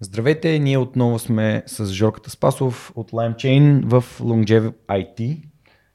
[0.00, 5.42] Здравейте, ние отново сме с Жорката Спасов от LimeChain в Longevity IT.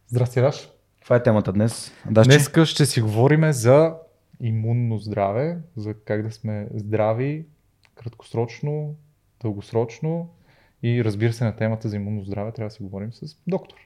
[0.07, 0.69] Здрасти, Раш.
[1.03, 1.91] Това е темата днес.
[2.11, 2.29] Дашче?
[2.29, 3.93] Днеска ще си говорим за
[4.39, 7.45] имунно здраве, за как да сме здрави
[7.95, 8.95] краткосрочно,
[9.41, 10.29] дългосрочно
[10.83, 13.77] и разбира се на темата за имунно здраве трябва да си говорим с доктор.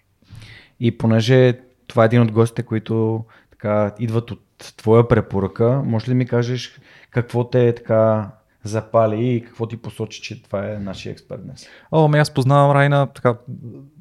[0.79, 6.15] И понеже това е един от гостите, които така идват от твоя препоръка, може ли
[6.15, 6.79] ми кажеш
[7.11, 8.31] какво те е така
[8.67, 11.67] запали и какво ти посочи, че това е нашия експерт днес?
[11.91, 13.37] О, ами аз познавам Райна, така,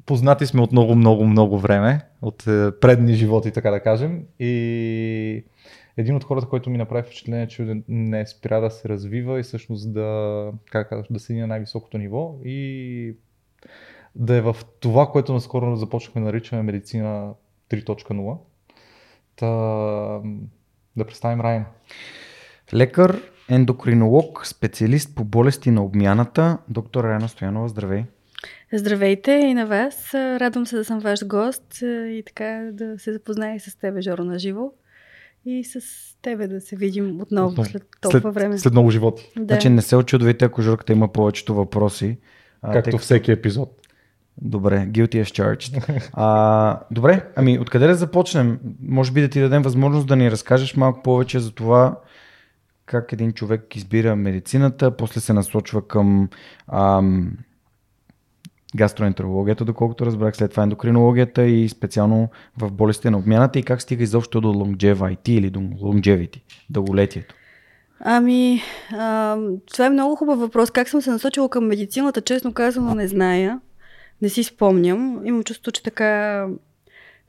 [0.05, 4.23] познати сме от много, много, много време, от е, предни животи, така да кажем.
[4.39, 5.43] И
[5.97, 9.93] един от хората, който ми направи впечатление, че не спря да се развива и всъщност
[9.93, 13.15] да, как казваш, да седи на най-високото ниво и
[14.15, 17.33] да е в това, което наскоро започнахме да наричаме медицина
[17.69, 18.37] 3.0.
[19.35, 19.47] Та,
[20.95, 21.65] да представим Райан.
[22.73, 26.57] Лекар, ендокринолог, специалист по болести на обмяната.
[26.69, 28.03] Доктор Райана Стоянова, здравей.
[28.73, 30.13] Здравейте и на вас.
[30.13, 34.39] Радвам се да съм ваш гост и така да се запозная с тебе, Жоро, на
[34.39, 34.71] живо.
[35.45, 35.79] И с
[36.21, 37.69] тебе да се видим отново, отново.
[37.69, 38.57] след толкова след, време.
[38.57, 39.31] След много животи.
[39.37, 39.43] Да.
[39.43, 42.17] Значи не се очудвайте, ако Жорката има повечето въпроси.
[42.73, 43.69] Както тъй, всеки епизод.
[44.41, 46.09] Добре, guilty as charged.
[46.13, 48.59] А, добре, ами откъде да започнем?
[48.81, 51.99] Може би да ти дадем възможност да ни разкажеш малко повече за това
[52.87, 56.29] как един човек избира медицината, после се насочва към
[56.67, 57.31] ам,
[58.75, 64.03] гастроентерологията, доколкото разбрах, след това ендокринологията и специално в болестите на обмяната и как стига
[64.03, 67.35] изобщо до longevity или до longevity, дълголетието.
[67.99, 69.37] Ами, а,
[69.73, 70.71] това е много хубав въпрос.
[70.71, 73.59] Как съм се насочила към медицината, честно казано, не зная.
[74.21, 75.21] Не си спомням.
[75.25, 76.47] Имам чувство, че така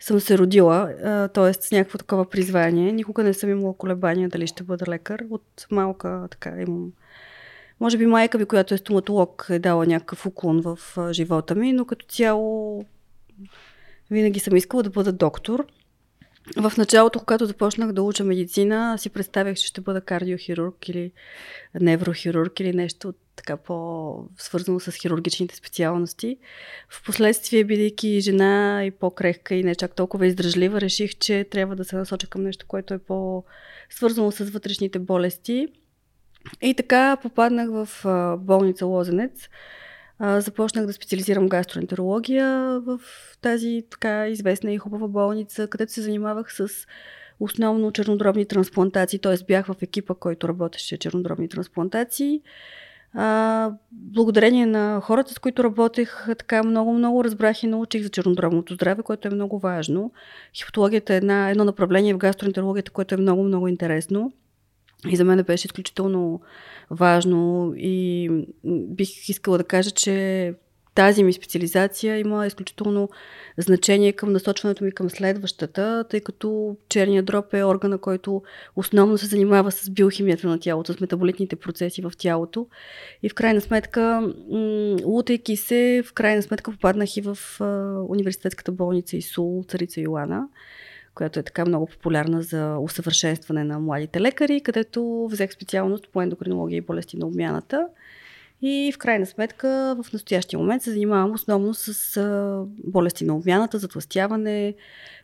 [0.00, 0.94] съм се родила,
[1.34, 1.52] т.е.
[1.52, 2.92] с някакво такова призвание.
[2.92, 5.24] Никога не съм имала колебания дали ще бъда лекар.
[5.30, 6.92] От малка така имам.
[7.80, 10.78] Може би майка ми, която е стоматолог, е дала някакъв уклон в
[11.12, 12.84] живота ми, но като цяло
[14.10, 15.66] винаги съм искала да бъда доктор.
[16.56, 21.12] В началото, когато започнах да уча медицина, си представях, че ще бъда кардиохирург или
[21.80, 26.36] неврохирург или нещо така по-свързано с хирургичните специалности.
[26.88, 31.96] Впоследствие, бидейки жена и по-крехка и не чак толкова издръжлива, реших, че трябва да се
[31.96, 35.68] насоча към нещо, което е по-свързано с вътрешните болести.
[36.62, 37.88] И така попаднах в
[38.40, 39.48] болница Лозенец.
[40.20, 43.00] Започнах да специализирам гастроентерология в
[43.40, 46.68] тази така известна и хубава болница, където се занимавах с
[47.40, 49.36] основно чернодробни трансплантации, т.е.
[49.48, 52.42] бях в екипа, който работеше чернодробни трансплантации.
[53.14, 59.02] А, благодарение на хората, с които работех, така много-много разбрах и научих за чернодробното здраве,
[59.02, 60.12] което е много важно.
[60.54, 64.32] Хипатологията е една, едно направление в гастроентерологията, което е много-много интересно.
[65.08, 66.40] И за мен беше изключително
[66.90, 68.30] важно и
[68.64, 70.54] бих искала да кажа, че
[70.98, 73.08] тази ми специализация има изключително
[73.58, 78.42] значение към насочването ми към следващата, тъй като черният дроб е органа, който
[78.76, 82.66] основно се занимава с биохимията на тялото, с метаболитните процеси в тялото.
[83.22, 84.32] И в крайна сметка,
[85.04, 87.38] лутайки се, в крайна сметка попаднах и в
[88.08, 90.48] университетската болница ИСУЛ, царица Йоана
[91.14, 96.76] която е така много популярна за усъвършенстване на младите лекари, където взех специалност по ендокринология
[96.76, 97.86] и болести на обмяната.
[98.62, 104.74] И в крайна сметка в настоящия момент се занимавам основно с болести на обмяната, затластяване,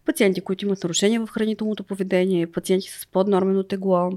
[0.05, 4.11] пациенти, които имат нарушения в хранителното поведение, пациенти с поднормено тегло.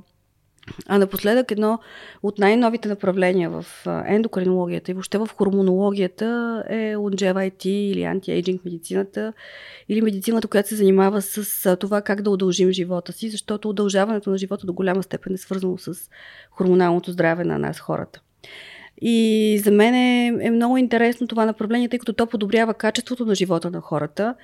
[0.87, 1.79] А напоследък едно
[2.23, 3.65] от най-новите направления в
[4.05, 9.33] ендокринологията и въобще в хормонологията е longevity или антиейджинг медицината
[9.89, 14.37] или медицината, която се занимава с това как да удължим живота си, защото удължаването на
[14.37, 15.93] живота до голяма степен е свързано с
[16.51, 18.21] хормоналното здраве на нас хората.
[19.01, 23.35] И за мен е, е много интересно това направление, тъй като то подобрява качеството на
[23.35, 24.35] живота на хората,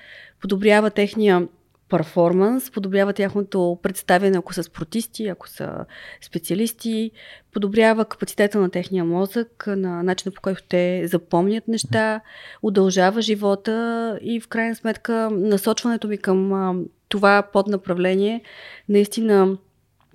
[0.41, 1.47] подобрява техния
[1.90, 5.86] перформанс, подобрява тяхното представяне, ако са спортисти, ако са
[6.22, 7.12] специалисти,
[7.51, 12.22] подобрява капацитета на техния мозък, на начина по който те запомнят неща,
[12.62, 18.42] удължава живота и в крайна сметка насочването ми към това поднаправление
[18.89, 19.57] наистина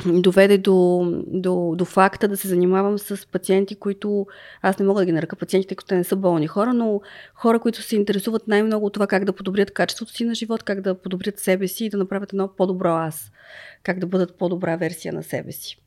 [0.07, 4.27] доведе до, до, до факта да се занимавам с пациенти, които
[4.63, 7.01] аз не мога да ги нарека пациенти, тъй като те не са болни хора, но
[7.35, 10.81] хора, които се интересуват най-много от това как да подобрят качеството си на живот, как
[10.81, 13.31] да подобрят себе си и да направят едно по-добро аз,
[13.83, 15.79] как да бъдат по-добра версия на себе си.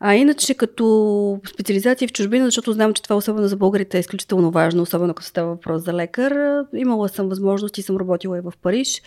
[0.00, 4.50] А иначе като специализация в чужбина, защото знам, че това особено за българите е изключително
[4.50, 8.52] важно, особено като става въпрос за лекар, имала съм възможност и съм работила и в
[8.62, 9.02] Париж,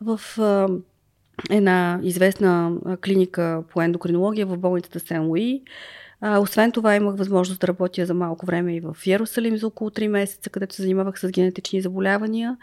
[0.00, 0.20] в
[1.50, 2.72] една известна
[3.04, 5.62] клиника по ендокринология в болницата Сен Луи.
[6.22, 10.08] Освен това имах възможност да работя за малко време и в Иерусалим за около 3
[10.08, 12.56] месеца, където се занимавах с генетични заболявания.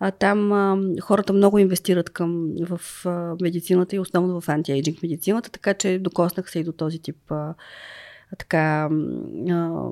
[0.00, 5.50] А, там а, хората много инвестират към, в а, медицината и основно в антиейджинг медицината,
[5.50, 7.54] така че докоснах се и до този тип а,
[8.38, 8.88] така
[9.50, 9.90] а,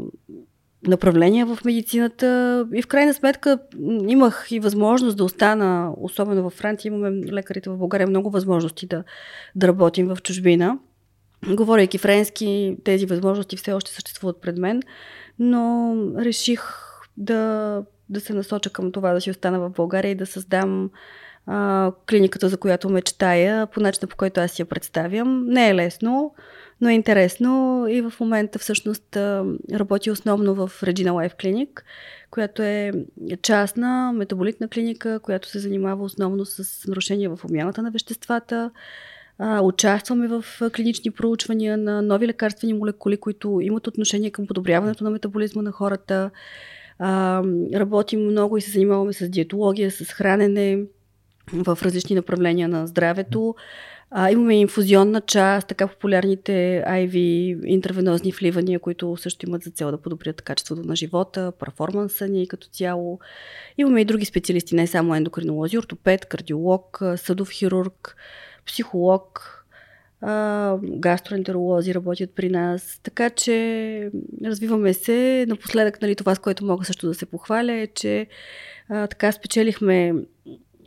[0.86, 3.58] направления в медицината и в крайна сметка
[4.08, 9.04] имах и възможност да остана, особено във Франция, имаме лекарите в България много възможности да,
[9.54, 10.78] да работим в чужбина.
[11.54, 14.82] Говорейки френски, тези възможности все още съществуват пред мен,
[15.38, 16.62] но реших
[17.16, 20.90] да, да се насоча към това, да си остана в България и да създам
[21.46, 25.46] а, клиниката, за която мечтая, по начина по който аз я представям.
[25.46, 26.34] Не е лесно,
[26.80, 29.16] но е интересно и в момента всъщност
[29.72, 31.80] работи основно в Regina Life Clinic,
[32.30, 32.92] която е
[33.42, 38.70] частна метаболитна клиника, която се занимава основно с нарушения в обмяната на веществата.
[39.62, 40.44] Участваме в
[40.76, 46.30] клинични проучвания на нови лекарствени молекули, които имат отношение към подобряването на метаболизма на хората.
[47.74, 50.82] Работим много и се занимаваме с диетология, с хранене
[51.52, 53.54] в различни направления на здравето.
[54.18, 57.16] А, имаме инфузионна част, така популярните IV
[57.66, 62.68] интравенозни вливания, които също имат за цел да подобрят качеството на живота, перформанса ни като
[62.68, 63.20] цяло.
[63.78, 68.16] Имаме и други специалисти, не само ендокринолози, ортопед, кардиолог, съдов хирург,
[68.66, 69.52] психолог,
[70.20, 73.00] а, гастроентеролози работят при нас.
[73.02, 74.10] Така че
[74.44, 75.46] развиваме се.
[75.48, 78.26] Напоследък, нали, това, с което мога също да се похваля, е, че
[78.88, 80.14] а, така спечелихме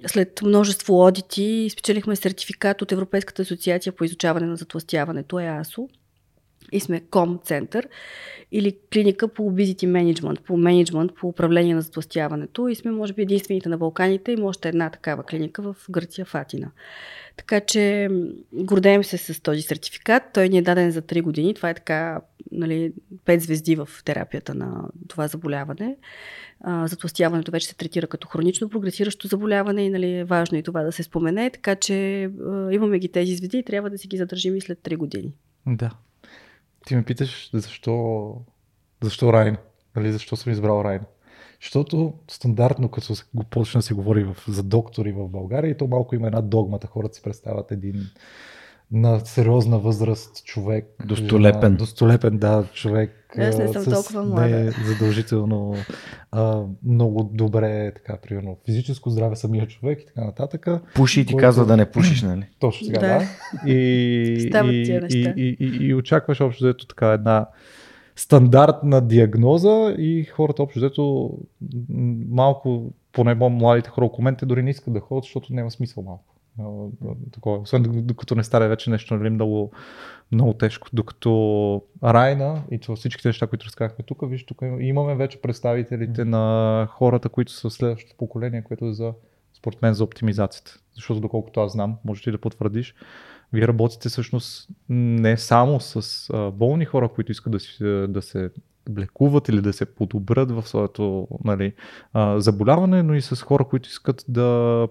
[0.08, 5.90] след множество одити спечелихме сертификат от Европейската асоциация по изучаване на затластяването ЕАСО
[6.72, 7.88] и сме ком център
[8.52, 13.22] или клиника по obesity management, по менеджмент, по управление на затластяването и сме може би
[13.22, 16.72] единствените на Балканите, има още една такава клиника в Гърция, Фатина.
[17.38, 18.10] Така че
[18.54, 20.24] гордеем се с този сертификат.
[20.34, 21.54] Той ни е даден за 3 години.
[21.54, 22.22] Това е така,
[22.52, 22.94] нали,
[23.26, 25.98] 5 звезди в терапията на това заболяване.
[26.86, 30.92] Затластяването вече се третира като хронично прогресиращо заболяване и нали, е важно и това да
[30.92, 31.50] се спомене.
[31.50, 32.30] Така че
[32.72, 35.34] имаме ги тези звезди и трябва да си ги задържим и след 3 години.
[35.68, 35.92] Да.
[36.90, 38.36] Ти ме питаш защо,
[39.04, 39.58] защо Райн?
[39.96, 41.02] Нали, защо съм избрал Райн?
[41.62, 46.16] Защото стандартно, като го почна да се говори в, за доктори в България, то малко
[46.16, 46.88] има една догмата.
[46.88, 48.10] Хората си представят един
[48.92, 50.86] на сериозна възраст човек.
[51.06, 51.76] Достолепен.
[51.76, 53.16] достолепен, да, човек.
[53.38, 54.60] Аз не съм с, толкова млада.
[54.60, 55.76] Не задължително
[56.32, 60.68] а, много добре, така, примерно, физическо здраве самия човек и така нататък.
[60.96, 61.46] Пуши и ти който...
[61.46, 62.46] казва да не пушиш, нали?
[62.60, 63.08] Точно сега, да.
[63.08, 63.72] да.
[63.72, 65.34] И, Стават и, тия неща.
[65.38, 67.48] И, и, и, и очакваш общо взето така една
[68.16, 71.34] стандартна диагноза и хората общо взето
[72.30, 76.04] малко, поне младите хора около мен, те дори не искат да ходят, защото няма смисъл
[76.04, 76.29] малко.
[77.32, 77.58] Такова.
[77.58, 79.72] Освен докато не стане вече нещо нали, много,
[80.32, 80.88] много тежко.
[80.94, 87.30] Докато Райна и всичките неща, които разказахме тук, виж, тук имаме вече представителите на хората,
[87.30, 89.14] които са следващото поколение, което е за,
[89.54, 90.80] според мен, за оптимизацията.
[90.96, 92.96] Защото доколкото аз знам, можеш ли да потвърдиш,
[93.54, 98.50] вие работите всъщност не само с а, болни хора, които искат да, си, да се
[98.98, 101.74] лекуват или да се подобрят в своето нали,
[102.14, 104.88] а, заболяване, но и с хора, които искат да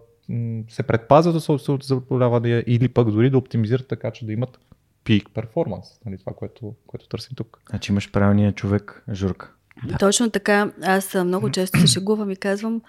[0.68, 4.58] се предпазват от собственото заболяване или пък дори да оптимизират така, че да имат
[5.04, 5.86] пик перформанс.
[6.06, 7.58] Нали, това, което, което търсим тук.
[7.70, 9.52] Значи имаш правилния човек, Журка.
[9.84, 9.98] Да.
[9.98, 10.72] Точно така.
[10.82, 12.82] Аз много често се шегувам и казвам,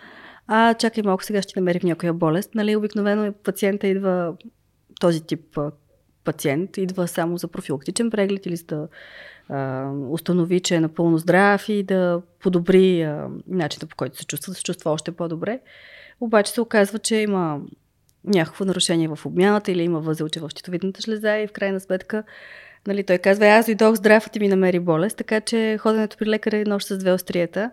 [0.47, 2.55] а чакай малко, сега ще намерим някоя болест.
[2.55, 4.33] Нали, обикновено пациента идва
[4.99, 5.59] този тип
[6.23, 8.87] пациент, идва само за профилактичен преглед или за да
[9.49, 14.51] а, установи, че е напълно здрав и да подобри а, начина по който се чувства,
[14.51, 15.59] да се чувства още по-добре.
[16.21, 17.61] Обаче се оказва, че има
[18.23, 22.23] някакво нарушение в обмяната или има възелче в щитовидната жлеза и в крайна сметка
[22.87, 26.29] нали, той казва, аз дойдох здрав, и ти ми намери болест, така че ходенето при
[26.29, 27.71] лекаря е нощ с две острията.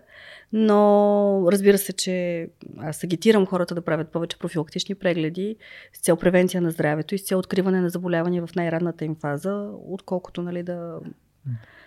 [0.53, 5.55] Но разбира се, че аз агитирам хората да правят повече профилактични прегледи
[5.93, 9.69] с цел превенция на здравето и с цел откриване на заболявания в най-ранната им фаза,
[9.87, 10.99] отколкото нали, да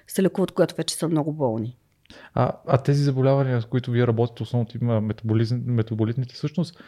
[0.07, 1.77] се лекуват, когато вече са много болни.
[2.35, 5.01] А, а тези заболявания, с които вие работите, основно има
[5.67, 6.83] метаболитните, всъщност,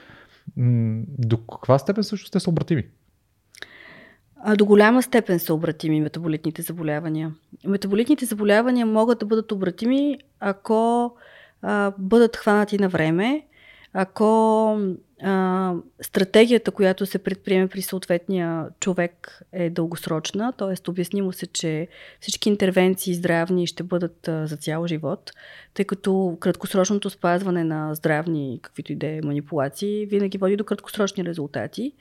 [1.19, 2.85] до каква степен също те са обратими?
[4.45, 7.35] А, до голяма степен са обратими метаболитните заболявания.
[7.67, 11.13] Метаболитните заболявания могат да бъдат обратими, ако
[11.63, 13.47] а, бъдат хванати на време,
[13.93, 14.79] ако
[15.23, 20.91] а, стратегията, която се предприеме при съответния човек е дългосрочна, т.е.
[20.91, 21.89] обяснимо се, че
[22.21, 25.33] всички интервенции здравни ще бъдат а, за цял живот,
[25.75, 31.25] тъй като краткосрочното спазване на здравни, каквито и да е манипулации, винаги води до краткосрочни
[31.25, 31.93] резултати.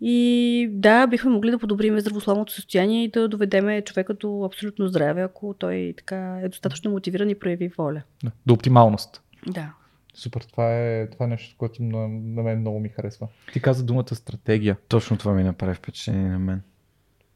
[0.00, 5.22] И да, бихме могли да подобрим здравословното състояние и да доведеме човека до абсолютно здраве,
[5.22, 8.02] ако той така е достатъчно мотивиран и прояви воля.
[8.24, 9.22] Да, до оптималност.
[9.46, 9.72] Да.
[10.16, 13.28] Супер, това е, това е нещо, което на, на мен много ми харесва.
[13.52, 14.76] Ти каза думата стратегия.
[14.88, 16.62] Точно това ми направи впечатление на мен.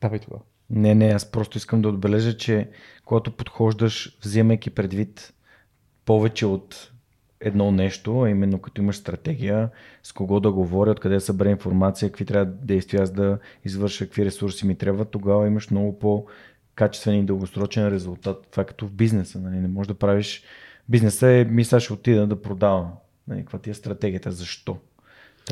[0.00, 0.38] Давай това.
[0.70, 2.68] Не, не, аз просто искам да отбележа, че
[3.04, 5.34] когато подхождаш, вземайки предвид
[6.04, 6.92] повече от
[7.40, 9.70] едно нещо, а именно като имаш стратегия,
[10.02, 14.24] с кого да говоря, откъде да събера информация, какви трябва действия аз да извърша, какви
[14.24, 18.46] ресурси ми трябва, тогава имаш много по-качествен и дългосрочен резултат.
[18.50, 19.40] Това е като в бизнеса.
[19.40, 19.56] Нали?
[19.56, 20.44] Не можеш да правиш...
[20.90, 22.92] Бизнеса е, мисля, ще отида да продавам.
[23.28, 23.40] Нали?
[23.40, 24.30] Каква ти е стратегията?
[24.30, 24.76] Защо?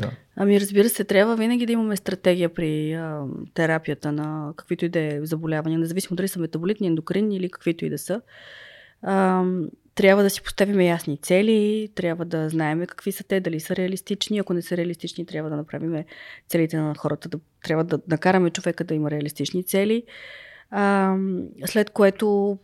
[0.01, 0.11] Да.
[0.35, 4.99] Ами разбира се, трябва винаги да имаме стратегия при а, терапията на каквито и да
[4.99, 8.21] е заболявания, независимо дали са метаболитни, ендокринни или каквито и да са.
[9.01, 9.45] А,
[9.95, 14.39] трябва да си поставим ясни цели, трябва да знаем какви са те, дали са реалистични.
[14.39, 16.03] Ако не са реалистични, трябва да направим
[16.47, 20.03] целите на хората, да, трябва да накараме човека да има реалистични цели.
[20.71, 21.15] А,
[21.65, 22.57] след което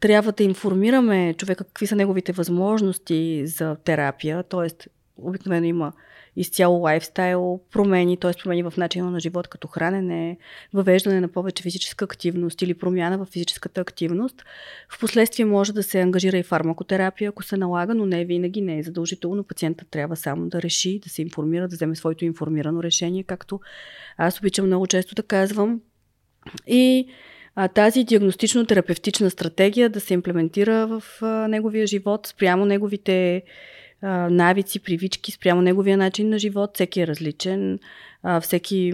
[0.00, 4.88] трябва да информираме човека какви са неговите възможности за терапия, т.е.
[5.16, 5.92] обикновено има
[6.36, 8.32] изцяло лайфстайл промени, т.е.
[8.42, 10.38] промени в начина на живот, като хранене,
[10.74, 14.44] въвеждане на повече физическа активност или промяна в физическата активност.
[14.88, 18.82] Впоследствие може да се ангажира и фармакотерапия, ако се налага, но не винаги не е
[18.82, 19.44] задължително.
[19.44, 23.60] Пациентът трябва само да реши, да се информира, да вземе своето информирано решение, както
[24.16, 25.80] аз обичам много често да казвам.
[26.66, 27.08] И
[27.54, 33.42] а, тази диагностично-терапевтична стратегия да се имплементира в а, неговия живот спрямо неговите
[34.02, 36.70] а, навици, привички спрямо неговия начин на живот.
[36.74, 37.78] Всеки е различен,
[38.22, 38.92] а, всеки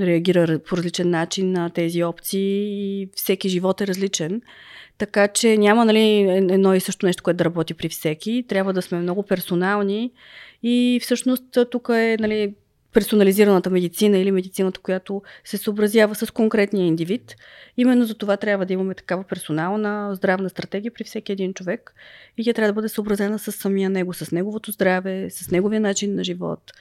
[0.00, 2.62] реагира по различен начин на тези опции
[3.02, 4.42] и всеки живот е различен.
[4.98, 8.44] Така че няма нали, едно и също нещо, което да работи при всеки.
[8.48, 10.12] Трябва да сме много персонални
[10.62, 12.54] и всъщност тук е нали,
[12.92, 17.36] персонализираната медицина или медицината, която се съобразява с конкретния индивид.
[17.76, 21.94] Именно за това трябва да имаме такава персонална здравна стратегия при всеки един човек
[22.38, 26.14] и тя трябва да бъде съобразена с самия него, с неговото здраве, с неговия начин
[26.14, 26.72] на живот,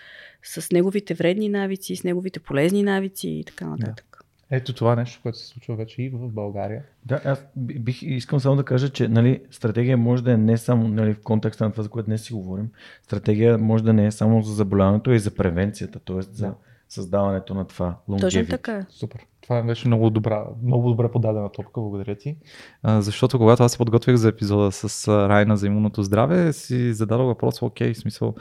[0.44, 4.09] с неговите вредни навици, с неговите полезни навици и така нататък.
[4.51, 6.84] Ето това нещо, което се случва вече и в България.
[7.06, 10.88] Да, аз бих искам само да кажа, че нали, стратегия може да е не само
[10.88, 12.70] нали, в контекста на това, за което днес си говорим.
[13.03, 16.22] Стратегия може да не е само за заболяването, а и за превенцията, т.е.
[16.22, 16.53] за да.
[16.89, 17.96] Създаването на това.
[18.19, 18.86] Точно така.
[18.89, 19.25] Супер.
[19.41, 22.38] Това беше много, добра, много добре подадена топка, благодаря ти.
[22.84, 27.25] А, защото когато аз се подготвих за епизода с Райна за имунното здраве, си зададох
[27.25, 28.36] въпрос, окей, в смисъл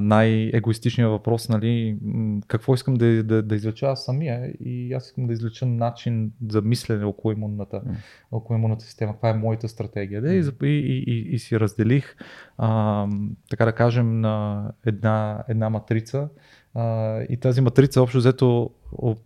[0.00, 1.98] най-егоистичният въпрос, нали,
[2.46, 6.62] какво искам да, да, да извлеча аз самия и аз искам да извлеча начин за
[6.62, 7.94] мислене около имунната, mm.
[8.32, 9.16] около имунната система.
[9.16, 10.22] Това е моята стратегия.
[10.22, 10.34] Да?
[10.34, 12.16] И, и, и, и, и си разделих,
[12.58, 13.06] а,
[13.50, 16.28] така да кажем, на една, една матрица,
[16.74, 18.70] а, и тази матрица, общо взето,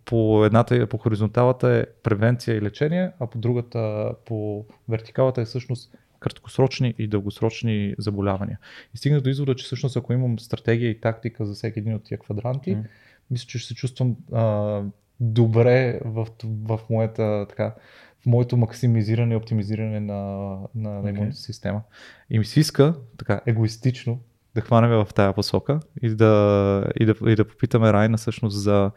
[0.05, 5.91] по едната, по хоризонталата е превенция и лечение, а по другата, по вертикалата е всъщност
[6.19, 8.59] краткосрочни и дългосрочни заболявания.
[8.93, 12.03] И стигнах до извода, че всъщност ако имам стратегия и тактика за всеки един от
[12.03, 12.83] тия квадранти, mm.
[13.31, 14.81] мисля, че ще се чувствам а,
[15.19, 17.75] добре в, в моята така,
[18.21, 21.81] в моето максимизиране и оптимизиране на, на, на имунната система.
[22.29, 24.19] И ми се иска, така, егоистично,
[24.55, 28.91] да хванем в тая посока и да, и да, и да попитаме Райна всъщност за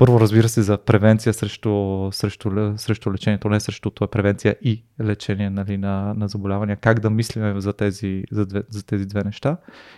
[0.00, 5.50] първо, разбира се, за превенция срещу, срещу, срещу лечението, не срещу това превенция и лечение
[5.50, 9.56] нали, на, на заболявания, как да мислим за тези, за, две, за тези две неща.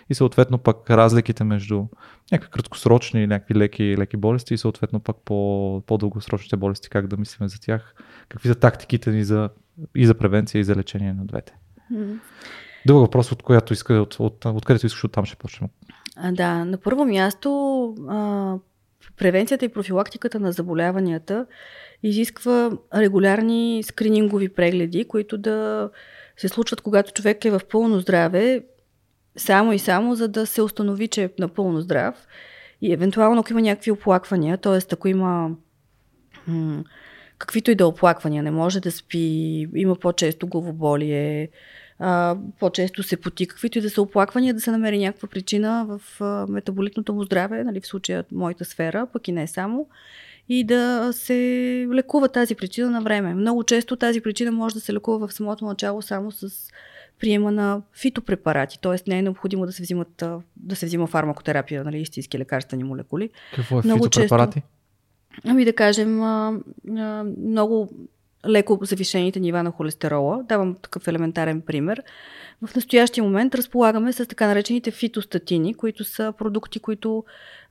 [0.09, 1.85] И съответно пък разликите между
[2.31, 7.49] някакви краткосрочни, някакви леки, леки болести и съответно пък по, по-дългосрочните болести, как да мислим
[7.49, 7.95] за тях,
[8.29, 9.49] какви са тактиките ни за,
[9.95, 11.53] и за превенция и за лечение на двете.
[12.85, 15.69] Друг въпрос, от която иска, от, от, от където искаш, оттам ще почнем.
[16.15, 17.49] А, да, на първо място
[18.09, 18.55] а,
[19.17, 21.45] превенцията и профилактиката на заболяванията
[22.03, 25.89] изисква регулярни скринингови прегледи, които да
[26.37, 28.63] се случват, когато човек е в пълно здраве,
[29.37, 32.27] само и само за да се установи, че е напълно здрав.
[32.81, 34.93] И евентуално, ако има някакви оплаквания, т.е.
[34.93, 35.49] ако има
[36.47, 36.83] м-
[37.37, 41.49] каквито и да оплаквания, не може да спи, има по-често главоболие,
[42.05, 46.21] а, по-често се поти, каквито и да са оплаквания, да се намери някаква причина в
[46.21, 49.87] а, метаболитното му здраве, нали, в случая моята сфера, пък и не само,
[50.49, 53.33] и да се лекува тази причина на време.
[53.33, 56.69] Много често тази причина може да се лекува в самото начало само с
[57.19, 59.09] приема на фитопрепарати, т.е.
[59.09, 60.23] не е необходимо да се, взимат,
[60.57, 63.29] да се взима фармакотерапия, нали, истински лекарствени молекули.
[63.55, 64.61] Какво е много фитопрепарати?
[65.33, 66.59] Често, ами да кажем, а,
[66.97, 67.89] а, много
[68.49, 70.43] леко завишените нива на холестерола.
[70.43, 72.03] Давам такъв елементарен пример.
[72.65, 77.23] В настоящия момент разполагаме с така наречените фитостатини, които са продукти, които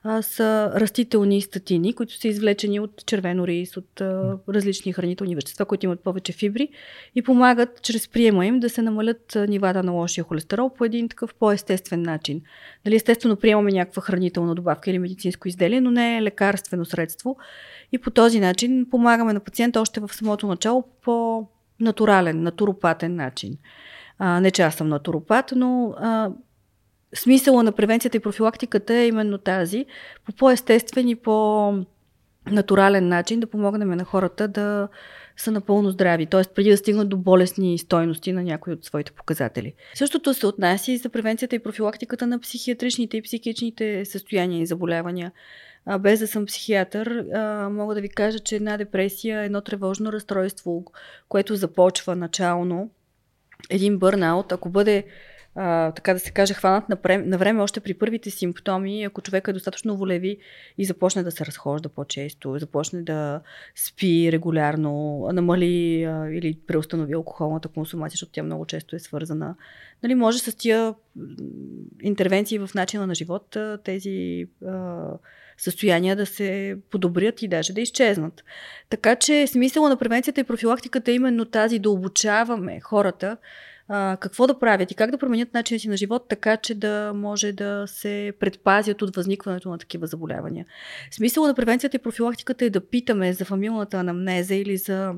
[0.05, 5.65] а, са растителни статини, които са извлечени от червено рис, от а, различни хранителни вещества,
[5.65, 6.69] които имат повече фибри
[7.15, 11.35] и помагат чрез приема им да се намалят нивата на лошия холестерол по един такъв
[11.35, 12.43] по-естествен начин.
[12.85, 17.37] Дали естествено приемаме някаква хранителна добавка или медицинско изделие, но не е лекарствено средство.
[17.93, 21.47] И по този начин помагаме на пациента още в самото начало по
[21.81, 23.59] натурален, натуропатен начин.
[24.19, 26.31] А, не че аз съм натуропат, но а,
[27.15, 29.87] смисъла на превенцията и профилактиката е именно тази,
[30.27, 34.89] по по-естествен и по-натурален начин да помогнем на хората да
[35.37, 36.43] са напълно здрави, т.е.
[36.55, 39.75] преди да стигнат до болесни стойности на някои от своите показатели.
[39.95, 45.33] Същото се отнася и за превенцията и профилактиката на психиатричните и психичните състояния и заболявания.
[45.87, 50.13] А, без да съм психиатър, а, мога да ви кажа, че една депресия едно тревожно
[50.13, 50.85] разстройство,
[51.29, 52.91] което започва начално.
[53.71, 55.05] Един бърнаут, ако бъде
[55.55, 59.53] а, така да се каже, хванат на, време още при първите симптоми, ако човек е
[59.53, 60.39] достатъчно волеви
[60.79, 63.41] и започне да се разхожда по-често, започне да
[63.75, 69.57] спи регулярно, намали а, или преустанови алкохолната консумация, защото тя много често е свързана.
[70.03, 70.95] Нали, може с тия
[72.03, 75.05] интервенции в начина на живот тези а,
[75.57, 78.45] състояния да се подобрят и даже да изчезнат.
[78.89, 83.37] Така че смисъла на превенцията и профилактиката е именно тази да обучаваме хората
[83.89, 87.13] а, какво да правят и как да променят начина си на живот, така че да
[87.15, 90.67] може да се предпазят от възникването на такива заболявания.
[91.11, 95.15] Смисъла на превенцията и профилактиката е да питаме за фамилната анамнеза или за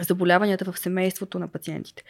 [0.00, 2.02] заболяванията в семейството на пациентите.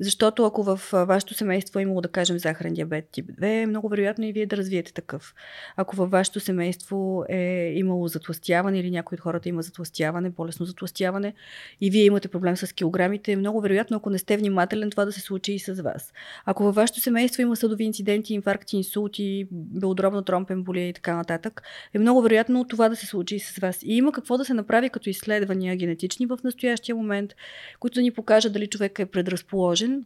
[0.00, 3.88] Защото ако в вашето семейство е имало, да кажем, захарен диабет тип 2, е много
[3.88, 5.34] вероятно и вие да развиете такъв.
[5.76, 11.34] Ако във вашето семейство е имало затластяване или някой от хората има затластяване, болесно затластяване
[11.80, 15.12] и вие имате проблем с килограмите, е много вероятно, ако не сте внимателен, това да
[15.12, 16.12] се случи и с вас.
[16.44, 21.62] Ако във вашето семейство има съдови инциденти, инфаркти, инсулти, белодробна тромпемболия и така нататък,
[21.94, 23.82] е много вероятно това да се случи и с вас.
[23.82, 28.02] И има какво да се направи като изследвания генетични в настоящия момент момент, които да
[28.02, 30.04] ни покажат дали човек е предразположен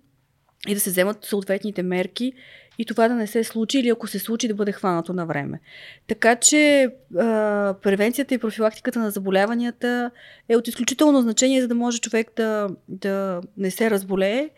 [0.68, 2.32] и да се вземат съответните мерки
[2.78, 5.60] и това да не се случи или ако се случи да бъде хванато на време.
[6.06, 10.10] Така че а, превенцията и профилактиката на заболяванията
[10.48, 14.50] е от изключително значение, за да може човек да, да не се разболее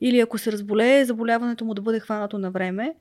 [0.00, 2.94] или ако се разболее, заболяването му да бъде хванато на време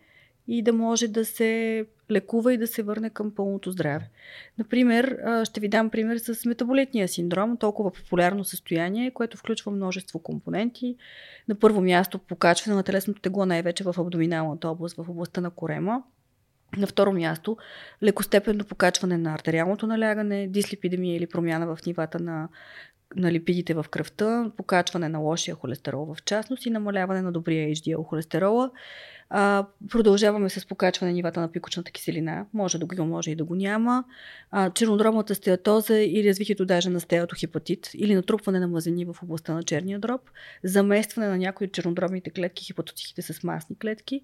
[0.48, 4.10] и да може да се лекува и да се върне към пълното здраве.
[4.58, 10.96] Например, ще ви дам пример с метаболитния синдром, толкова популярно състояние, което включва множество компоненти.
[11.48, 16.04] На първо място покачване на телесното тегло, най-вече в абдоминалната област, в областта на корема.
[16.78, 17.58] На второ място,
[18.04, 22.50] лекостепенно покачване на артериалното налягане, дислипидемия или промяна в нивата на
[23.16, 28.06] на липидите в кръвта, покачване на лошия холестерол в частност и намаляване на добрия HDL
[28.06, 28.72] холестерола.
[29.30, 32.46] А, продължаваме с покачване нивата на пикочната киселина.
[32.54, 34.04] Може да го може и да го няма.
[34.52, 39.64] А, чернодробната стеатоза или развитието даже на стеатохепатит или натрупване на мазнини в областта на
[39.64, 40.22] черния дроб.
[40.64, 44.22] Заместване на някои от чернодробните клетки, хепатоцитите с масни клетки.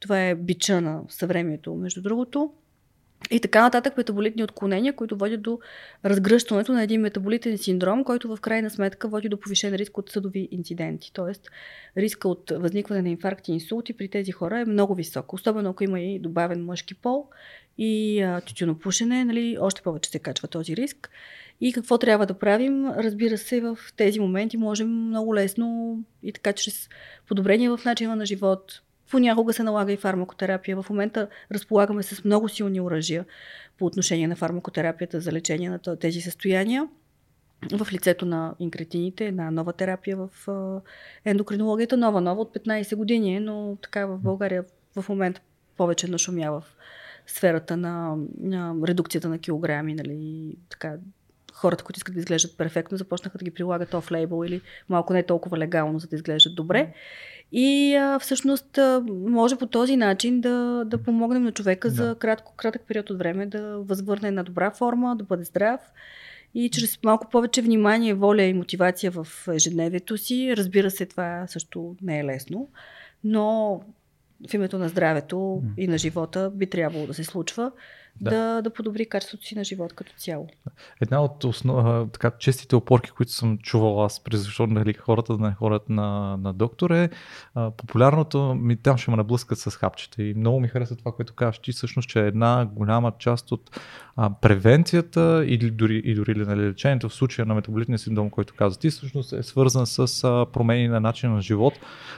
[0.00, 2.52] Това е бича на съвремието, между другото.
[3.30, 5.58] И така нататък метаболитни отклонения, които водят до
[6.04, 10.48] разгръщането на един метаболитен синдром, който в крайна сметка води до повишен риск от съдови
[10.50, 11.12] инциденти.
[11.12, 11.50] Тоест,
[11.96, 15.32] риска от възникване на инфаркти и инсулти при тези хора е много висок.
[15.32, 17.26] Особено ако има и добавен мъжки пол
[17.78, 21.10] и тютюнопушене, нали, още повече се качва този риск.
[21.60, 22.86] И какво трябва да правим?
[22.86, 26.88] Разбира се, в тези моменти можем много лесно и така чрез
[27.28, 30.82] подобрение в начина на живот, Понякога се налага и фармакотерапия.
[30.82, 33.24] В момента разполагаме с много силни оръжия
[33.78, 36.88] по отношение на фармакотерапията за лечение на тези състояния.
[37.72, 40.30] В лицето на инкретините, една нова терапия в
[41.24, 44.64] ендокринологията, нова, нова от 15 години, но така в България
[44.96, 45.40] в момента
[45.76, 46.76] повече нашумява в
[47.26, 50.96] сферата на, на редукцията на килограми, нали, така,
[51.62, 55.22] хората, които искат да изглеждат перфектно, започнаха да ги прилагат оф лейбъл или малко не
[55.22, 56.92] толкова легално, за да изглеждат добре.
[57.52, 61.94] И а, всъщност а, може по този начин да, да помогнем на човека да.
[61.94, 65.80] за кратко, кратък период от време да възвърне една добра форма, да бъде здрав
[66.54, 70.54] и чрез малко повече внимание, воля и мотивация в ежедневието си.
[70.56, 72.68] Разбира се, това също не е лесно,
[73.24, 73.80] но
[74.50, 75.62] в името на здравето mm.
[75.76, 77.72] и на живота би трябвало да се случва
[78.20, 78.30] да.
[78.30, 80.48] Да, да подобри качеството си на живот като цяло.
[81.00, 82.08] Една от основ...
[82.10, 86.52] така, честите опорки, които съм чувал аз, защото нали, хората да не ходят на, на
[86.52, 87.10] доктор е
[87.54, 91.34] а, популярното, ми там ще ме наблъскат с хапчета и много ми харесва това, което
[91.34, 93.80] казваш ти, всъщност, че една голяма част от
[94.16, 98.78] а, превенцията или дори, и дори нали, лечението в случая на метаболитния синдром, който каза
[98.78, 101.74] ти, всъщност е свързан с а, промени на начин на живот.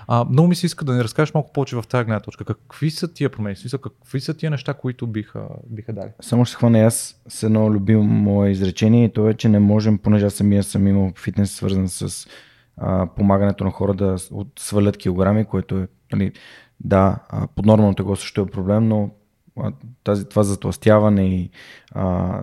[0.07, 2.45] А, много ми се иска да ни разкажеш малко повече в тази гледна точка.
[2.45, 3.57] Какви са тия промени?
[3.83, 6.11] Какви са тия неща, които биха, биха биха дали.
[6.21, 9.99] Само ще хвана аз с едно любимо мое изречение и то е, че не можем,
[9.99, 12.29] понеже аз самия съм имал фитнес свързан с
[12.77, 14.17] а, помагането на хора да
[14.59, 16.33] свалят килограми, което е, нали,
[16.81, 19.11] да, а, поднормално тегло също е проблем, но
[20.05, 21.51] тази, това затластяване и
[21.93, 22.43] а,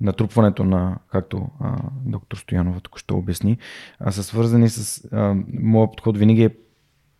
[0.00, 3.58] натрупването на, както а, доктор Стоянова тук ще обясни,
[4.00, 5.08] а, са свързани с...
[5.52, 6.50] Моят подход винаги е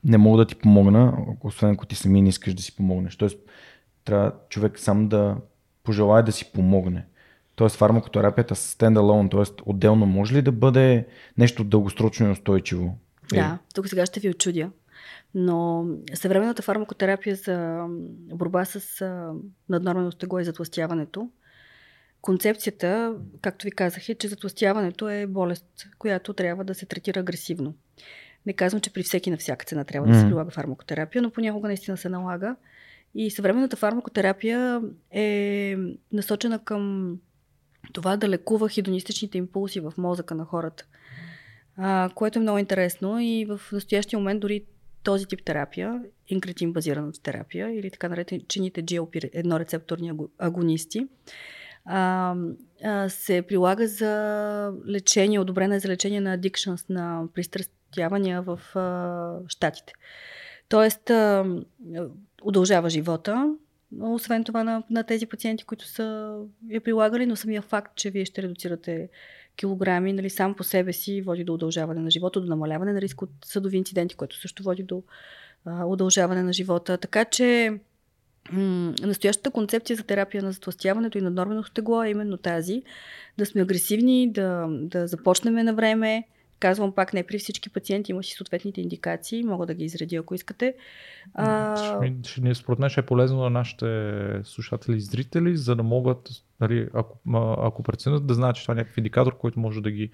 [0.05, 3.16] не мога да ти помогна, освен ако ти сами не искаш да си помогнеш.
[3.16, 3.38] Тоест,
[4.07, 5.37] трябва човек сам да
[5.85, 7.07] пожелая да си помогне.
[7.57, 9.42] Тоест, фармакотерапията с стендалон, т.е.
[9.64, 11.07] отделно може ли да бъде
[11.38, 12.99] нещо дългосрочно и устойчиво?
[13.35, 14.71] Е, Да, тук сега ще ви очудя.
[15.35, 17.87] Но съвременната фармакотерапия за
[18.19, 19.33] борба с а,
[19.69, 21.31] наднормено тегло и затластяването,
[22.21, 25.66] концепцията, както ви казах, е, че затластяването е болест,
[25.99, 27.75] която трябва да се третира агресивно.
[28.47, 31.69] Не казвам, че при всеки на всяка цена трябва да се прилага фармакотерапия, но понякога
[31.69, 32.57] наистина се налага.
[33.16, 35.76] И съвременната фармакотерапия е
[36.12, 37.12] насочена към
[37.92, 40.85] това да лекува хидонистичните импулси в мозъка на хората
[41.76, 44.64] а, което е много интересно и в настоящия момент дори
[45.02, 51.07] този тип терапия, инкретин базираната терапия или така наречените GLP-1 рецепторни аго- агонисти,
[51.85, 52.35] а,
[52.85, 59.48] а, се прилага за лечение, одобрена е за лечение на addictions, на пристрастявания в а,
[59.48, 59.92] щатите.
[60.68, 61.44] Тоест, а,
[62.42, 63.55] удължава живота,
[64.01, 66.37] освен това на, на тези пациенти, които са
[66.68, 69.09] я прилагали, но самия факт, че вие ще редуцирате
[69.57, 73.22] килограми, нали, сам по себе си води до удължаване на живота, до намаляване на риск
[73.22, 75.03] от съдови инциденти, което също води до
[75.64, 76.99] а, удължаване на живота.
[76.99, 77.79] Така че
[78.53, 82.83] м- настоящата концепция за терапия на затластяването и на норменото тегло е именно тази.
[83.38, 86.25] Да сме агресивни, да, да започнем на време.
[86.61, 90.35] Казвам пак, не при всички пациенти, има си съответните индикации, мога да ги изредя, ако
[90.35, 90.75] искате.
[91.35, 91.77] А,
[92.23, 96.29] Ще, според мен ще е полезно на нашите слушатели и зрители, за да могат,
[96.61, 97.19] нали, ако,
[97.62, 100.11] ако преценят, да знаят, че това е някакъв индикатор, който може да, ги,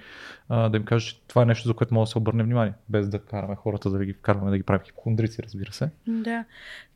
[0.51, 3.09] да им каже, че това е нещо, за което може да се обърне внимание, без
[3.09, 5.91] да караме хората да ги вкарваме да ги правим хипохондрици, разбира се.
[6.07, 6.45] Да.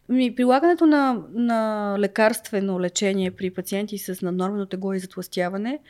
[0.09, 5.81] Ми, прилагането на, на лекарствено лечение при пациенти с наднормено тегло и затластяване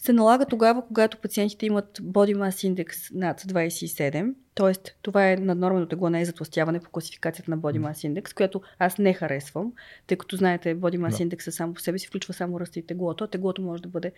[0.00, 4.72] се налага тогава, когато пациентите имат body mass index над 27, т.е.
[5.02, 8.98] това е наднормено тегло, не е затластяване по класификацията на body mass index, която аз
[8.98, 9.72] не харесвам,
[10.06, 11.36] тъй като знаете, body mass Да.
[11.36, 14.12] index само по себе си включва само ръста и теглото, а теглото може да бъде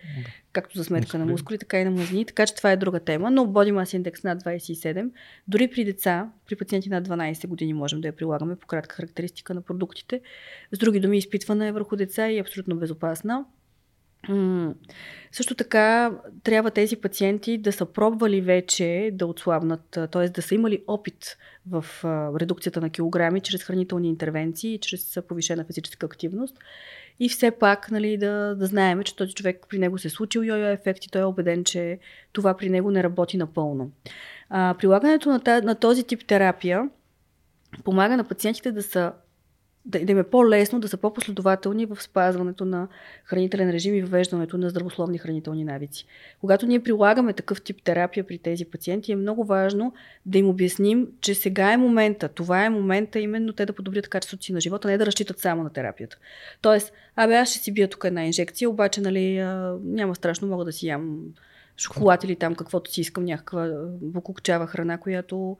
[0.53, 1.33] както за сметка на Мускули.
[1.33, 4.23] мускули, така и на мазнини, така че това е друга тема, но body mass index
[4.23, 5.09] над 27,
[5.47, 9.53] дори при деца, при пациенти над 12 години можем да я прилагаме по кратка характеристика
[9.53, 10.21] на продуктите.
[10.71, 13.45] С други думи, изпитвана е върху деца и е абсолютно безопасна.
[15.31, 16.11] Също така
[16.43, 20.29] трябва тези пациенти да са пробвали вече да отслабнат, т.е.
[20.29, 21.37] да са имали опит
[21.69, 21.85] в
[22.39, 26.57] редукцията на килограми чрез хранителни интервенции, чрез повишена физическа активност.
[27.19, 30.41] И все пак нали, да, да знаем, че този човек при него се е случил
[30.41, 31.99] йо-йо ефект и той е убеден, че
[32.33, 33.91] това при него не работи напълно.
[34.49, 36.89] А, прилагането на, на този тип терапия
[37.83, 39.11] помага на пациентите да са
[39.85, 42.87] да, да им е по-лесно да са по-последователни в спазването на
[43.25, 46.05] хранителен режим и въвеждането на здравословни хранителни навици.
[46.41, 49.93] Когато ние прилагаме такъв тип терапия при тези пациенти, е много важно
[50.25, 54.43] да им обясним, че сега е момента, това е момента именно те да подобрят качеството
[54.43, 56.17] си на живота, не да разчитат само на терапията.
[56.61, 59.35] Тоест, абе аз ще си бия тук една инжекция, обаче нали,
[59.83, 61.19] няма страшно, мога да си ям
[61.77, 63.69] шоколад или там каквото си искам, някаква
[64.01, 65.57] букукчава храна, която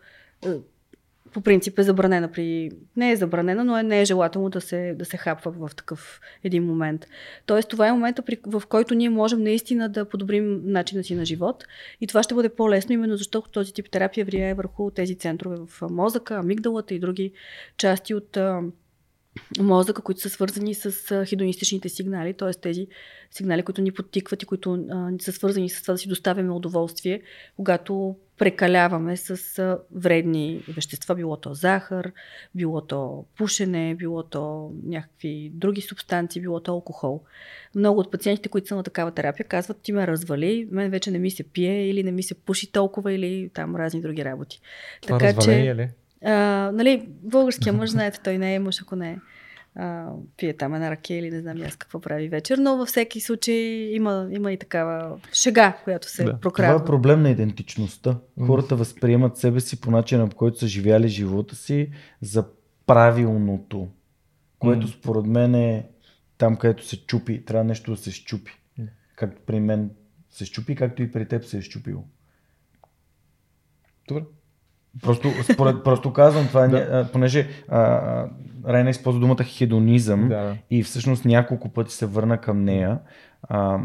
[1.31, 2.71] по принцип е забранена при...
[2.95, 6.21] Не е забранена, но е, не е желателно да се, да се хапва в такъв
[6.43, 7.07] един момент.
[7.45, 11.25] Тоест, това е момента, при, в който ние можем наистина да подобрим начина си на
[11.25, 11.65] живот
[12.01, 15.81] и това ще бъде по-лесно, именно защото този тип терапия влияе върху тези центрове в
[15.89, 17.31] мозъка, амигдалата и други
[17.77, 18.37] части от
[19.59, 22.51] мозъка, които са свързани с а, хидонистичните сигнали, т.е.
[22.51, 22.87] тези
[23.31, 27.21] сигнали, които ни подтикват и които а, са свързани с това да си доставяме удоволствие,
[27.55, 32.11] когато прекаляваме с вредни вещества, било то захар,
[32.55, 37.21] било то пушене, било то някакви други субстанции, било то алкохол.
[37.75, 41.19] Много от пациентите, които са на такава терапия, казват, ти ме развали, мен вече не
[41.19, 44.61] ми се пие или не ми се пуши толкова или там разни други работи.
[45.01, 45.89] Това така, разваление ли?
[46.23, 49.17] А, нали, българския мъж, знаете, той не е мъж, ако не е.
[49.75, 53.21] А, пие там една ракия или не знам аз какво прави вечер, но във всеки
[53.21, 53.55] случай
[53.91, 56.31] има, има и такава шега, която се Да.
[56.31, 56.39] да.
[56.39, 56.81] Това прокрадва.
[56.81, 58.19] е проблем на идентичността.
[58.45, 62.45] Хората възприемат себе си по начина, по който са живяли живота си за
[62.85, 63.87] правилното,
[64.59, 65.89] което според мен е
[66.37, 67.45] там, където се чупи.
[67.45, 68.51] Трябва нещо да се щупи.
[69.15, 69.91] Както при мен
[70.29, 72.03] се щупи, както и при теб се е щупило.
[74.07, 74.23] Добре.
[75.01, 76.77] Просто, според, просто казвам това, да.
[76.77, 78.25] а, понеже а,
[78.67, 80.55] Райна използва думата хедонизъм Да.
[80.69, 82.99] и всъщност няколко пъти се върна към нея.
[83.43, 83.79] А,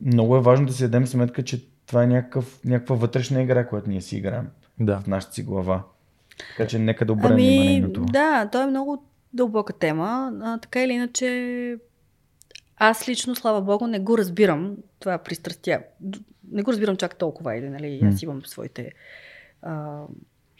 [0.00, 3.90] много е важно да си дадем сметка, че това е някакъв, някаква вътрешна игра, която
[3.90, 4.48] ние си играем
[4.80, 5.00] Да.
[5.00, 5.82] в нашата си глава.
[6.56, 8.06] Така че нека да обърнем внимание Ами, на това.
[8.06, 10.32] да, то е много дълбока тема.
[10.42, 11.76] А, така или иначе,
[12.76, 14.76] аз лично, слава богу, не го разбирам.
[14.98, 15.80] Това пристрастя.
[16.52, 18.92] Не го разбирам чак толкова, или, нали, аз имам своите
[19.62, 20.02] а,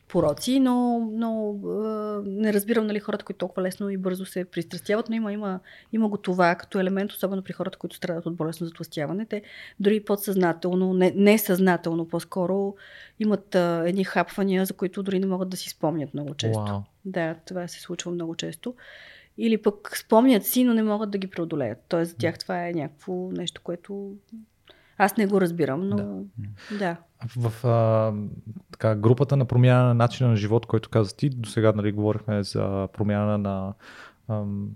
[0.08, 5.08] пороци, но, но а, не разбирам нали, хората, които толкова лесно и бързо се пристрастяват,
[5.08, 5.60] но има, има,
[5.92, 9.26] има го това като елемент, особено при хората, които страдат от болестно затластяване.
[9.26, 9.42] Те
[9.80, 12.74] дори подсъзнателно, не, несъзнателно по-скоро,
[13.18, 16.64] имат а, едни хапвания, за които дори не могат да си спомнят много често.
[16.64, 16.80] Вау.
[17.04, 18.74] Да, това се случва много често.
[19.38, 21.78] Или пък спомнят си, но не могат да ги преодолеят.
[21.88, 24.12] Тоест за тях това е някакво нещо, което
[24.98, 26.78] аз не го разбирам, но да.
[26.78, 26.96] да.
[27.37, 28.12] В а,
[28.72, 32.42] така, групата на промяна на начина на живот, който каза ти, до сега нали, говорихме
[32.42, 33.74] за промяна на
[34.28, 34.68] ам,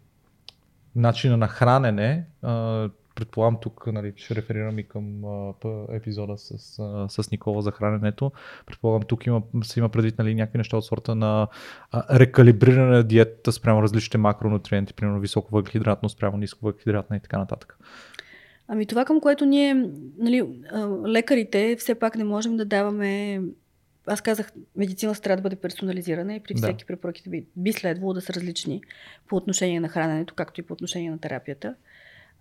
[0.97, 2.27] начина на хранене.
[2.43, 5.53] А, предполагам тук нали, ще реферирам и към а,
[5.89, 8.33] епизода с, а, с Никола за храненето.
[8.67, 11.49] Предполагам тук има, се има предвид нали, някакви неща от сорта на
[11.91, 17.39] а, рекалибриране на диетата спрямо различните макронутриенти, примерно високо въглехидратно, спрямо ниско въглехидратна и така
[17.39, 17.79] нататък.
[18.69, 20.45] Ами това, към което ние, нали,
[21.07, 23.41] лекарите, все пак не можем да даваме.
[24.07, 26.63] Аз казах, медицината трябва да бъде персонализирана и при Да.
[26.63, 28.83] всеки препоръките би, би следвало да са различни
[29.29, 31.75] по отношение на храненето, както и по отношение на терапията.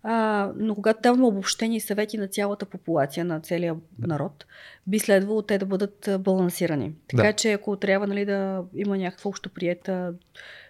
[0.05, 4.45] А, но когато даваме обобщени съвети на цялата популация, на целия народ,
[4.87, 6.93] би следвало те да бъдат балансирани.
[7.07, 7.33] Така Да.
[7.33, 10.13] че ако трябва нали, да има някаква общоприета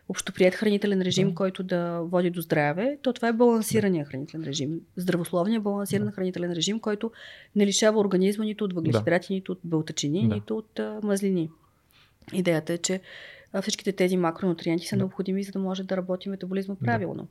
[0.10, 1.36] общоприет хранителен режим, Да.
[1.36, 4.82] който да води до здраве, то това е балансирания хранителен режим.
[4.98, 7.12] Здравословният балансиран хранителен режим, който
[7.56, 10.36] не лишава организма нито от въглехидрати, нито от белтъчини, Да.
[10.36, 11.50] нито от а, мазнини.
[12.34, 13.02] Идеята е, че
[13.62, 15.00] всичките тези макронутриенти са Да.
[15.00, 17.28] необходими, за да може да работи метаболизма правилно.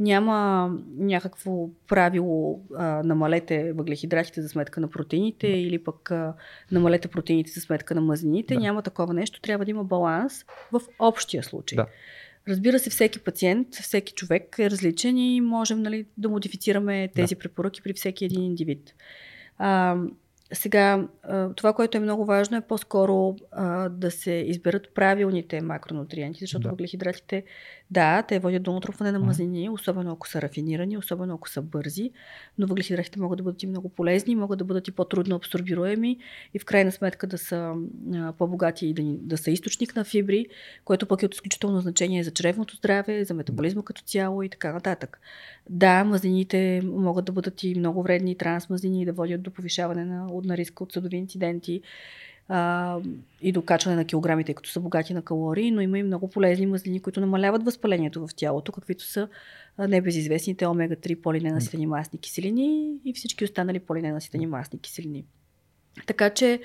[0.00, 6.34] Няма някакво правило а, намалете въглехидратите за сметка на протеините или пък а,
[6.72, 8.54] намалете протеините за сметка на мазнините.
[8.54, 8.60] Да.
[8.60, 9.40] Няма такова нещо.
[9.40, 11.76] Трябва да има баланс в общия случай.
[11.76, 11.86] Да.
[12.48, 17.38] Разбира се, всеки пациент, всеки човек е различен и можем нали, да модифицираме тези да.
[17.38, 18.94] препоръки при всеки един индивид.
[19.58, 19.96] А,
[20.52, 21.08] сега,
[21.56, 26.68] това, което е много важно е по-скоро а, да се изберат правилните макронутриенти, защото Да.
[26.68, 27.44] въглехидратите,
[27.90, 32.10] да, те водят до натрупване на мазнини, особено ако са рафинирани, особено ако са бързи,
[32.58, 36.18] но въглехидратите могат да бъдат и много полезни, могат да бъдат и по-трудно абсорбируеми
[36.54, 37.74] и в крайна сметка да са
[38.14, 40.46] а, по-богати и да, да са източник на фибри,
[40.84, 44.72] което пък е от изключително значение за чревното здраве, за метаболизма като цяло и така
[44.72, 45.20] нататък.
[45.70, 50.26] Да, мазнините могат да бъдат и много вредни, трансмазнини и да водят до повишаване на,
[50.44, 51.82] на риска от съдови инциденти
[52.48, 52.98] а,
[53.42, 56.30] и до качване на килограми, тъй като са богати на калории, но има и много
[56.30, 59.28] полезни мазнини, които намаляват възпалението в тялото, каквито са
[59.78, 65.24] небезизвестните омега-3 полиненаситени масни киселини и всички останали полиненаситени масни киселини.
[66.06, 66.60] Така че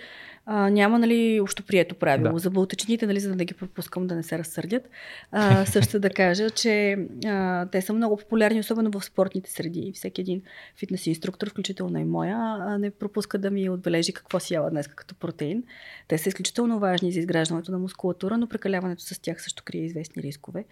[0.46, 2.34] а, няма нали, общоприето правило.
[2.34, 2.40] Да.
[2.40, 4.90] За бълтачините, нали, за да не ги пропускам да не се разсърдят,
[5.32, 9.92] а, също да кажа, че а, те са много популярни, особено в спортните среди.
[9.96, 10.42] Всеки един
[10.80, 14.88] фитнес инструктор, включително и моя, а, не пропуска да ми отбележи какво си яла днес
[14.88, 15.64] като протеин.
[16.08, 20.24] Те са изключително важни за изграждането на мускулатура, но прекаляването с тях също крие известни
[20.24, 20.66] рискове,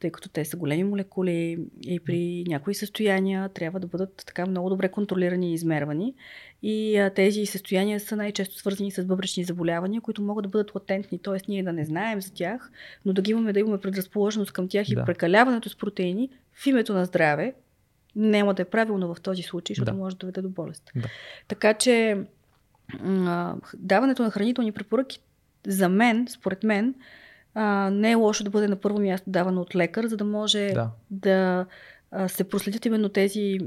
[0.00, 4.68] тъй като те са големи молекули и при някои състояния трябва да бъдат така много
[4.68, 6.14] добре контролирани и измервани.
[6.62, 11.18] И а, тези състояния са най-често свързани с бъбречни заболявания, които могат да бъдат латентни,
[11.18, 11.38] т.е.
[11.48, 12.70] ние да не знаем за тях,
[13.04, 15.04] но да ги имаме, да имаме предразположеност към тях и Да.
[15.04, 17.54] прекаляването с протеини в името на здраве
[18.16, 19.98] няма да е правилно в този случай, защото Да.
[19.98, 20.90] може да доведе до болест.
[20.96, 21.08] Да.
[21.48, 22.16] Така че
[23.74, 25.20] даването на хранителни препоръки
[25.66, 26.94] за мен, според мен,
[27.54, 30.70] а, не е лошо да бъде на първо място давано от лекар, за да може
[30.74, 30.90] Да.
[31.10, 31.66] да
[32.28, 33.58] се проследят именно тези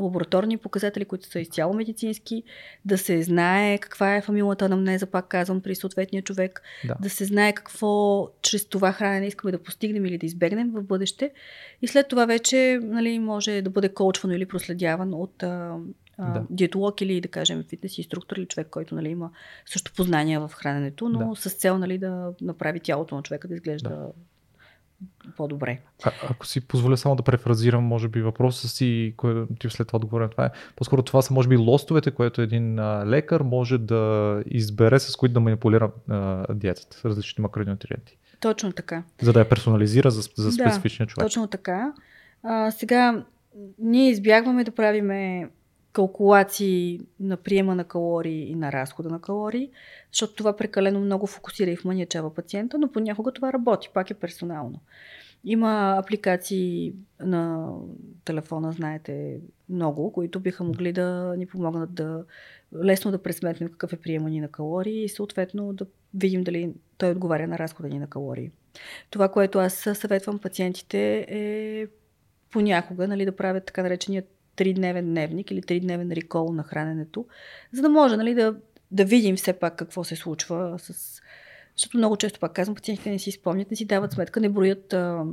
[0.00, 2.42] лабораторни показатели, които са изцяло медицински,
[2.84, 6.96] да се знае каква е фамилната анамнеза, пак казвам, при съответния човек, Да.
[7.00, 11.30] да се знае какво чрез това хранене искаме да постигнем или да избегнем в бъдеще.
[11.82, 15.44] И след това вече нали, може да бъде коучвано или проследяван от
[16.18, 16.44] Да.
[16.50, 19.30] диетолог или да кажем фитнес инструктор или човек, който нали, има
[19.66, 21.36] също познания в храненето, но Да.
[21.36, 24.06] с цел нали, да направи тялото на човека да изглежда
[25.36, 25.80] по-добре.
[26.04, 29.96] А, ако си позволя само да префразирам, може би въпроса си, който ти след това
[29.96, 33.78] отговоря на това е, по-скоро това са може би лостовете, което един а, лекар може
[33.78, 39.02] да избере, с които да манипулира а, диетата, различни макронутриенти, Точно така.
[39.22, 41.26] за да я персонализира за, за Да, специфичния човек.
[41.26, 41.92] Точно така.
[42.42, 43.24] А, сега,
[43.78, 45.48] ние избягваме да правиме
[45.96, 49.70] калкулации на приема на калории и на разхода на калории,
[50.12, 54.80] защото това прекалено много фокусира и вманячава пациента, но понякога това работи, пак е персонално.
[55.44, 57.70] Има апликации на
[58.24, 62.24] телефона, знаете, много, които биха могли да ни помогнат да
[62.84, 67.10] лесно да пресметнем какъв е приема ни на калории и съответно да видим дали той
[67.10, 68.50] отговаря на разхода ни на калории.
[69.10, 71.86] Това, което аз съветвам пациентите е
[72.50, 74.22] понякога нали, да правят така наречения
[74.56, 77.26] тридневен дневник или тридневен рекол на храненето,
[77.72, 78.56] за да може нали, да,
[78.90, 81.20] да видим все пак какво се случва с...
[81.76, 84.92] Защото много често пак казвам, пациентите не си спомнят, не си дават сметка, не броят
[84.92, 85.24] а,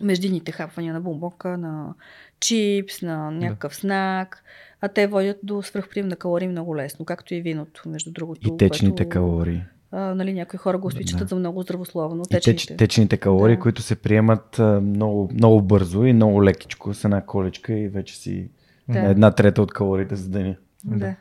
[0.00, 1.94] междинните хапвания на бомбока, на
[2.40, 3.78] чипс, на някакъв да.
[3.78, 4.44] знак,
[4.80, 8.54] а те водят до свръхприем на калории много лесно, както и виното, между другото.
[8.54, 9.62] И течните което, калории.
[9.92, 11.26] А, нали, някои хора го спичат да.
[11.26, 12.22] за много здравословно.
[12.22, 13.62] Течните, теч, течните калории, да.
[13.62, 18.16] които се приемат а, много, много бързо и много лекичко с една колечка и вече
[18.16, 18.50] си
[18.88, 18.98] да.
[18.98, 20.56] една трета от калориите за деня.
[20.84, 20.96] Да.
[20.96, 21.16] да.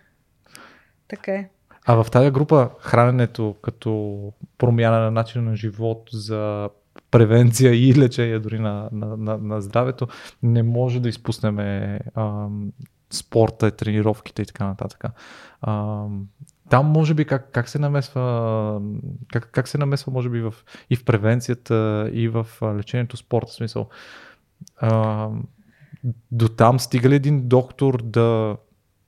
[1.08, 1.50] Така е.
[1.86, 4.22] А в тази група храненето като
[4.58, 6.70] промяна на начина на живот за
[7.12, 10.08] превенция и лечение дори на, на, на, на здравето,
[10.44, 11.58] не може да изпуснем
[13.10, 15.04] спорта, тренировките и така нататък.
[15.62, 16.06] А,
[16.70, 18.82] там може би как, как се намесва,
[19.32, 20.54] как, как се намесва може би в,
[20.90, 23.90] и в превенцията, и в лечението спорта, в смисъл.
[24.78, 25.30] А,
[26.32, 28.58] до там стига ли един доктор да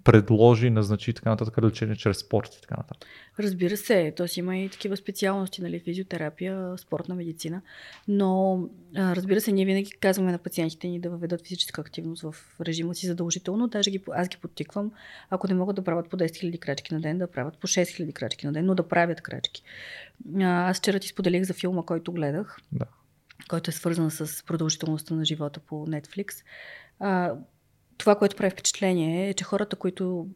[0.03, 3.09] предложи, назначи така нататък лечение чрез спорт и така нататък.
[3.39, 4.39] Разбира се, т.е.
[4.39, 7.61] има и такива специалности, нали, физиотерапия, спортна медицина,
[8.07, 8.59] но
[8.95, 13.07] разбира се, ние винаги казваме на пациентите ни да въведат физическа активност в режима си
[13.07, 14.91] задължително, даже ги, аз ги подтиквам,
[15.29, 17.83] ако не могат да правят по 10 000 крачки на ден, да правят по 6
[17.83, 19.63] 000 крачки на ден, но да правят крачки.
[20.41, 22.85] Аз вчера ти споделих за филма, който гледах, да.
[23.49, 26.43] който е свързан с продължителността на живота по Netflix
[27.99, 30.27] това, което прави впечатление е, че хората, които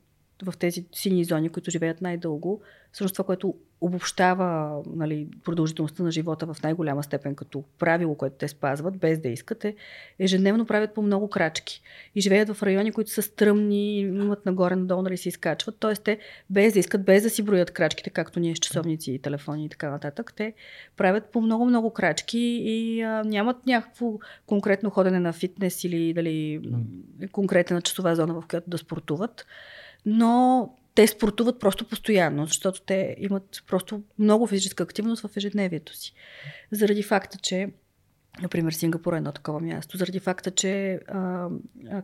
[0.43, 2.61] в тези сини зони, които живеят най-дълго,
[2.93, 8.47] всъщност това, което обобщава нали, продължителността на живота в най-голяма степен като правило, което те
[8.47, 9.75] спазват, без да искат, е
[10.19, 11.81] ежедневно правят по много крачки.
[12.15, 15.75] И живеят в райони, които са стръмни, имат нагоре-надолу, нали се изкачват.
[15.79, 19.19] Тоест те без да искат, без да си броят крачките, както ние с часовници и
[19.19, 20.53] телефони и така нататък, те
[20.97, 24.13] правят по много-много крачки и а, нямат някакво
[24.45, 26.61] конкретно ходене на фитнес или дали
[27.31, 29.45] конкретна часова зона, в която да спортуват.
[30.05, 36.13] Но те спортуват просто постоянно, защото те имат просто много физическа активност в ежедневието си.
[36.71, 37.69] Заради факта, че
[38.41, 41.49] Например, Сингапур е едно такова място, заради факта, че а,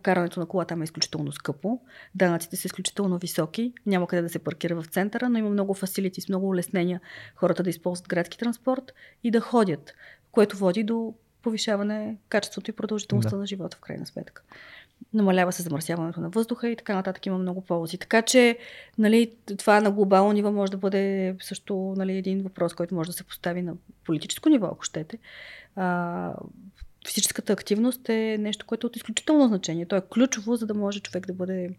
[0.01, 1.81] карането на кола там е изключително скъпо,
[2.15, 6.21] данъците са изключително високи, няма къде да се паркира в центъра, но има много фасилити
[6.29, 7.01] много улеснения
[7.35, 9.93] хората да използват градски транспорт и да ходят,
[10.31, 13.37] което води до повишаване качеството и продължителността да.
[13.37, 14.43] на живота в крайна сметка
[15.13, 17.97] намалява се замърсяването на въздуха и така нататък има много ползи.
[17.97, 18.57] Така че
[18.97, 23.13] нали, това на глобално ниво може да бъде също нали, един въпрос, който може да
[23.13, 23.73] се постави на
[24.05, 25.17] политическо ниво, ако щете.
[25.75, 26.33] А,
[27.07, 29.85] физическата активност е нещо, което е от изключително значение.
[29.85, 31.69] То е ключово, за да може човек да бъде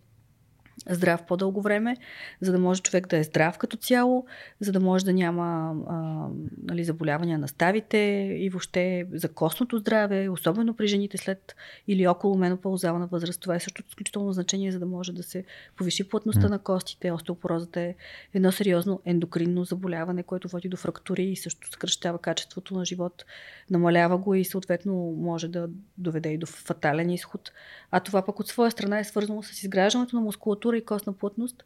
[0.88, 1.96] здрав по-дълго време,
[2.40, 4.26] за да може човек да е здрав като цяло,
[4.60, 6.26] за да може да няма а,
[6.62, 7.98] нали, заболявания на ставите
[8.38, 11.56] и въобще за костното здраве, особено при жените след
[11.88, 13.40] или около менопаузална възраст.
[13.40, 15.44] Това е също изключително значение, за да може да се
[15.76, 16.50] повиши плътността mm.
[16.50, 17.12] на костите.
[17.12, 17.94] Остеопорозата е
[18.34, 23.24] едно сериозно ендокринно заболяване, което води до фрактури и също съкръщава качеството на живот,
[23.70, 27.52] намалява го и съответно може да доведе и до фатален изход.
[27.90, 31.12] А това пък от своя страна е свързано с изграждането на мускулатура мускулатура и костна
[31.12, 31.64] плътност,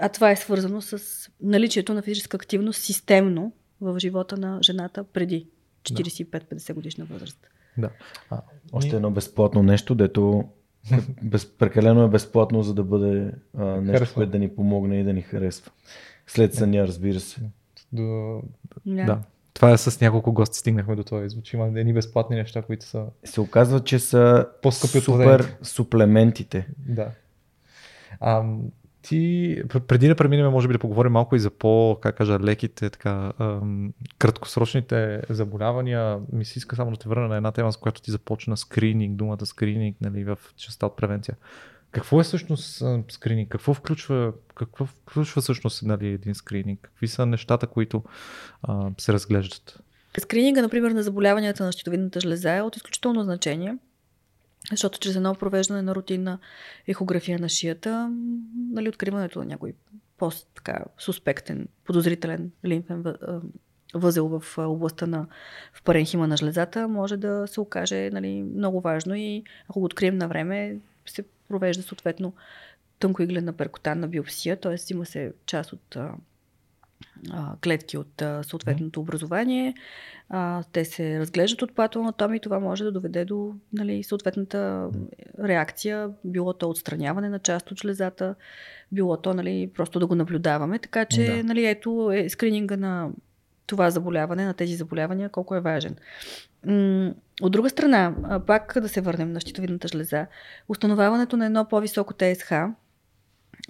[0.00, 0.98] а това е свързано с
[1.40, 5.46] наличието на физическа активност системно в живота на жената преди
[5.82, 7.46] 45-50 годишна възраст.
[7.78, 7.90] Да.
[8.30, 10.44] А, Още едно безплатно нещо, дето
[11.22, 15.12] без, прекалено е безплатно, за да бъде а, нещо, което да ни помогне и да
[15.12, 15.70] ни харесва.
[16.26, 17.40] След съня, разбира се.
[17.92, 18.42] До...
[18.86, 19.04] Да.
[19.04, 19.22] да.
[19.54, 23.04] Това е с няколко гости стигнахме до това извод, има едни безплатни неща, които са...
[23.24, 26.68] Се оказва, че са по-скъпи супер суплементите.
[26.88, 27.10] Да.
[28.20, 28.42] А,
[29.02, 32.90] ти, преди да преминем, може би да поговорим малко и за по, как кажа, леките,
[32.90, 33.32] така,
[34.18, 38.10] краткосрочните заболявания, ми се иска само да те върна на една тема, с която ти
[38.10, 41.36] започна скрининг, думата скрининг, нали, в частта от превенция.
[41.90, 43.48] Какво е всъщност скрининг?
[43.48, 46.80] Какво включва, какво включва всъщност нали, един скрининг?
[46.82, 48.02] Какви са нещата, които
[48.62, 49.80] а, се разглеждат?
[50.18, 53.76] Скрининга, например, на заболяванията на щитовидната жлеза е от изключително значение–
[54.70, 56.38] защото чрез едно провеждане на рутинна
[56.86, 58.12] ехография на шията,
[58.70, 59.72] нали, откриването на някой
[60.18, 63.04] по-суспектен, подозрителен лимфен
[63.94, 65.26] възел в областта на
[65.72, 70.18] в паренхима на жлезата може да се окаже нали, много важно и ако го открием
[70.18, 72.32] на време, се провежда съответно
[72.98, 74.74] тънкоиглена перкутанна биопсия, т.е.
[74.74, 75.96] взима се част от
[77.64, 79.74] клетки от съответното образование.
[80.72, 84.90] Те се разглеждат от патоанатомия и това може да доведе до нали, съответната
[85.44, 88.34] реакция, било то отстраняване на част от жлезата,
[88.92, 90.78] било то нали, просто да го наблюдаваме.
[90.78, 91.44] Така че да.
[91.44, 93.10] нали, ето е скрининга на
[93.66, 95.96] това заболяване, на тези заболявания, колко е важен.
[97.42, 98.14] От друга страна,
[98.46, 100.26] пак да се върнем на щитовидната жлеза,
[100.68, 102.52] установяването на едно по-високо ТСХ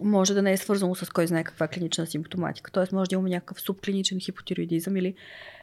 [0.02, 2.70] може да не е свързано с кой знае каква клинична симптоматика.
[2.70, 5.14] Тоест може да имаме някакъв субклиничен хипотироидизъм или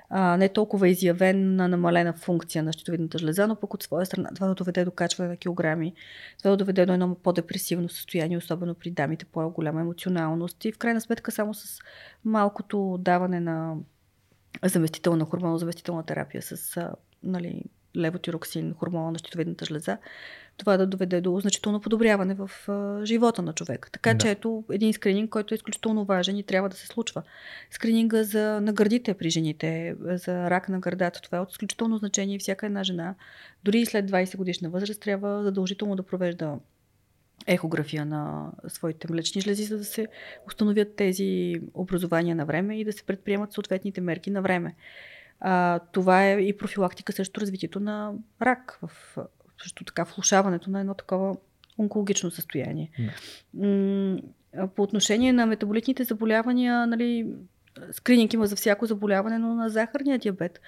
[0.10, 4.30] а, не толкова изявен на намалена функция на щитовидната жлеза, но пък от своя страна
[4.36, 5.94] това да доведе до качване на килограми,
[6.38, 11.02] това да доведе до едно по-депресивно състояние, особено при дамите, по-голяма емоционалност и в крайна
[11.02, 11.80] сметка само с
[12.26, 13.76] малкото даване на
[14.64, 16.82] заместителна хормонозаместителна терапия с
[17.24, 17.64] нали,
[17.98, 19.98] левотироксин, хормона на щитовидната жлеза,
[20.58, 23.92] това да доведе до значително подобряване в а, живота на човека.
[23.92, 24.18] Така да.
[24.18, 27.24] че ето един скрининг, който е изключително важен и трябва да се случва.
[27.72, 32.40] Скрининга за, на гърдите при жените, за рак на гърдата, това е от изключително значение.
[32.40, 33.16] Всяка една жена,
[33.64, 36.58] дори и след 20 годишна възраст, трябва задължително да провежда
[37.48, 40.08] ехография на своите млечни жлези, за да се
[40.48, 44.76] установят тези образования на време и да се предприемат съответните мерки на време.
[45.40, 49.18] А, това е и профилактика срещу развитието на рак, в,
[49.66, 51.38] също така влушаването на едно такова
[51.80, 52.90] онкологично състояние.
[53.54, 54.68] Да.
[54.76, 57.28] По отношение на метаболитните заболявания, нали,
[57.92, 60.62] скрининг има за всяко заболяване, но на захарния диабет.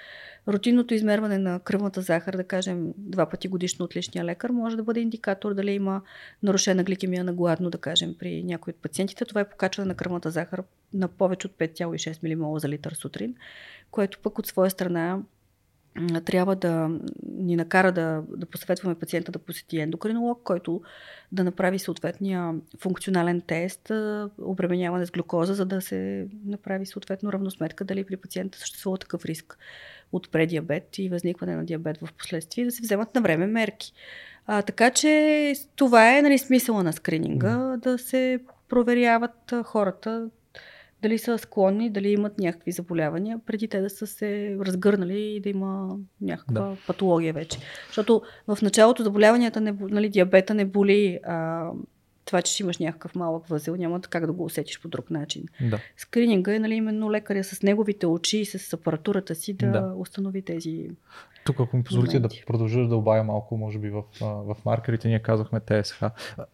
[0.48, 4.84] Рутинното измерване на кръвната захар, да кажем два пъти годишно от личния лекар, може да
[4.84, 6.02] бъде индикатор дали има
[6.44, 9.26] нарушена гликемия на гладно, да кажем, при някои от пациентите.
[9.26, 13.36] Това е покачване на кръвната захар на повече от 5,6 ммол за литър сутрин,
[13.92, 15.20] което пък от своя страна
[16.26, 16.90] трябва да
[17.38, 20.82] ни накара да, да посъветваме пациента да посети ендокринолог, който
[21.32, 23.92] да направи съответния функционален тест,
[24.42, 29.58] обременяване с глюкоза, за да се направи съответно равносметка дали при пациента съществува такъв риск
[30.12, 33.94] от предиабет и възникване на диабет в последствие, да се вземат на време мерки.
[34.46, 38.40] А, така че това е нали, смисъла на скрининга, да се
[38.70, 40.30] проверяват хората
[41.02, 45.50] дали са склонни, дали имат някакви заболявания, преди те да са се разгърнали и да
[45.50, 46.78] има някаква да.
[46.88, 47.60] патология вече.
[47.88, 51.70] Защото в началото заболяванията, не, нали, диабета не боли а,
[52.28, 55.44] това, че ще имаш някакъв малък възел, няма как да го усетиш по друг начин.
[55.62, 55.80] Да.
[55.98, 59.94] Скрининга е нали, именно лекаря с неговите очи и с апаратурата си да, да.
[59.98, 60.90] установи тези.
[61.46, 65.20] Тук, ако ми позволите да продължа да добавя малко, може би в, в маркерите, ние
[65.20, 66.04] казахме ТСХ.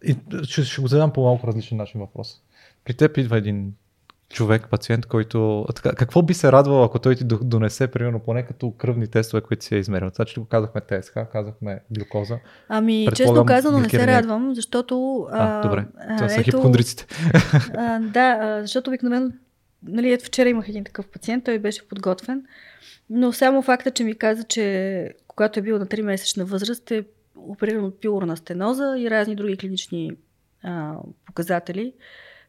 [0.04, 2.42] И ще, ще го задам по малко различен начин въпрос.
[2.84, 3.74] При теб идва един
[4.28, 5.66] човек, пациент, който...
[5.82, 9.74] Какво би се радвал, ако той ти донесе, примерно, поне като кръвни тестове, които си
[9.74, 10.10] е измерил?
[10.10, 12.38] Това, че го казахме ТСХ, казахме глюкоза.
[12.68, 15.26] Ами, честно казано, не се радвам, защото...
[15.30, 15.84] А, а добре,
[16.16, 17.06] това са хипохондриците.
[17.76, 19.32] А, да, защото обикновено,
[19.82, 22.42] нали, ето вчера имах един такъв пациент, той беше подготвен,
[23.10, 27.04] но само факта, че ми каза, че когато е бил на 3-месечна възраст, е
[27.36, 30.10] опериран от пилорна стеноза и разни други клинични
[30.62, 30.94] а,
[31.26, 31.92] показатели,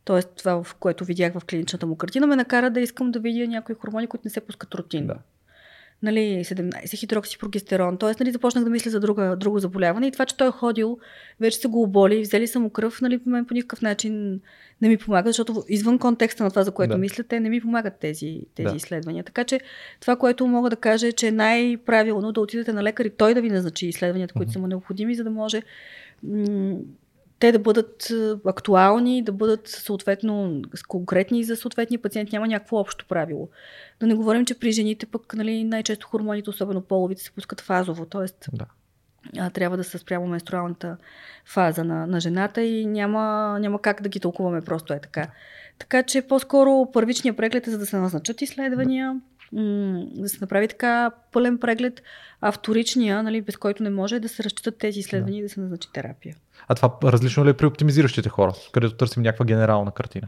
[0.06, 0.22] т.е.
[0.22, 3.76] това, в което видях в клиничната му картина, ме накара да искам да видя някои
[3.76, 5.08] хормони, които не се пускат рутинно.
[5.08, 5.20] Да.
[6.04, 7.98] Нали, 17 хидроксипрогестерон.
[7.98, 10.98] Тоест, нали, започнах да мисля за друга, друго заболяване и това, че той е ходил,
[11.40, 14.42] вече се го оболи, взели са му кръв, нали, по мен по никакъв начин
[14.82, 16.98] не ми помага, защото извън контекста на това, за което да.
[16.98, 18.76] мисля, те не ми помагат тези, тези да.
[18.76, 19.24] изследвания.
[19.24, 19.60] Така че
[20.00, 23.34] това, което мога да кажа е, че е най-правилно да отидете на лекар и той
[23.34, 24.54] да ви назначи изследванията, които uh-huh.
[24.54, 25.62] са му необходими, за да може
[26.24, 26.78] м-
[27.40, 28.08] те да бъдат
[28.46, 32.32] актуални, да бъдат съответно конкретни за съответния пациент.
[32.32, 33.50] Няма някакво общо правило.
[34.00, 38.06] Да не говорим, че при жените пък нали, най-често хормоните, особено половите, се пускат фазово.
[38.06, 38.66] Тоест, да.
[39.38, 40.98] а, трябва да са спрямо менструалната
[41.46, 45.28] фаза на, на жената и няма, няма как да ги тълкуваме просто е така.
[45.80, 49.14] Така че по-скоро първичният преглед е за да се назначат изследвания.
[49.14, 49.20] Да
[50.16, 52.02] да се направи така пълен преглед,
[52.42, 55.40] а вторичния, нали, без който не може да се разчитат тези изследвания да.
[55.40, 56.36] и да се назначи терапия.
[56.68, 60.28] А това различно ли е при оптимизиращите хора, където търсим някаква генерална картина?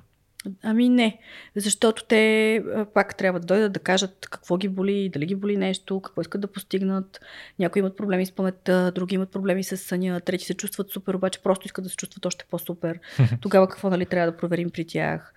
[0.64, 1.20] Ами не,
[1.56, 2.64] защото те
[2.94, 6.42] пак трябва да дойдат да кажат какво ги боли, дали ги боли нещо, какво искат
[6.42, 7.20] да постигнат.
[7.60, 11.44] Някои имат проблеми с паметта, други имат проблеми с съня, трети се чувстват супер, обаче
[11.44, 13.00] просто искат да се чувстват още по-супер.
[13.42, 15.34] Тогава какво нали, трябва да проверим при тях.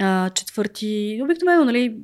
[0.00, 1.96] А, четвърти, обикновено, нали,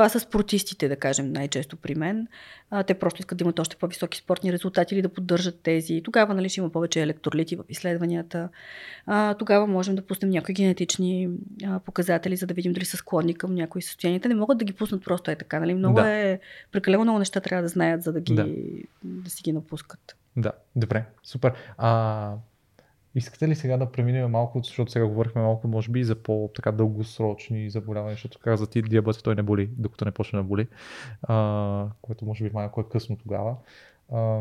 [0.00, 2.28] това са спортистите, да кажем, най-често при мен.
[2.70, 6.02] А, те просто искат да имат още по-високи спортни резултати или да поддържат тези.
[6.04, 8.48] Тогава нали, ще има повече електролити в изследванията.
[9.06, 11.28] А, тогава можем да пуснем някои генетични
[11.64, 14.20] а, показатели, за да видим дали са склонни към някои състояния.
[14.20, 15.60] Те не могат да ги пуснат просто е така.
[15.60, 15.74] Нали?
[15.74, 16.08] Много да.
[16.10, 16.38] е.
[16.72, 18.46] Прекалено много неща трябва да знаят, за да, ги, да.
[19.04, 20.16] да си ги напускат.
[20.36, 21.52] Да, добре, супер.
[21.78, 22.34] А,
[23.14, 28.14] Искате ли сега да преминем малко, защото сега говорихме малко, може би, за по-дългосрочни заболявания,
[28.14, 30.66] защото каза ти диабет той не боли, докато не почне да боли,
[31.22, 33.54] а, което може би малко е късно тогава.
[34.12, 34.40] А,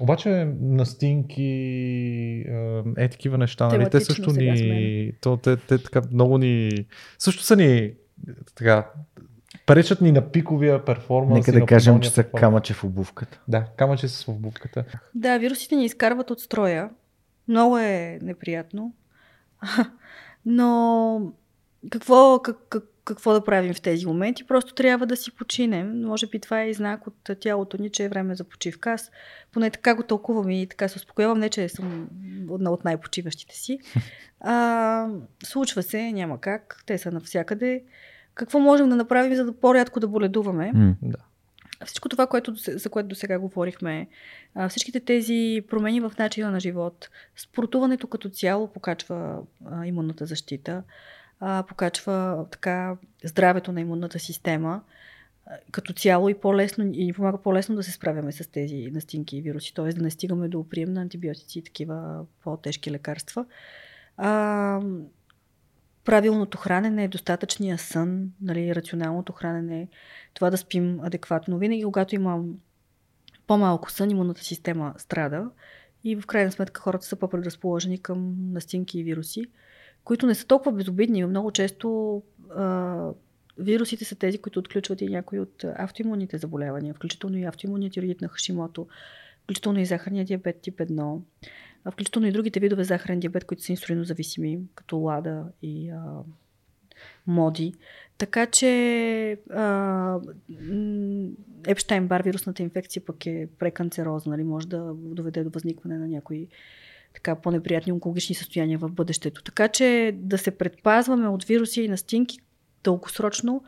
[0.00, 0.28] обаче
[0.60, 1.44] настинки,
[2.96, 3.90] е такива неща, нали?
[3.90, 5.12] Те също ни...
[5.20, 6.70] То, те, те, така много ни...
[7.18, 7.92] Също са ни
[8.54, 8.90] така,
[9.66, 11.46] пречат ни на пиковия перформанс.
[11.46, 13.40] Нека да кажем, че са камъче в обувката.
[13.48, 14.84] Да, камъче са в обувката.
[15.14, 16.90] Да, вирусите ни изкарват от строя.
[17.48, 18.92] Много е неприятно.
[20.46, 21.32] Но
[21.90, 24.44] какво, как, как, какво да правим в тези моменти?
[24.44, 26.02] Просто трябва да си починем.
[26.02, 28.90] Може би това е и знак от тялото ни, че е време за почивка.
[28.90, 29.10] Аз
[29.52, 31.38] поне така го тълкувам и така се успокоявам.
[31.38, 32.08] Не, че съм
[32.54, 33.78] една от най-почиващите си.
[34.40, 35.08] А,
[35.44, 36.82] случва се, няма как.
[36.86, 37.84] Те са навсякъде.
[38.34, 40.72] Какво можем да направим, за да по-рядко да боледуваме?
[40.74, 41.18] Mm, да.
[41.84, 44.08] Всичко това, което, за което до сега говорихме,
[44.68, 49.42] всичките тези промени в начина на живот, спортуването като цяло покачва
[49.84, 50.82] имунната защита,
[51.68, 54.82] покачва така здравето на имунната система
[55.70, 59.42] като цяло и по-лесно и ни помага по-лесно да се справяме с тези настинки и
[59.42, 59.92] вируси, т.е.
[59.92, 63.46] да не стигаме до прием на антибиотици и такива по-тежки лекарства.
[66.08, 69.88] Правилното хранене, достатъчния сън, нали, рационалното хранене,
[70.34, 71.58] това да спим адекватно.
[71.58, 72.54] Винаги, когато имам
[73.46, 75.50] по-малко сън, имунната система страда
[76.04, 79.44] и в крайна сметка хората са по-предразположени към настинки и вируси,
[80.04, 81.26] които не са толкова безобидни.
[81.26, 82.22] Много често
[82.56, 83.10] а,
[83.58, 88.28] вирусите са тези, които отключват и някои от автоимунните заболявания, включително и автоимунният тироидит на
[88.28, 88.86] Хашимото,
[89.42, 91.20] включително и захарния диабет тип 1
[91.90, 96.02] включително и другите видове захарен диабет, които са инсулинозависими, като лада и а,
[97.26, 97.74] моди.
[98.18, 100.20] Така че а,
[101.66, 104.44] Епштайн бар вирусната инфекция пък е преканцерозна, нали?
[104.44, 106.48] може да доведе до възникване на някои
[107.14, 109.42] така по-неприятни онкологични състояния в бъдещето.
[109.42, 112.38] Така че да се предпазваме от вируси и настинки
[112.84, 113.64] дългосрочно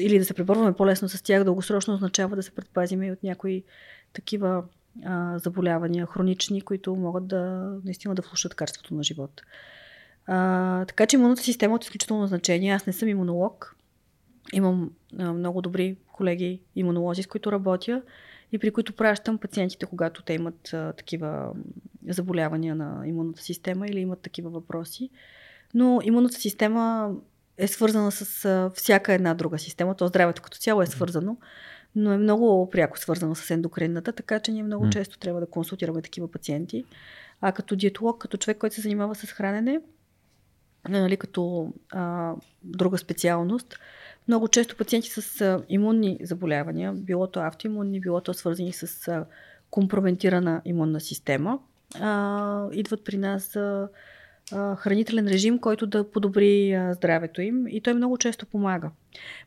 [0.00, 3.64] или да се преборваме по-лесно с тях дългосрочно означава да се предпазиме и от някои
[4.12, 4.64] такива
[5.04, 9.42] а, заболявания, хронични, които могат да наистина да влушат качеството на живот.
[10.26, 12.72] А, така че имунната система е от изключително значение.
[12.72, 13.76] Аз не съм имунолог.
[14.52, 18.02] Имам а, много добри колеги имунолози, с които работя
[18.52, 21.52] и при които пращам пациентите, когато те имат а, такива
[22.08, 25.10] заболявания на имунната система или имат такива въпроси.
[25.74, 27.14] Но имунната система
[27.58, 29.94] е свързана с а, всяка една друга система.
[29.94, 31.36] То здравето като цяло е свързано
[31.94, 36.02] но е много пряко свързано с ендокринната, така че ние много често трябва да консултираме
[36.02, 36.84] такива пациенти.
[37.40, 39.80] А като диетолог, като човек, който се занимава с хранене,
[40.88, 43.78] нали, като а, друга специалност,
[44.28, 49.24] много често пациенти с а, имунни заболявания, било то автоимунни, било то свързани с а,
[49.70, 51.58] компрометирана имунна система,
[52.00, 53.88] а, идват при нас за
[54.76, 58.90] хранителен режим, който да подобри здравето им и той много често помага.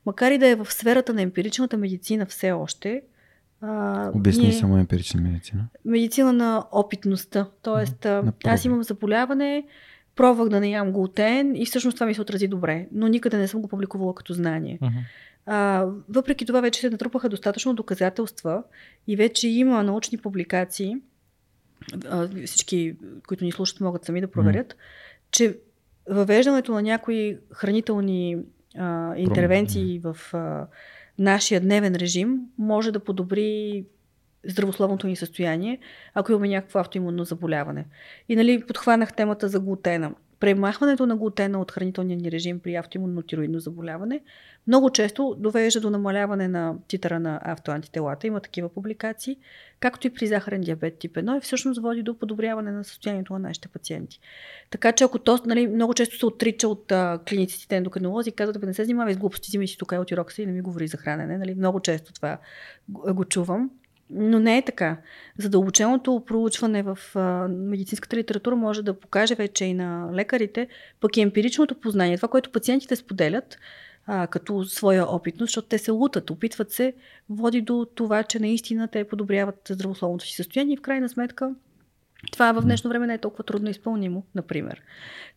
[0.06, 3.01] Макар и да е в сферата на емпиричната медицина все още.
[4.14, 4.53] Обясни ние...
[4.53, 5.68] само емпирична медицина.
[5.86, 7.47] Медицина на опитността.
[7.62, 9.64] Тоест, на аз имам заболяване,
[10.16, 13.47] пробвах да не ям глутен и всъщност това ми се отрази добре, но никъде не
[13.47, 14.80] съм го публикувала като знание.
[14.82, 14.91] Uh-huh.
[15.45, 18.64] А, въпреки това вече се натрупаха достатъчно доказателства
[19.08, 20.95] и вече има научни публикации,
[22.45, 22.95] всички,
[23.28, 24.78] които ни слушат, могат сами да проверят, mm.
[25.32, 25.57] че
[26.09, 28.38] въвеждането на някои хранителни
[28.78, 30.67] а, интервенции в а,
[31.19, 33.86] нашия дневен режим може да подобри
[34.47, 35.80] здравословното ни състояние,
[36.13, 37.86] ако имаме някакво автоимунно заболяване.
[38.30, 43.21] И нали, подхванах темата за глутена премахването на глутена от хранителния ни режим при автоимунно
[43.21, 44.21] тироидно заболяване
[44.67, 48.27] много често довежда до намаляване на титъра на автоантителата.
[48.27, 49.38] Има такива публикации,
[49.79, 53.39] както и при захарен диабет тип 1 и всъщност води до подобряване на състоянието на
[53.39, 54.19] нашите пациенти.
[54.69, 58.67] Така че ако то нали, много често се отрича от а, клиниците ендокринолози, казват, да
[58.67, 60.97] не се занимава с глупости, взимай си тук от ирокса и не ми говори за
[60.97, 61.38] хранене.
[61.38, 62.38] Нали, много често това
[62.89, 63.69] го чувам.
[64.10, 64.97] Но не е така.
[65.38, 70.68] Задълбоченото проучване в а, медицинската литература може да покаже вече и на лекарите,
[71.01, 73.58] пък и емпиричното познание, това, което пациентите споделят
[74.08, 76.93] а, като своя опитност, защото те се лутат, опитват се,
[77.30, 81.56] води до това, че наистина те подобряват здравословното си състояние и в крайна сметка
[82.32, 84.82] това в днешно време не е толкова трудно изпълнимо, например.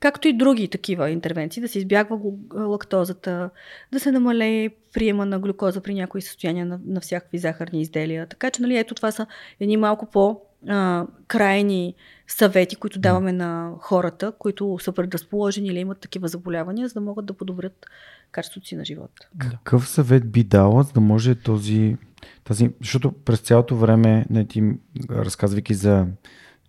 [0.01, 2.19] Както и други такива интервенции, да се избягва
[2.55, 3.51] лактозата,
[3.93, 8.27] да се намалее приема на глюкоза при някои състояния на, на всякакви захарни изделия.
[8.27, 9.27] Така че, нали, ето това са
[9.61, 11.95] едни малко по- а, крайни
[12.27, 17.27] съвети, които даваме на хората, които са предразположени или имат такива заболявания, за да могат
[17.27, 17.87] да подобрят
[18.31, 19.29] качеството си на живота.
[19.39, 21.97] Какъв съвет би дала, за да може този,
[22.45, 24.63] тази, защото през цялото време, не ти
[25.11, 26.07] разказвайки за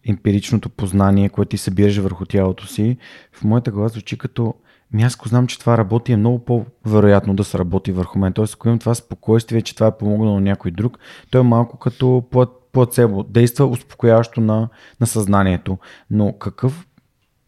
[0.07, 2.97] емпиричното познание, което ти събираш върху тялото си,
[3.31, 4.53] в моята глава звучи като
[4.93, 8.33] ми аз знам, че това работи, е много по-вероятно да се работи върху мен.
[8.33, 10.97] Тоест, ако имам това спокойствие, че това е помогнало на някой друг,
[11.31, 12.23] то е малко като
[12.71, 13.23] плацебо.
[13.23, 14.69] Действа успокояващо на,
[15.01, 15.77] на съзнанието.
[16.11, 16.87] Но какъв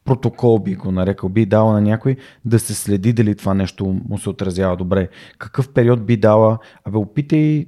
[0.05, 4.17] протокол би го нарекал, би дала на някой да се следи дали това нещо му
[4.17, 5.09] се отразява добре.
[5.37, 7.65] Какъв период би дала, абе опитай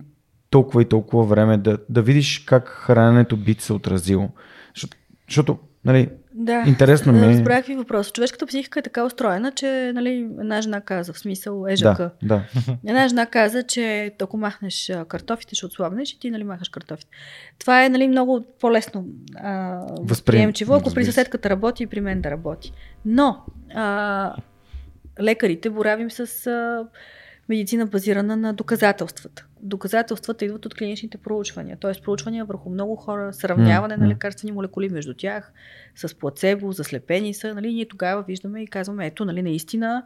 [0.50, 4.30] толкова и толкова време да, да видиш как храненето би се отразило.
[4.76, 4.98] Защото,
[5.28, 7.30] защото нали, да, интересно ми е.
[7.30, 8.12] Разбрах ви въпрос.
[8.12, 12.12] Човешката психика е така устроена, че нали, една жена каза, в смисъл ежака.
[12.24, 12.44] Да, да.
[12.88, 17.12] Една жена каза, че ако махнеш картофите, ще отслабнеш и ти нали, махаш картофите.
[17.60, 19.06] Това е нали, много по-лесно
[19.36, 22.74] а, възприемчиво, ако при съседката работи и при мен да работи.
[23.06, 23.46] Но
[23.76, 24.36] а,
[25.22, 26.88] лекарите боравим с а,
[27.54, 29.46] медицина базирана на доказателствата.
[29.62, 32.02] Доказателствата идват от клиничните проучвания, т.е.
[32.04, 35.52] проучвания върху много хора, сравняване на лекарствени молекули между тях,
[35.96, 37.54] с плацебо, заслепени са.
[37.54, 40.04] Нали, ние тогава виждаме и казваме, ето, нали, наистина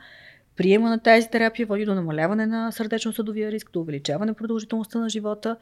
[0.55, 5.57] приема на тази терапия води до намаляване на сърдечно-съдовия риск, до увеличаване продължителността на живота.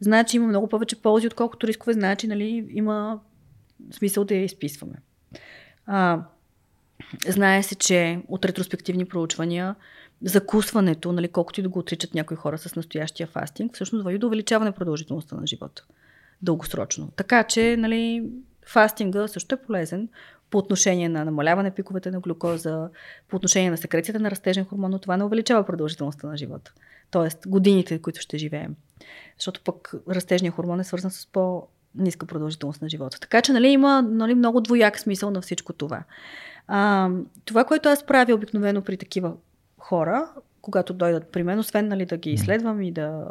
[0.00, 1.92] Значи има много повече ползи, отколкото рискове.
[1.92, 3.20] Значи нали, има
[3.90, 4.94] смисъл да я изписваме.
[5.86, 6.22] А,
[7.28, 9.74] знае се, че от ретроспективни проучвания
[10.22, 14.26] закусването, нали, колкото и да го отричат някои хора с настоящия фастинг, всъщност води до
[14.26, 15.84] увеличаване продължителността на живота.
[16.42, 17.10] Дългосрочно.
[17.16, 18.30] Така че, нали,
[18.66, 20.08] фастинга също е полезен
[20.50, 22.88] по отношение на намаляване пиковете на глюкоза,
[23.28, 26.72] по отношение на секрецията на растежен хормон, но това не увеличава продължителността на живота.
[27.10, 28.76] Тоест, годините, които ще живеем.
[29.38, 33.20] Защото пък растежният хормон е свързан с по ниска продължителност на живота.
[33.20, 36.04] Така че нали, има нали, много двояк смисъл на всичко това.
[36.68, 37.10] А,
[37.44, 39.32] това, което аз правя обикновено при такива
[39.88, 40.28] хора,
[40.60, 43.24] когато дойдат при мен, освен нали, да ги изследвам и да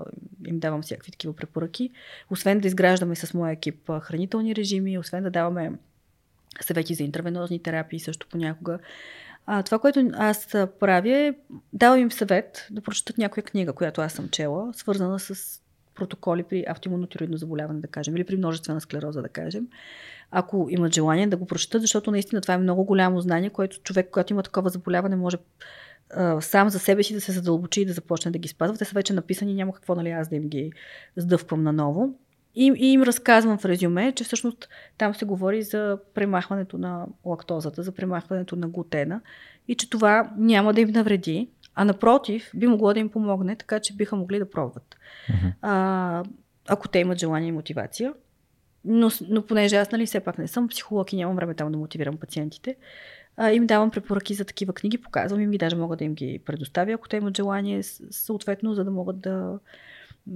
[0.45, 1.89] им давам всякакви такива препоръки,
[2.29, 5.71] освен да изграждаме с моя екип хранителни режими, освен да даваме
[6.61, 8.79] съвети за интервенозни терапии също понякога.
[9.45, 10.47] А, това, което аз
[10.79, 11.33] правя е,
[11.73, 15.61] давам им съвет да прочитат някоя книга, която аз съм чела, свързана с
[15.95, 19.67] протоколи при автоимунотироидно заболяване, да кажем, или при множествена склероза, да кажем.
[20.31, 24.09] Ако имат желание да го прочитат, защото наистина това е много голямо знание, което човек,
[24.11, 25.37] когато има такова заболяване, може
[26.39, 28.77] сам за себе си да се задълбочи и да започне да ги спазва.
[28.77, 30.71] Те са вече написани, няма какво нали, аз да им ги
[31.17, 32.19] сдъвквам наново.
[32.55, 37.83] И, и им разказвам в резюме, че всъщност там се говори за премахването на лактозата,
[37.83, 39.21] за премахването на глутена
[39.67, 43.79] и че това няма да им навреди, а напротив, би могло да им помогне, така
[43.79, 44.95] че биха могли да пробват.
[45.29, 45.53] Uh-huh.
[45.61, 46.23] А,
[46.67, 48.13] ако те имат желание и мотивация.
[48.85, 51.77] Но, но понеже аз нали, все пак не съм психолог и нямам време там да
[51.77, 52.75] мотивирам пациентите,
[53.37, 56.39] а, им давам препоръки за такива книги, показвам им ги, даже мога да им ги
[56.45, 59.59] предоставя, ако те имат желание, съответно, за да могат да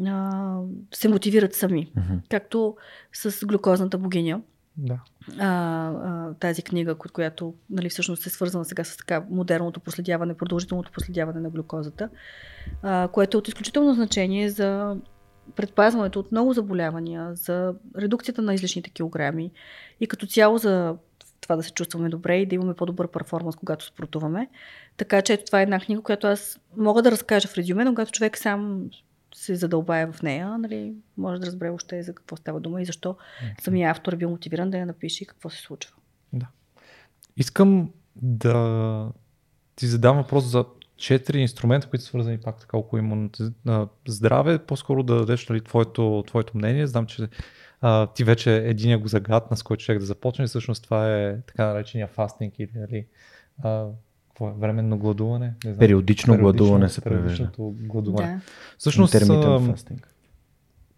[0.06, 0.58] а,
[0.94, 1.88] се мотивират сами.
[1.88, 2.20] Mm-hmm.
[2.30, 2.76] Както
[3.14, 4.42] с глюкозната богиня.
[4.78, 5.00] Да.
[5.40, 10.92] А, а, тази книга, която нали, всъщност е свързана сега с така модерното проследяване, продължителното
[10.92, 12.10] проследяване на глюкозата,
[12.82, 14.98] а, което е от изключително значение за
[15.56, 19.52] предпазването от много заболявания, за редукцията на излишните килограми
[20.00, 20.96] и като цяло за
[21.42, 24.50] това да се чувстваме добре и да имаме по-добър перформанс, когато спортуваме.
[24.98, 27.92] Така че ето това е една книга, която аз мога да разкажа в резюме, но
[27.92, 28.90] когато човек сам
[29.36, 33.18] се задълбая в нея, нали, може да разбере още за какво става дума и защо
[33.44, 33.62] okay.
[33.62, 35.96] самия автор е бил мотивиран да я напише и какво се случва.
[36.34, 36.48] Да.
[37.38, 39.12] Искам да
[39.76, 40.66] ти задам въпрос за
[40.98, 43.52] четири инструмента, които са свързани пак така около имунното
[44.08, 44.60] здраве.
[44.60, 46.88] По-скоро да дадеш нали, твоето, твоето мнение.
[46.88, 47.28] Знам, че
[47.82, 50.48] а, ти вече единия го загадна, с който човек да започне.
[50.48, 53.06] Всъщност това е така наречения фастинг или нали,
[53.64, 53.86] а,
[54.28, 55.46] какво е, временно гладуване?
[55.46, 55.80] Не знам.
[55.80, 57.52] Периодично, периодично гладуване се превежда.
[57.60, 58.28] гладуване.
[58.28, 58.42] Да.
[58.78, 59.14] Всъщност,
[59.72, 60.14] фастинг.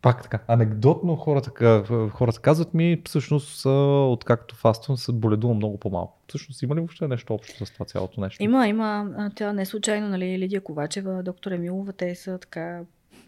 [0.02, 0.40] Пак така.
[0.48, 6.18] Анекдотно хората, хората казват ми, всъщност, откакто фаствам, се боледува много по-малко.
[6.28, 8.44] Всъщност, има ли въобще нещо общо с това цялото нещо?
[8.44, 9.12] Има, има.
[9.36, 12.82] Тя не е случайно, нали, Лидия Ковачева, доктор Емилова, те са така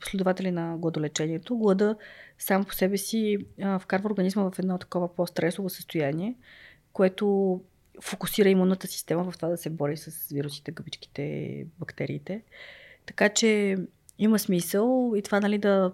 [0.03, 1.57] последователи на гладолечението.
[1.57, 1.95] Глада
[2.39, 6.35] сам по себе си а, вкарва организма в едно такова по-стресово състояние,
[6.93, 7.61] което
[8.01, 12.43] фокусира имунната система в това да се бори с вирусите, гъбичките, бактериите.
[13.05, 13.77] Така че
[14.19, 15.93] има смисъл и това нали, да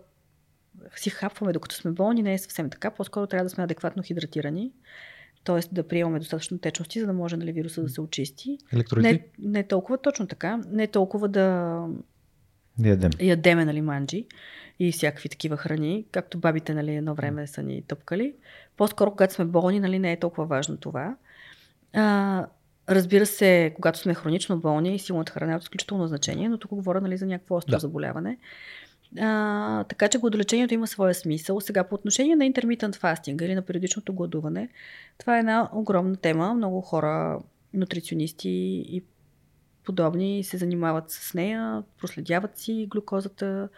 [0.95, 2.91] си хапваме докато сме болни не е съвсем така.
[2.91, 4.71] По-скоро трябва да сме адекватно хидратирани,
[5.43, 5.59] т.е.
[5.75, 8.57] да приемаме достатъчно течности, за да може нали, вируса да се очисти.
[8.73, 9.11] Електролити?
[9.13, 10.61] Не, не толкова точно така.
[10.67, 11.79] Не толкова да
[12.87, 13.11] ядем.
[13.19, 14.25] ядеме нали, манджи
[14.79, 18.33] и всякакви такива храни, както бабите нали, едно време са ни тъпкали.
[18.77, 21.15] По-скоро, когато сме болни, нали, не е толкова важно това.
[21.93, 22.45] А,
[22.89, 27.01] разбира се, когато сме хронично болни, силната храна е от изключително значение, но тук говоря
[27.01, 27.79] нали, за някакво остро да.
[27.79, 28.37] заболяване.
[29.19, 31.61] А, така че гладолечението има своя смисъл.
[31.61, 34.69] Сега по отношение на intermittent fasting или на периодичното гладуване,
[35.17, 36.53] това е една огромна тема.
[36.53, 37.39] Много хора,
[37.73, 38.49] нутриционисти
[38.87, 39.03] и
[39.89, 43.69] подобни се занимават с нея, проследяват си глюкозата,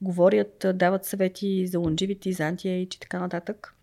[0.00, 3.74] говорят, дават съвети за лонживити, за антиейдж и така нататък.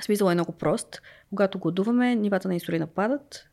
[0.00, 1.02] Смисъл е много прост.
[1.30, 3.48] Когато гладуваме, нивата на инсулина падат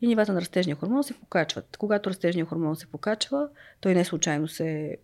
[0.00, 1.76] и нивата на растежния хормон се покачват.
[1.76, 3.48] Когато растежния хормон се покачва,
[3.80, 4.96] той не случайно се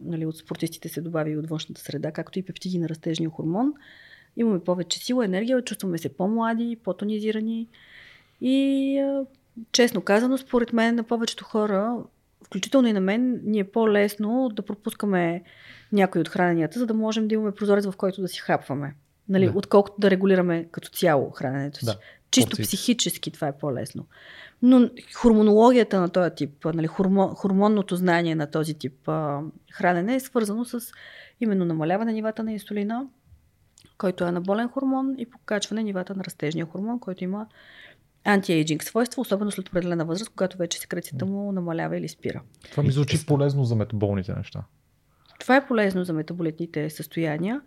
[0.00, 3.72] нали, от спортистите се добави и от външната среда, както и пептиди на растежния хормон.
[4.36, 7.68] Имаме повече сила, енергия, чувстваме се по-млади, по-тонизирани
[8.40, 9.00] и
[9.72, 11.96] честно казано, според мен на повечето хора,
[12.46, 15.42] включително и на мен, ни е по-лесно да пропускаме
[15.92, 18.94] някои от храненията, за да можем да имаме прозорец, в който да си хапваме.
[19.28, 19.52] Нали, да.
[19.54, 21.84] Отколкото да регулираме като цяло храненето си.
[21.84, 21.98] Да.
[22.30, 22.64] Чисто Порции.
[22.64, 24.06] психически това е по-лесно.
[24.62, 29.40] Но хормонологията на този тип, нали, хормон, хормонното знание на този тип а,
[29.72, 30.80] хранене е свързано с
[31.40, 33.06] именно намаляване нивата на инсулина,
[33.98, 37.46] който е анаболен хормон и покачване нивата на растежния хормон, който има
[38.26, 42.42] антиейджинг свойства, особено след определена възраст, когато вече секрецията му намалява или спира.
[42.70, 44.62] Това ми звучи полезно за метаболните неща.
[45.40, 47.60] Това е полезно за метаболитните състояния,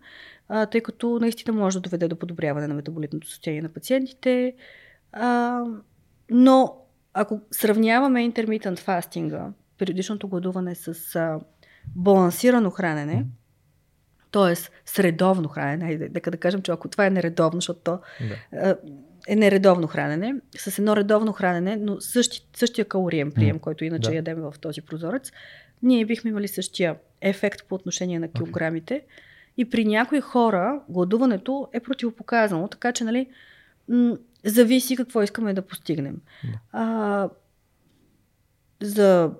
[0.48, 4.54] а, тъй като наистина може да доведе до подобряване на метаболитното състояние на пациентите.
[5.12, 5.62] А,
[6.30, 6.76] но
[7.14, 11.40] ако сравняваме интермитент фастинга, периодичното гладуване с а,
[11.96, 13.26] балансирано хранене,
[14.32, 14.54] т.е.
[14.86, 18.00] средовно хранене, дека да кажем, че ако това е нередовно, защото то
[18.52, 18.76] да.
[19.28, 23.60] Е нередовно хранене, с едно редовно хранене, но същи, същия калориен прием, mm.
[23.60, 24.16] който иначе да.
[24.16, 25.32] ядем в този прозорец,
[25.82, 28.94] ние бихме имали същия ефект по отношение на килограмите.
[28.94, 29.02] Okay.
[29.56, 33.26] И при някои хора гладуването е противопоказано, така че, нали,
[33.88, 36.16] м- зависи какво искаме да постигнем.
[36.44, 36.58] Yeah.
[36.72, 37.28] А,
[38.80, 39.30] за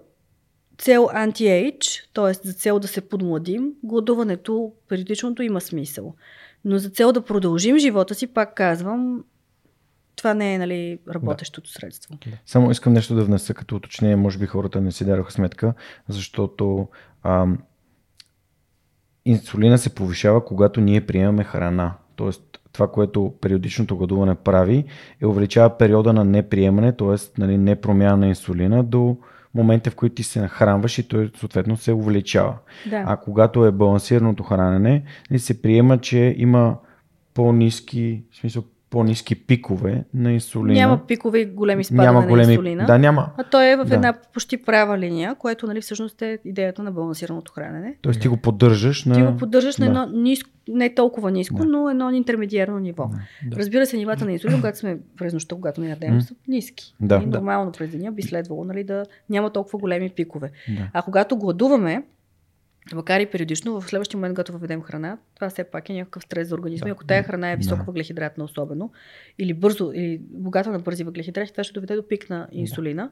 [0.79, 2.49] цел анти-ейдж, т.е.
[2.49, 6.15] за цел да се подмладим, гладуването, периодичното има смисъл.
[6.65, 9.25] Но за цел да продължим живота си, пак казвам,
[10.21, 11.73] това не е нали, работещото да.
[11.73, 12.19] средство.
[12.47, 15.75] Само искам нещо да внеса като уточнение, може би хората не си дараха сметка,
[16.09, 16.89] защото
[17.23, 17.59] ам,
[19.25, 21.95] инсулина се повишава, когато ние приемаме храна.
[22.17, 24.85] Тоест, това, което периодичното гладуване прави,
[25.21, 27.41] е увеличава периода на неприемане, т.е.
[27.41, 29.17] Нали, не промяна на инсулина до
[29.55, 32.55] момента, в които ти се нахранваш и той съответно се увеличава.
[32.91, 33.05] Да.
[33.07, 36.77] А когато е балансираното хранене, нали, се приема, че има
[37.35, 40.81] по-низки, в смисъл по-низки пикове на инсулина.
[40.81, 42.47] Няма пикове и големи спадане няма големи...
[42.47, 42.87] на инсулина.
[42.87, 43.31] Да, няма.
[43.37, 43.95] А той е в да.
[43.95, 47.97] една почти права линия, което нали, всъщност е идеята на балансираното хранене.
[48.03, 49.15] Тоест ти го поддържаш на...
[49.15, 49.85] Ти го поддържаш да.
[49.85, 51.65] на едно ниско, не толкова ниско, да.
[51.65, 53.11] но едно интермедиарно ниво.
[53.47, 53.57] Да.
[53.57, 56.95] Разбира се, нивата на инсулин, когато сме през нощта, когато не ядем, са ниски.
[57.01, 57.79] Да, и нормално да.
[57.79, 60.51] през деня би следвало нали, да няма толкова големи пикове.
[60.69, 60.91] Да.
[60.93, 62.03] А когато гладуваме,
[62.95, 66.49] макар и периодично, в следващия момент, когато въведем храна, това все пак е някакъв стрес
[66.49, 66.85] за организма.
[66.85, 66.93] Да.
[66.93, 67.85] Ако тая храна е високо да.
[67.85, 68.93] въглехидратна особено,
[69.39, 73.03] или бързо, или богата на бързи въглехидрати, това ще доведе до пик на инсулина.
[73.03, 73.11] Да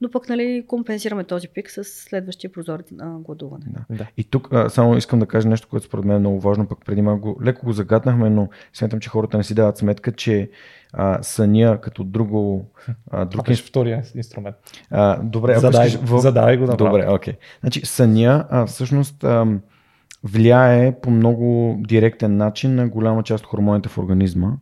[0.00, 3.64] но пък нали, компенсираме този пик с следващия прозорец на гладуване.
[3.68, 3.96] Да.
[3.96, 4.06] да.
[4.16, 6.78] И тук а, само искам да кажа нещо, което според мен е много важно, пък
[6.84, 10.50] преди малко леко го загаднахме, но смятам, че хората не си дават сметка, че
[10.92, 12.70] а, съня като друго...
[13.10, 13.48] А, друг...
[13.48, 13.62] инс...
[13.62, 14.56] втория инструмент.
[14.90, 16.18] А, добре, задай, искаш, в...
[16.18, 16.90] задай го направо.
[16.90, 17.34] Добре, окей.
[17.34, 17.38] Okay.
[17.60, 19.24] Значи съня а, всъщност...
[19.24, 19.46] А,
[20.24, 24.52] влияе по много директен начин на голяма част от хормоните в организма,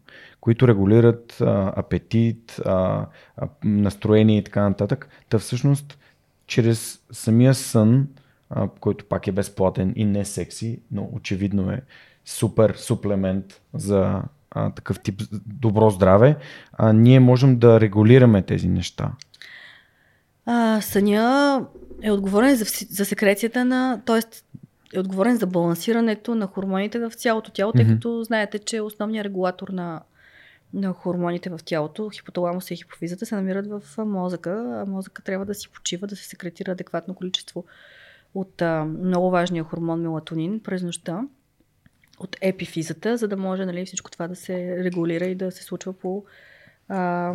[0.40, 3.06] които регулират а, апетит, а,
[3.36, 5.08] а, настроение и така нататък.
[5.28, 5.98] Та всъщност,
[6.46, 8.08] чрез самия сън,
[8.50, 11.82] а, който пак е безплатен и не секси, но очевидно е
[12.24, 14.22] супер суплемент за
[14.56, 16.36] а, такъв тип добро здраве,
[16.72, 19.10] а, ние можем да регулираме тези неща.
[20.46, 21.66] А, съня
[22.02, 24.20] е отговорен за, за секрецията на, т.е
[24.94, 29.68] е отговорен за балансирането на хормоните в цялото тяло, тъй като знаете, че основният регулатор
[29.68, 30.02] на,
[30.74, 35.54] на хормоните в тялото, хипоталамуса и хипофизата, се намират в мозъка, а мозъка трябва да
[35.54, 37.64] си почива, да се секретира адекватно количество
[38.34, 41.22] от а, много важния хормон мелатонин през нощта,
[42.18, 45.92] от епифизата, за да може нали, всичко това да се регулира и да се случва
[45.92, 46.24] по
[46.88, 47.34] а,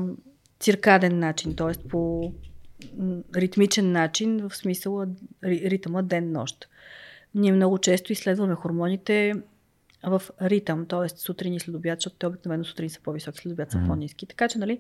[0.59, 1.87] циркаден начин, т.е.
[1.87, 2.31] по
[3.35, 5.05] ритмичен начин, в смисъл
[5.43, 6.67] ритъма ден-нощ.
[7.35, 9.33] Ние много често изследваме хормоните
[10.03, 11.09] в ритъм, т.е.
[11.09, 13.87] сутрин и следобед, защото те обикновено сутрин са по-високи, следобед са mm-hmm.
[13.87, 14.25] по-низки.
[14.25, 14.79] Така че, нали,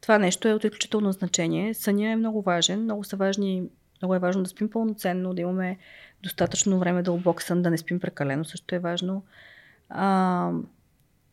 [0.00, 1.74] това нещо е от изключително значение.
[1.74, 3.62] Съня е много важен, много са важни,
[4.02, 5.78] много е важно да спим пълноценно, да имаме
[6.22, 9.24] достатъчно време дълбок сън, да не спим прекалено, също е важно.
[9.88, 10.50] А,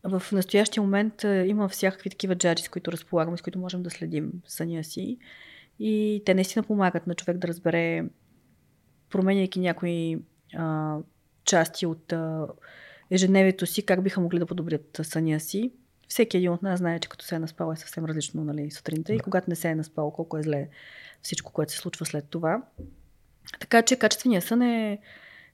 [0.02, 4.32] в настоящия момент има всякакви такива джаджи, с които разполагаме, с които можем да следим
[4.46, 5.18] съня си.
[5.78, 8.04] И те наистина помагат на човек да разбере,
[9.10, 10.18] променяйки някои
[10.56, 10.96] а,
[11.44, 12.46] части от а,
[13.10, 15.72] ежедневието си, как биха могли да подобрят съня си.
[16.10, 19.12] Всеки един от нас знае, че като се е наспал е съвсем различно нали, сутринта
[19.12, 19.16] да.
[19.16, 20.68] и когато не се е наспал, колко е зле
[21.22, 22.62] всичко, което се случва след това.
[23.60, 24.98] Така че качественият сън е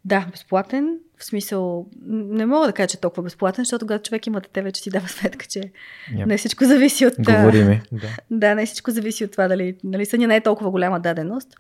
[0.06, 0.98] да, безплатен.
[1.18, 4.62] В смисъл, не мога да кажа, че е толкова безплатен, защото когато човек има дете,
[4.62, 6.26] вече си дава сметка, че yep.
[6.26, 7.14] не всичко зависи от...
[7.18, 7.82] Говори ми.
[7.92, 8.08] да.
[8.30, 11.56] да, не всичко зависи от това дали, нали, съня не е толкова голяма даденост.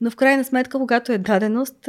[0.00, 1.88] Но в крайна сметка, когато е даденост,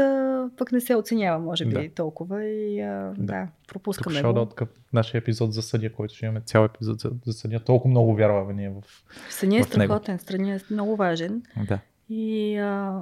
[0.57, 1.89] пък не се оценява, може би, да.
[1.95, 3.23] толкова и а, да.
[3.25, 4.39] да, пропускаме Тук го.
[4.41, 4.61] от
[4.93, 7.59] нашия епизод за съня, който ще имаме цял епизод за, за съня.
[7.59, 8.83] Толкова много вярваме ние в
[9.29, 11.43] Съня е страхотен, съня е много важен.
[11.67, 11.79] Да.
[12.09, 13.01] И а,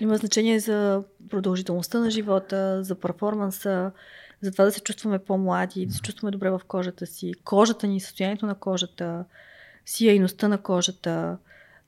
[0.00, 3.92] има значение за продължителността на живота, за перформанса,
[4.40, 8.00] за това да се чувстваме по-млади, да се чувстваме добре в кожата си, кожата ни,
[8.00, 9.24] състоянието на кожата,
[9.86, 11.38] сияйността на кожата.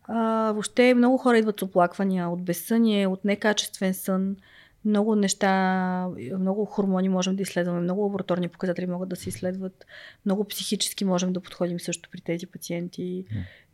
[0.02, 4.36] А, въобще много хора идват с оплаквания от безсъние, от некачествен сън.
[4.84, 6.08] Много неща,
[6.38, 9.86] много хормони можем да изследваме, много лабораторни показатели могат да се изследват,
[10.26, 13.24] много психически можем да подходим също при тези пациенти.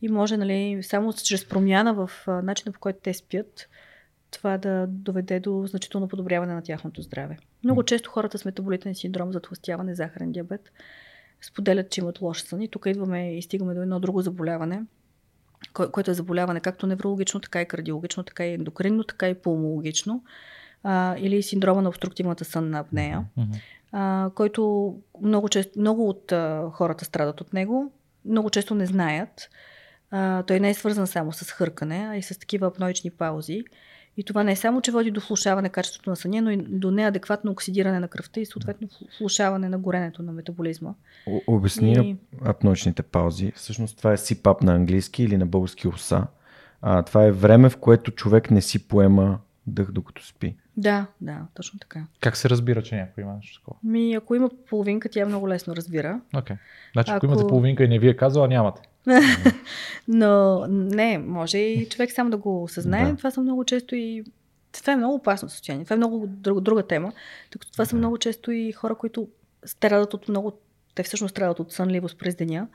[0.03, 3.69] И може, нали, само чрез промяна в начина по който те спят,
[4.35, 7.39] това да доведе до значително подобряване на тяхното здраве.
[7.65, 10.71] Много често хората с метаболитен синдром, затластяване, захарен диабет,
[11.43, 14.83] споделят, че имат лош сън и тук идваме и стигаме до едно друго заболяване,
[15.73, 20.25] което е заболяване както неврологично, така и кардиологично, така и ендокринно, така и пулмологично,
[20.83, 23.61] а, или синдрома на обструктивната сънна апнея, mm-hmm.
[23.93, 27.93] а, който много, често, много от а, хората страдат от него,
[28.25, 29.51] много често не знаят.
[30.11, 33.65] А, той не е свързан само с хъркане, а и с такива апноични паузи.
[34.17, 36.91] И това не е само, че води до влушаване качеството на съня, но и до
[36.91, 38.89] неадекватно оксидиране на кръвта и съответно
[39.21, 40.95] влушаване на горенето на метаболизма.
[41.47, 42.17] Обясни и...
[42.45, 43.53] апночните паузи.
[43.57, 46.27] Всъщност това е сипап на английски или на български оса.
[46.83, 50.57] А, това е време, в което човек не си поема дъх докато спи.
[50.77, 52.07] Да, да, точно така.
[52.21, 53.77] Как се разбира, че някой има нещо такова?
[53.83, 56.21] Ми, ако има половинка, тя много лесно разбира.
[56.37, 56.57] Окей.
[56.57, 56.59] Okay.
[56.93, 57.17] Значи, ако...
[57.17, 58.83] ако имате половинка и не ви е казала, нямате.
[60.09, 63.11] Но не, може и човек сам да го осъзнае.
[63.11, 63.17] Да.
[63.17, 64.25] Това са много често и
[64.73, 65.85] това е много опасно състояние.
[65.85, 67.13] Това е много друга, друга тема.
[67.51, 69.29] Тъй това са много често и хора, които
[69.65, 70.53] страдат от много
[70.95, 72.69] те всъщност страдат от сънливост през деня.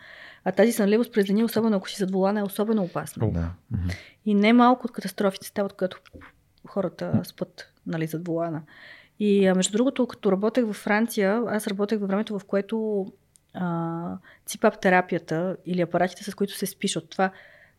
[0.43, 3.31] А тази сънливост през деня, особено ако си зад волана, е особено опасна.
[3.31, 3.51] Да.
[4.25, 5.97] И не малко от катастрофите стават, когато
[6.67, 8.61] хората спът нали, зад волана.
[9.19, 13.05] И а, между другото, като работех във Франция, аз работех във времето, в което
[14.45, 17.31] ципап терапията или апаратите, с които се спиш от това,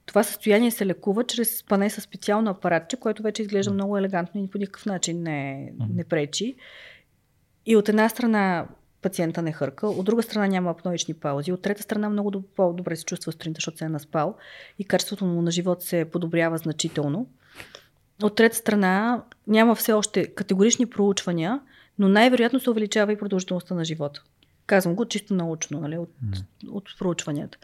[0.06, 4.50] това състояние се лекува чрез спане с специално апаратче, което вече изглежда много елегантно и
[4.50, 6.54] по никакъв начин не, не пречи.
[7.66, 8.66] И от една страна
[9.02, 13.04] пациента не хърка, от друга страна няма апноични паузи, от трета страна много по-добре се
[13.04, 14.36] чувства сутринта, защото се е наспал
[14.78, 17.26] и качеството му на живот се подобрява значително.
[18.22, 21.60] От трета страна няма все още категорични проучвания,
[21.98, 24.22] но най-вероятно се увеличава и продължителността на живота.
[24.70, 26.44] Казвам го чисто научно, нали, от, mm.
[26.70, 27.58] от проучванията.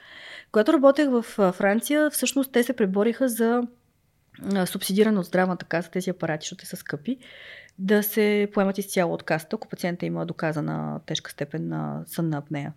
[0.53, 3.63] Когато работех в Франция, всъщност те се пребориха за
[4.67, 7.19] субсидиране от здравната каса тези апарати, защото те са скъпи,
[7.79, 12.73] да се поемат изцяло от каста, ако пациента има доказана тежка степен на сънна апнея.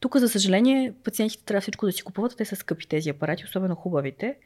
[0.00, 3.74] Тук, за съжаление, пациентите трябва всичко да си купуват, те са скъпи тези апарати, особено
[3.74, 4.36] хубавите.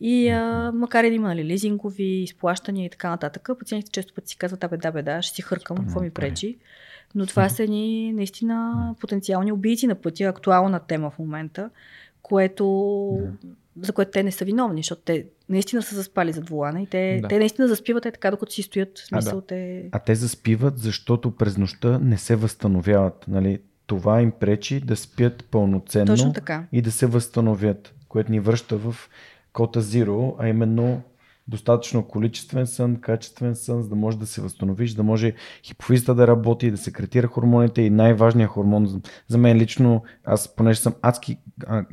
[0.00, 4.28] И а, макар и да има нали, лизингови, изплащания и така нататък, пациентите често пъти
[4.28, 6.58] си казват, абе да, бе, да, ще си хъркам, какво ми пречи.
[7.14, 11.70] Но това са ни наистина потенциални убийци на пътя, актуална тема в момента,
[12.22, 13.18] което,
[13.80, 17.18] за което те не са виновни, защото те наистина са заспали зад вулана и те,
[17.22, 17.28] да.
[17.28, 18.98] те наистина заспиват е така, докато си стоят.
[18.98, 19.46] В смисъл, а, да.
[19.46, 19.88] те...
[19.92, 23.24] а те заспиват, защото през нощта не се възстановяват.
[23.28, 23.60] Нали?
[23.86, 26.34] Това им пречи да спят пълноценно
[26.72, 28.94] и да се възстановят, което ни връща в
[29.52, 31.02] кота Zero, а именно
[31.48, 35.32] достатъчно количествен сън, качествен сън, за да може да се възстановиш, да може
[35.62, 40.94] хипофизата да работи, да секретира хормоните и най-важният хормон за мен лично, аз понеже съм
[41.02, 41.84] адски а,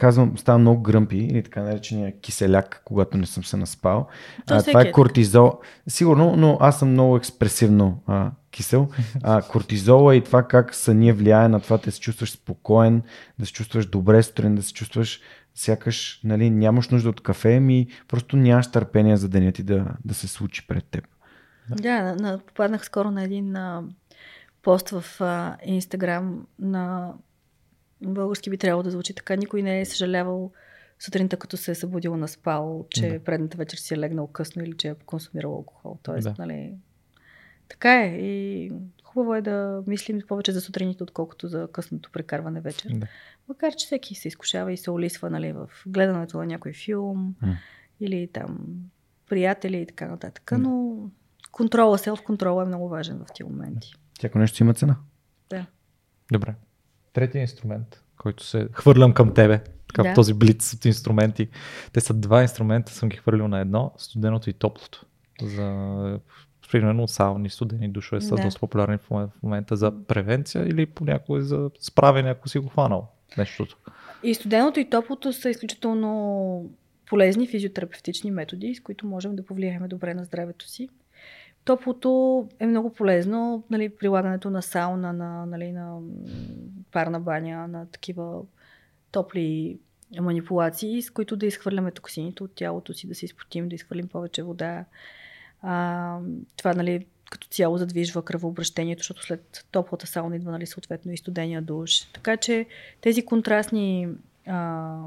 [0.00, 4.06] казвам, ставам много гръмпи или така наречения киселяк, когато не съм се наспал.
[4.50, 5.52] а, това е кортизол.
[5.88, 8.88] Сигурно, но аз съм много експресивно а, кисел.
[9.22, 13.02] А, кортизола и това как съня влияе на това да се чувстваш спокоен,
[13.38, 15.20] да се чувстваш добре сутрин, да се чувстваш
[15.54, 20.14] сякаш нали, нямаш нужда от кафе, ми просто нямаш търпение за деня ти да, да
[20.14, 21.06] се случи пред теб.
[21.70, 23.82] Да, да на, попаднах скоро на един а,
[24.62, 25.04] пост в
[25.64, 27.12] Инстаграм на
[28.02, 29.36] български би трябвало да звучи така.
[29.36, 30.52] Никой не е съжалявал
[30.98, 33.24] сутринта, като се е събудил на спал, че да.
[33.24, 35.98] предната вечер си е легнал късно или че е консумирал алкохол.
[36.02, 36.34] Тоест, да.
[36.38, 36.74] нали,
[37.68, 38.06] така е.
[38.06, 38.72] И
[39.12, 42.90] хубаво е да мислим повече за сутрините, отколкото за късното прекарване вечер.
[42.94, 43.06] Да.
[43.48, 47.56] Макар, че всеки се изкушава и се улисва нали, в гледането на някой филм mm.
[48.00, 48.58] или там
[49.28, 50.52] приятели и така нататък.
[50.58, 50.96] Но
[51.52, 53.94] контрола, селф контрола е много важен в тези моменти.
[54.18, 54.96] Всяко нещо има цена.
[55.50, 55.66] Да.
[56.32, 56.54] Добре.
[57.12, 60.14] Третия инструмент, който се хвърлям към тебе, така Да.
[60.14, 61.48] този блиц от инструменти.
[61.92, 65.06] Те са два инструмента, съм ги хвърлил на едно, студеното и топлото.
[65.42, 66.18] За
[66.70, 68.42] примерно сауни, студени душове са Да.
[68.42, 73.08] доста популярни в момента, за превенция или понякога за справяне, ако си го хванал
[73.38, 73.76] нещото.
[74.22, 76.70] И студеното и топлото са изключително
[77.06, 80.88] полезни физиотерапевтични методи, с които можем да повлияем добре на здравето си.
[81.64, 85.98] Топлото е много полезно, нали, прилагането на сауна, на, нали, на
[86.92, 88.42] парна баня, на такива
[89.12, 89.78] топли
[90.20, 94.42] манипулации, с които да изхвърляме токсините от тялото си, да се изпотим, да изхвърлим повече
[94.42, 94.84] вода.
[95.62, 96.18] А,
[96.56, 101.62] това, нали, като цяло задвижва кръвообращението, защото след топлата сауна идва, нали, съответно и студения
[101.62, 102.00] душ.
[102.12, 102.66] Така че
[103.00, 104.08] тези контрастни
[104.46, 104.98] а,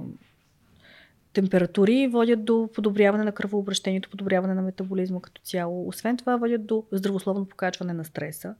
[1.33, 5.87] температури водят до подобряване на кръвообращението, подобряване на метаболизма като цяло.
[5.87, 8.55] Освен това водят до здравословно покачване на стреса,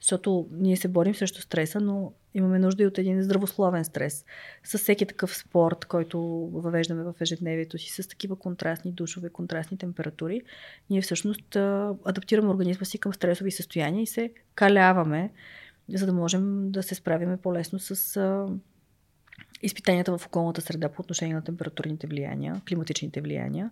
[0.00, 4.24] защото ние се борим срещу стреса, но имаме нужда и от един здравословен стрес.
[4.64, 6.20] С всеки такъв спорт, който
[6.52, 10.42] въвеждаме в ежедневието си, с такива контрастни душове, контрастни температури,
[10.90, 11.56] ние всъщност
[12.04, 15.30] адаптираме организма си към стресови състояния и се каляваме,
[15.94, 18.20] за да можем да се справиме по-лесно с
[19.62, 23.70] изпитанията в околната среда по отношение на температурните влияния, климатичните влияния.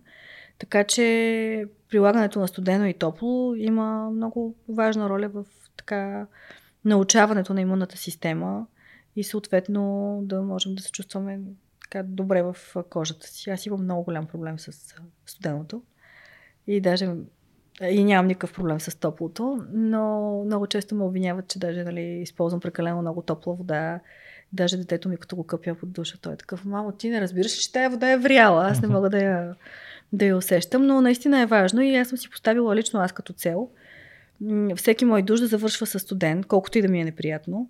[0.59, 5.45] Така че прилагането на студено и топло има много важна роля в
[5.77, 6.27] така
[6.85, 8.67] научаването на имунната система
[9.15, 11.39] и съответно да можем да се чувстваме
[11.81, 12.55] така добре в
[12.89, 13.49] кожата си.
[13.49, 15.81] Аз имам много голям проблем с студеното
[16.67, 17.09] и даже
[17.81, 22.59] и нямам никакъв проблем с топлото, но много често ме обвиняват, че даже нали, използвам
[22.59, 23.99] прекалено много топла вода.
[24.53, 27.57] Даже детето ми, като го къпя под душа, той е такъв, мамо, ти не разбираш
[27.57, 29.55] ли, че тая вода е вряла, аз не мога да я,
[30.13, 33.33] да я усещам, но наистина е важно и аз съм си поставила лично аз като
[33.33, 33.69] цел
[34.75, 37.69] всеки мой душ да завършва с студен, колкото и да ми е неприятно,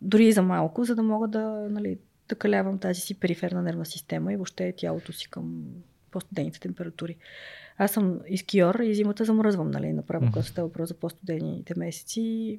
[0.00, 1.98] дори и за малко, за да мога да, нали,
[2.28, 5.64] да калявам тази си периферна нервна система и въобще тялото си към
[6.10, 7.16] по-студените температури.
[7.78, 10.32] Аз съм и скиор и зимата замръзвам, нали, направо, Мгм.
[10.32, 12.58] когато става въпрос за по-студените месеци.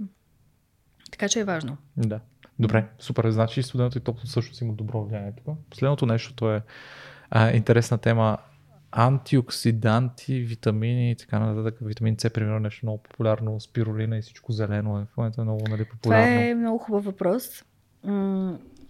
[1.12, 1.78] Така че е важно.
[1.98, 2.20] Да.
[2.60, 3.30] Добре, супер.
[3.30, 5.58] Значи студеното и топло също си има добро влияние тук.
[5.70, 6.62] Последното нещо, то е
[7.30, 8.38] а, интересна тема.
[8.96, 11.78] Антиоксиданти, витамини и така нататък.
[11.82, 13.60] Витамин С, примерно, нещо много популярно.
[13.60, 16.24] Спирулина и всичко зелено е в момента много нали, популярно.
[16.24, 17.64] Това е много хубав въпрос.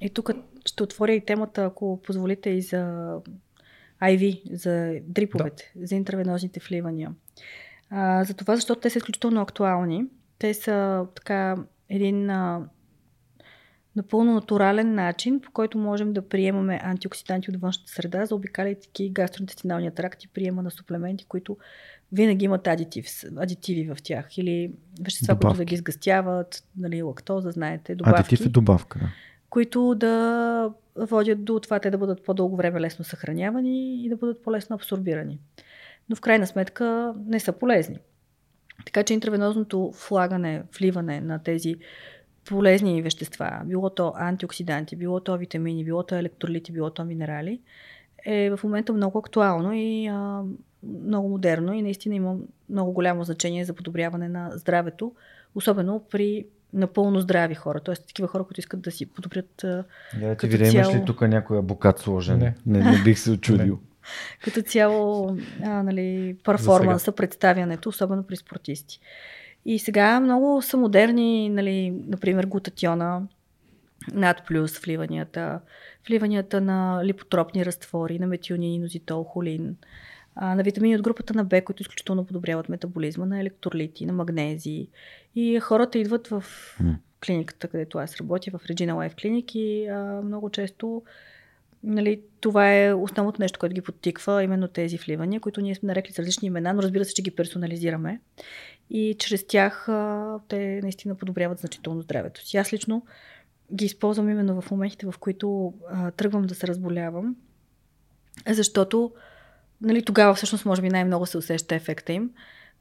[0.02, 0.30] И тук
[0.66, 3.14] ще отворя и темата, ако позволите, и за
[4.02, 5.88] IV, за дриповете, да.
[5.88, 7.12] за интравенозните вливания.
[7.90, 10.06] А, за това, защото те са изключително актуални.
[10.40, 11.58] Те са така
[11.90, 12.68] един а,
[13.96, 20.24] напълно натурален начин, по който можем да приемаме антиоксиданти от външната среда, заобикаляйки гастроинтестиналния тракт
[20.24, 21.58] и приема на суплементи, които
[22.12, 23.06] винаги имат адитив,
[23.38, 24.72] адитиви в тях или
[25.02, 25.66] вещества, които да Добавки.
[25.66, 29.00] ги сгъстяват, нали, лактоза, знаете, добавки, Адитив е добавка.
[29.00, 29.06] Да.
[29.50, 34.44] които да водят до това те да бъдат по-дълго време лесно съхранявани и да бъдат
[34.44, 35.40] по-лесно абсорбирани.
[36.10, 38.00] Но в крайна сметка не са полезни.
[38.86, 41.76] Така че интравенозното влагане, вливане на тези
[42.46, 47.60] полезни вещества, било то антиоксиданти, било то витамини, било то електролити, било то минерали,
[48.26, 50.42] е в момента много актуално и а,
[50.84, 52.36] много модерно и наистина има
[52.70, 55.12] много голямо значение за подобряване на здравето,
[55.56, 57.96] особено при напълно здрави хора, т.е.
[57.96, 59.84] такива хора, които искат да си подобрят да
[60.14, 62.38] ти Като видя, имаш цяло- ли тук някой абокат сложен?
[62.40, 62.56] Не.
[62.66, 63.80] Не, не бих се очудил.
[64.44, 69.00] като цяло а, нали, перформанса, представянето, особено при спортисти.
[69.66, 73.22] И сега много са модерни, нали, например, глутатиона,
[74.14, 75.60] над плюс вливанията,
[76.08, 79.76] вливанията на липотропни разтвори, на метионин, инозитол, холин,
[80.42, 84.88] на витамини от групата на Б, които изключително подобряват метаболизма, на електролити, на магнези.
[85.36, 86.44] И хората идват в
[87.26, 91.04] клиниката, където аз работя, в Regina Life Clinic и а, много често
[91.84, 96.14] Нали, това е основното нещо, което ги подтиква, именно тези вливания, които ние сме нарекли
[96.14, 98.20] с различни имена, но разбира се, че ги персонализираме.
[98.90, 102.58] И чрез тях а, те наистина подобряват значително здравето си.
[102.58, 103.06] Аз лично
[103.74, 107.36] ги използвам именно в моментите, в които а, тръгвам да се разболявам,
[108.48, 109.12] защото
[109.82, 112.32] нали, тогава всъщност може би най-много се усеща ефекта им,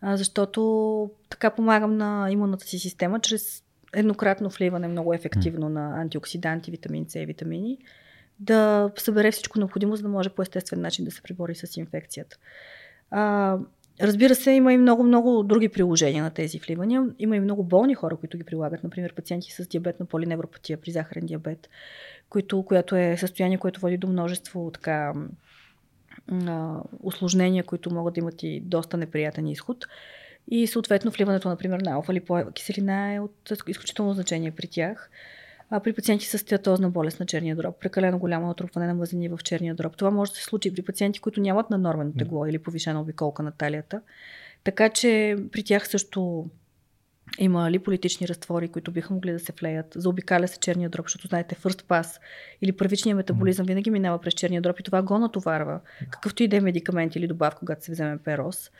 [0.00, 6.70] а, защото така помагам на имунната си система чрез еднократно вливане много ефективно на антиоксиданти,
[6.70, 7.78] витамин С и витамини,
[8.40, 12.36] да събере всичко необходимо, за да може по естествен начин да се прибори с инфекцията.
[13.10, 13.58] А,
[14.02, 17.06] разбира се, има и много-много други приложения на тези вливания.
[17.18, 18.84] Има и много болни хора, които ги прилагат.
[18.84, 21.68] Например, пациенти с диабетна полиневропатия при захарен диабет,
[22.28, 25.12] които, която е състояние, което води до множество така,
[26.32, 29.86] а, осложнения, които могат да имат и доста неприятен изход.
[30.50, 35.10] И съответно вливането, например, на алфа липоева киселина е от изключително значение при тях.
[35.74, 39.38] А при пациенти с стеатозна болест на черния дроб, прекалено голямо натрупване на мазнини в
[39.44, 39.96] черния дроб.
[39.96, 43.52] Това може да се случи при пациенти, които нямат наднормено тегло или повишена обиколка на
[43.52, 44.00] талията.
[44.64, 46.46] Така че при тях също
[47.38, 49.86] има ли политични разтвори, които биха могли да се влеят.
[49.96, 52.20] Заобикаля се черния дроб, защото знаете, first pass
[52.62, 55.80] или първичният метаболизъм винаги минава през черния дроб и това го натоварва.
[56.10, 58.70] Какъвто и да е медикамент или добав, когато се вземе перос.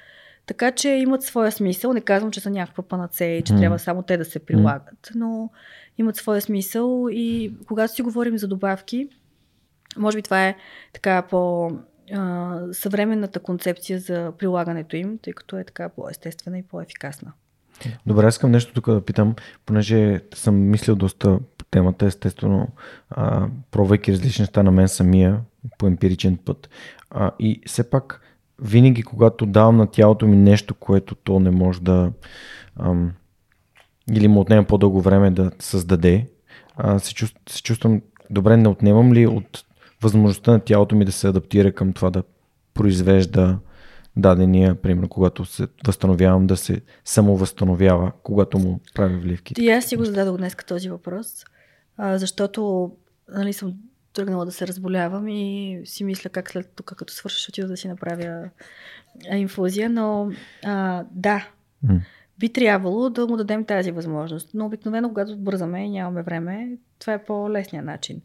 [0.46, 1.92] Така че имат своя смисъл.
[1.92, 3.58] Не казвам, че са някаква панацея и че mm.
[3.58, 5.50] трябва само те да се прилагат, но
[5.98, 9.08] имат своя смисъл и когато си говорим за добавки,
[9.96, 10.56] може би това е
[10.92, 11.70] така по
[12.72, 17.32] съвременната концепция за прилагането им, тъй като е така по-естествена и по-ефикасна.
[18.06, 19.34] Добре, искам нещо тук да питам,
[19.66, 22.68] понеже съм мислил доста по темата, естествено,
[23.10, 25.40] а, пробвайки различни неща на мен самия
[25.78, 26.70] по емпиричен път.
[27.10, 28.20] А, и все пак,
[28.62, 32.12] винаги когато давам на тялото ми нещо, което то не може да
[32.76, 33.12] ам,
[34.12, 36.26] или му отнема по-дълго време да създаде,
[36.76, 39.64] а, се, чувств, се чувствам добре, не отнемам ли от
[40.02, 42.22] възможността на тялото ми да се адаптира към това да
[42.74, 43.58] произвежда
[44.16, 49.54] дадения, примерно, когато се възстановявам, да се самовъзстановява, когато му прави вливки.
[49.58, 51.44] И аз си го зададох днес този въпрос,
[51.96, 52.92] а, защото
[53.34, 53.74] нали, съм
[54.12, 57.88] тръгнала да се разболявам и си мисля как след тук, като свършиш, отида да си
[57.88, 58.50] направя
[59.32, 60.32] инфузия, но
[60.64, 61.48] а, да,
[61.86, 62.00] mm.
[62.38, 64.50] би трябвало да му дадем тази възможност.
[64.54, 68.20] Но обикновено, когато бързаме и нямаме време, това е по-лесният начин.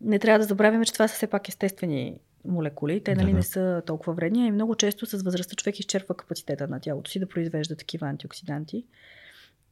[0.00, 3.00] Не трябва да забравяме, че това са все пак естествени молекули.
[3.04, 3.36] Те нали, да, да.
[3.36, 7.20] не са толкова вредни, и много често с възрастта човек изчерпва капацитета на тялото си
[7.20, 8.84] да произвежда такива антиоксиданти.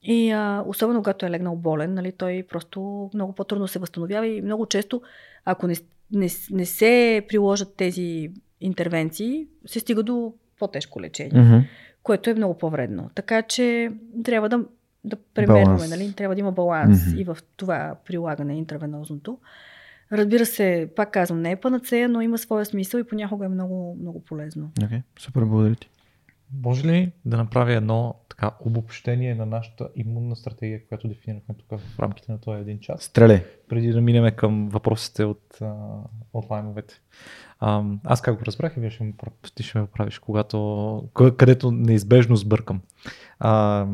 [0.05, 4.43] И а, особено когато е легнал болен, нали, той просто много по-трудно се възстановява и
[4.43, 5.03] много често,
[5.45, 5.75] ако не,
[6.13, 8.31] не, не се приложат тези
[8.61, 11.65] интервенции, се стига до по-тежко лечение, mm-hmm.
[12.03, 13.11] което е много по-вредно.
[13.15, 13.93] Така че
[14.25, 14.65] трябва да,
[15.05, 16.13] да премерваме, нали?
[16.13, 17.21] трябва да има баланс mm-hmm.
[17.21, 19.39] и в това прилагане интервенозното.
[20.13, 23.97] Разбира се, пак казвам, не е панацея, но има своя смисъл и понякога е много,
[24.01, 24.71] много полезно.
[24.81, 25.91] Okay, супер, благодаря ти.
[26.63, 31.99] Може ли да направя едно така обобщение на нашата имунна стратегия, която дефинирахме тук в
[31.99, 33.03] рамките на този един час?
[33.03, 33.45] Стреле.
[33.69, 35.59] Преди да минем към въпросите от,
[36.33, 37.01] от лайновете.
[37.61, 39.13] А, аз как го разбрах и вие ще,
[39.55, 42.81] ти ще ме правиш, когато, където неизбежно сбъркам.
[43.39, 43.87] А,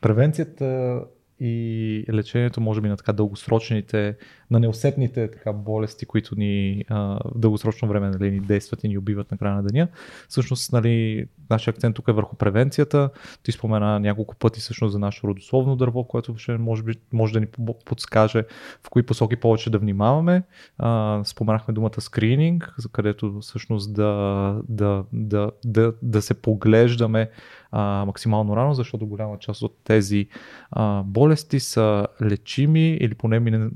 [0.00, 1.00] превенцията
[1.40, 4.16] и лечението може би на така дългосрочните,
[4.50, 8.98] на неусетните така болести, които ни а, в дългосрочно време нали, ни действат и ни
[8.98, 9.88] убиват на края на деня.
[10.28, 13.10] Всъщност, нали, нашия акцент тук е върху превенцията.
[13.42, 17.40] Ти спомена няколко пъти всъщност за нашето родословно дърво, което ще може, би, може да
[17.40, 17.46] ни
[17.84, 18.44] подскаже
[18.82, 20.42] в кои посоки повече да внимаваме.
[20.78, 27.30] А, споменахме думата скрининг, за където всъщност да, да, да, да, да се поглеждаме
[27.72, 30.28] а, максимално рано, защото голяма част от тези
[30.70, 33.70] а, болести са лечими или поне мине,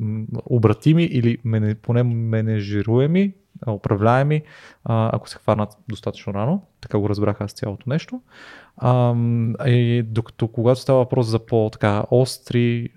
[0.46, 3.32] обратими или мене, поне менежируеми,
[3.68, 4.42] управляеми,
[4.84, 6.62] а, ако се хванат достатъчно рано.
[6.80, 8.20] Така го разбрах аз цялото нещо.
[8.76, 9.14] А,
[9.66, 12.88] и докато когато става въпрос за по-остри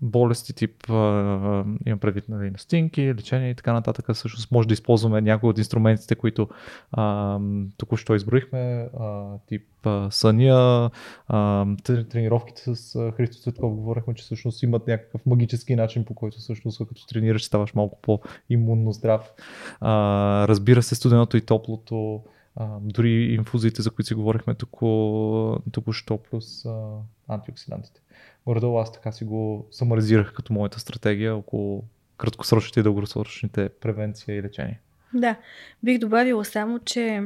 [0.00, 5.50] болести тип, имам предвид нали, настинки, лечение и така нататък, всъщност може да използваме някои
[5.50, 6.48] от инструментите, които
[6.92, 7.38] а,
[7.76, 10.90] току-що изброихме, а, тип а, съня,
[11.28, 16.78] а, тренировките с Христо Цветков, говорихме, че всъщност имат някакъв магически начин, по който всъщност
[16.78, 19.32] като тренираш ставаш малко по-имунно здрав.
[19.80, 22.22] А, разбира се, студеното и топлото,
[22.56, 26.98] а, дори инфузиите, за които си говорихме току-що, плюс а,
[27.28, 28.00] антиоксидантите
[28.46, 31.84] горе аз така си го самаризирах като моята стратегия около
[32.18, 34.80] краткосрочните и дългосрочните превенция и лечение.
[35.14, 35.36] Да,
[35.82, 37.22] бих добавила само, че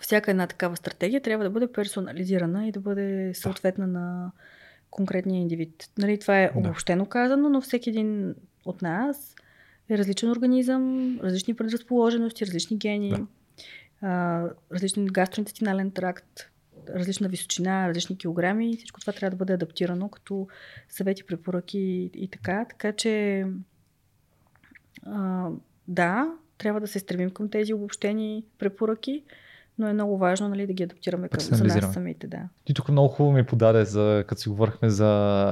[0.00, 3.92] всяка една такава стратегия трябва да бъде персонализирана и да бъде съответна да.
[3.92, 4.32] на
[4.90, 5.90] конкретния индивид.
[5.98, 7.10] Нали, това е обобщено да.
[7.10, 8.34] казано, но всеки един
[8.64, 9.34] от нас
[9.90, 13.26] е различен организъм, различни предразположености, различни гени, да.
[14.02, 16.50] а, различен гастроинтестинален тракт,
[16.94, 18.76] различна височина, различни килограми.
[18.76, 20.48] Всичко това трябва да бъде адаптирано като
[20.88, 22.66] съвети, препоръки и, и така.
[22.70, 23.44] Така че
[25.02, 25.48] а,
[25.88, 29.24] да, трябва да се стремим към тези обобщени препоръки,
[29.78, 32.26] но е много важно нали, да ги адаптираме към за нас самите.
[32.26, 32.48] Да.
[32.64, 35.06] Ти тук много хубаво ми подаде, за, като си говорихме за,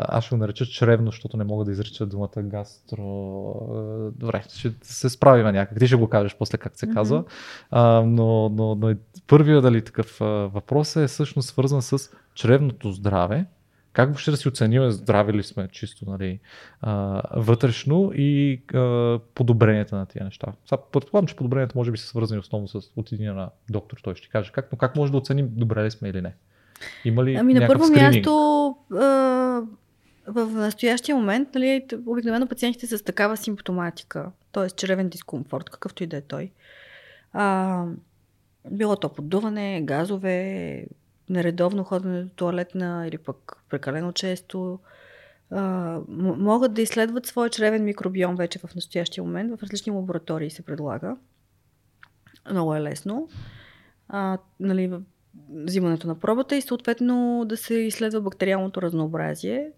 [0.09, 3.03] аз ще го нареча чревно, защото не мога да изреча думата гастро.
[4.15, 5.78] Добре, ще се справим някак.
[5.78, 7.23] Ти ще го кажеш после как се казва.
[7.23, 7.66] Mm-hmm.
[7.70, 8.94] А, но, но, но
[9.27, 10.16] първият дали, такъв
[10.53, 13.47] въпрос е всъщност свързан с чревното здраве
[13.97, 16.40] как въобще да си оценим здрави ли сме чисто нали,
[16.81, 20.47] а, вътрешно и а, подобренията на тия неща.
[20.68, 24.14] Сега предполагам, че подобренията може би са свързани основно с от един на доктор, той
[24.14, 26.35] ще каже как, но как може да оценим добре ли сме или не.
[27.05, 28.14] Има ли Ами на първо скрининг?
[28.14, 29.01] място а,
[30.27, 34.70] в настоящия момент, нали, обикновено пациентите с такава симптоматика, т.е.
[34.70, 36.51] черевен дискомфорт, какъвто и да е той,
[37.32, 37.85] а,
[38.70, 40.86] било то поддуване, газове,
[41.31, 44.78] нередовно ходене до туалетна или пък прекалено често,
[45.51, 49.59] а, могат да изследват своя чревен микробиом вече в настоящия момент.
[49.59, 51.16] В различни лаборатории се предлага.
[52.51, 53.28] Много е лесно.
[54.09, 54.93] А, нали,
[55.51, 59.73] взимането на пробата и съответно да се изследва бактериалното разнообразие.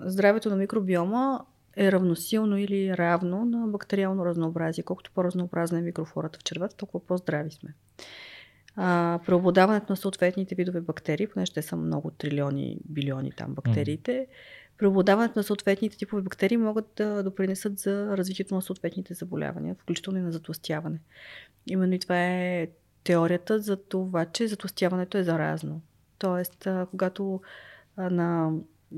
[0.00, 1.40] Здравето на микробиома
[1.76, 4.84] е равносилно или равно на бактериално разнообразие.
[4.84, 7.74] Колкото по-разнообразна е микрофлората в червата, толкова по-здрави сме.
[8.82, 14.26] А, преобладаването на съответните видове бактерии, понеже те са много трилиони, билиони там бактериите,
[14.78, 20.22] преобладаването на съответните типове бактерии могат да допринесат за развитието на съответните заболявания, включително и
[20.22, 21.00] на затластяване.
[21.66, 22.68] Именно и това е
[23.04, 25.80] теорията за това, че затластяването е заразно.
[26.18, 27.40] Тоест, а, когато
[27.96, 28.52] а, на...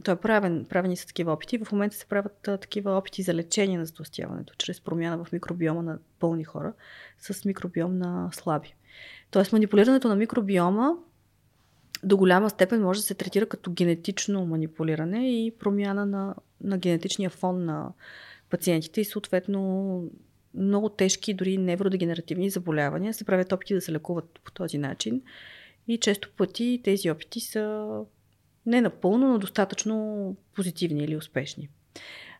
[0.04, 1.59] Той е правен, правени са такива опити.
[1.64, 5.82] В момента се правят а, такива опити за лечение на затластяването, чрез промяна в микробиома
[5.82, 6.72] на пълни хора
[7.18, 8.74] с микробиом на слаби.
[9.31, 10.90] Тоест, манипулирането на микробиома
[12.05, 17.31] до голяма степен може да се третира като генетично манипулиране и промяна на, на генетичния
[17.31, 17.93] фон на
[18.51, 20.02] пациентите и съответно
[20.55, 25.23] много тежки, дори невродегенеративни заболявания се правят опити да се лекуват по този начин.
[25.89, 27.89] И често пъти тези опити са
[28.66, 31.69] не напълно, но достатъчно позитивни или успешни.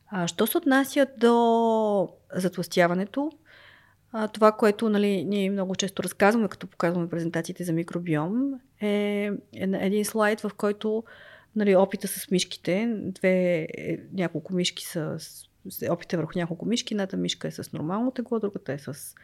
[0.07, 3.33] А, що се отнася до затластяването,
[4.13, 10.05] а, това, което нали, ние много често разказваме, като показваме презентациите за микробиом, е един
[10.05, 11.05] слайд, в който
[11.57, 15.19] нали, опита с мишките, две, е, няколко мишки са,
[15.91, 19.15] опита върху няколко мишки, едната мишка е с нормално тегло, другата е с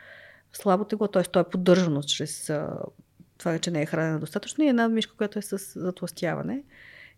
[0.53, 1.23] слабо тегло, т.е.
[1.23, 2.53] то е поддържано чрез
[3.39, 6.63] това, че не е хранена достатъчно и една мишка, която е с затластяване.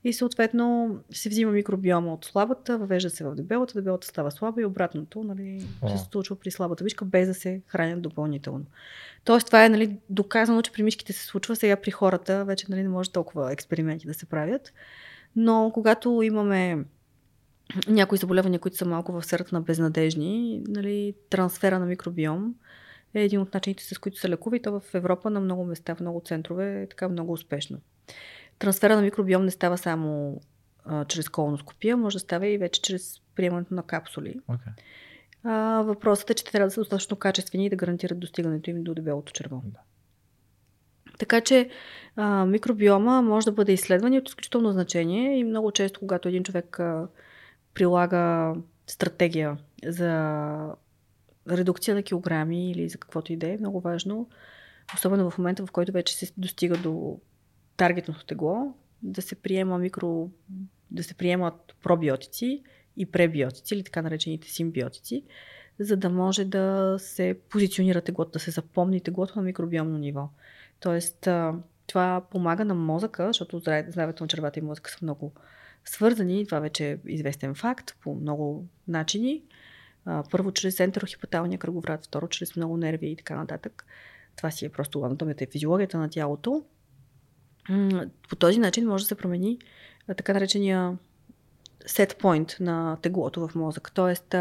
[0.05, 4.64] И съответно се взима микробиома от слабата, въвежда се в дебелата, дебелата става слаба и
[4.64, 8.64] обратното нали, се случва при слабата мишка, без да се хранят допълнително.
[9.24, 12.82] Тоест това е нали, доказано, че при мишките се случва, сега при хората вече нали,
[12.82, 14.72] не може толкова експерименти да се правят.
[15.36, 16.85] Но когато имаме
[17.89, 22.55] някои заболявания, които са малко в сферата на безнадежни, нали, трансфера на микробиом
[23.14, 25.94] е един от начините, с които се лекува и то в Европа на много места,
[25.94, 27.78] в много центрове е така много успешно.
[28.61, 30.41] Трансфера на микробиом не става само
[30.85, 34.41] а, чрез колоноскопия, може да става и вече чрез приемането на капсули.
[34.51, 34.73] Okay.
[35.45, 38.85] А, въпросът е, че те трябва да са достатъчно качествени и да гарантират достигането им
[38.85, 39.62] до дебелото черво.
[39.65, 39.78] Да.
[41.19, 41.70] Така че
[42.16, 46.45] а, микробиома може да бъде изследван и от изключително значение и много често, когато един
[46.45, 47.09] човек а,
[47.74, 48.55] прилага
[48.87, 50.74] стратегия за
[51.51, 54.28] редукция на килограми или за каквото и да е, много важно,
[54.95, 57.20] особено в момента, в който вече се достига до
[57.81, 60.31] таргетното тегло, да се приема микро,
[60.90, 62.62] да се приемат пробиотици
[62.97, 65.24] и пребиотици, или така наречените симбиотици,
[65.78, 70.28] за да може да се позиционира теглото, да се запомни теглото на микробиомно ниво.
[70.81, 71.28] Тоест,
[71.86, 75.32] това помага на мозъка, защото здраве- здравето на червата и мозъка са много
[75.85, 79.43] свързани, това вече е известен факт по много начини.
[80.31, 83.86] Първо, чрез ентерохипоталния кръговрат, второ, чрез много нерви и така нататък.
[84.36, 86.65] Това си е просто анатомията и физиологията на тялото.
[88.28, 89.59] По този начин може да се промени
[90.16, 90.99] така наречения
[91.85, 93.93] set point на теглото в мозък.
[93.95, 94.35] Тоест,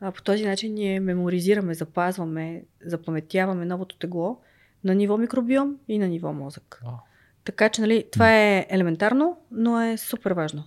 [0.00, 4.40] по този начин ние меморизираме, запазваме, запаметяваме новото тегло
[4.84, 6.80] на ниво микробиом и на ниво мозък.
[6.84, 6.94] Вау.
[7.44, 10.64] Така че, нали, това е елементарно, но е супер важно.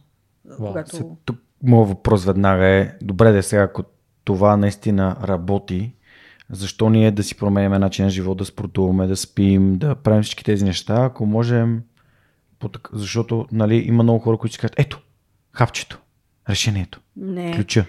[0.57, 1.17] Когато...
[1.25, 3.83] Тук моят въпрос веднага е, добре да сега, ако
[4.23, 5.95] това наистина работи,
[6.51, 10.43] защо ние да си променяме начин на живот, да спортуваме, да спим, да правим всички
[10.43, 11.81] тези неща, ако можем,
[12.93, 15.01] защото нали, има много хора, които си казват, ето,
[15.51, 15.99] хапчето,
[16.49, 17.55] решението, Не.
[17.55, 17.85] ключа.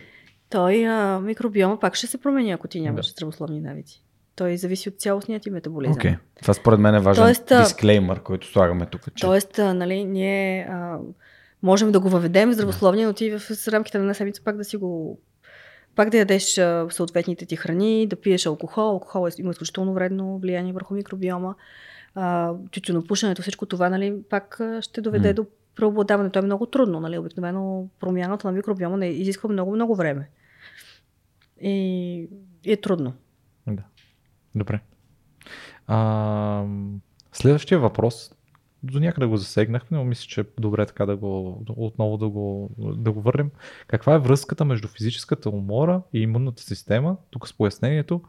[0.51, 3.11] Той а, микробиома пак ще се промени, ако ти нямаш Да.
[3.11, 4.05] здравословни навици.
[4.37, 5.93] Той зависи от цялостният ти метаболизъм.
[5.93, 6.17] Окей.
[6.43, 9.15] Това според мен е важен Тоест, дисклеймър, който слагаме тук.
[9.15, 9.27] Че...
[9.27, 10.99] Тоест, нали, ние а,
[11.63, 14.77] можем да го въведем здравословния, но ти в рамките на една седмица пак да си
[14.77, 15.21] го
[15.97, 18.89] пак да ядеш а, съответните ти храни, да пиеш алкохол.
[18.89, 21.55] Алкохол е, има изключително вредно влияние върху микробиома.
[22.15, 25.35] А, тютюнопушенето, всичко това, нали, пак ще доведе М.
[25.35, 25.47] до
[25.77, 26.31] преобладаване.
[26.31, 27.19] То е много трудно, нали?
[27.19, 30.29] Обикновено промяната на микробиома не изисква много, много време.
[31.61, 32.29] И,
[32.65, 33.13] и е трудно.
[33.67, 33.83] Да.
[34.55, 34.81] Добре.
[35.87, 36.65] А,
[37.33, 38.33] следващия въпрос,
[38.83, 42.71] до някъде го засегнахме, но мисля, че е добре така да го, отново да го,
[42.79, 43.51] да го върнем.
[43.87, 47.17] Каква е връзката между физическата умора и имунната система?
[47.31, 48.23] Тук с пояснението,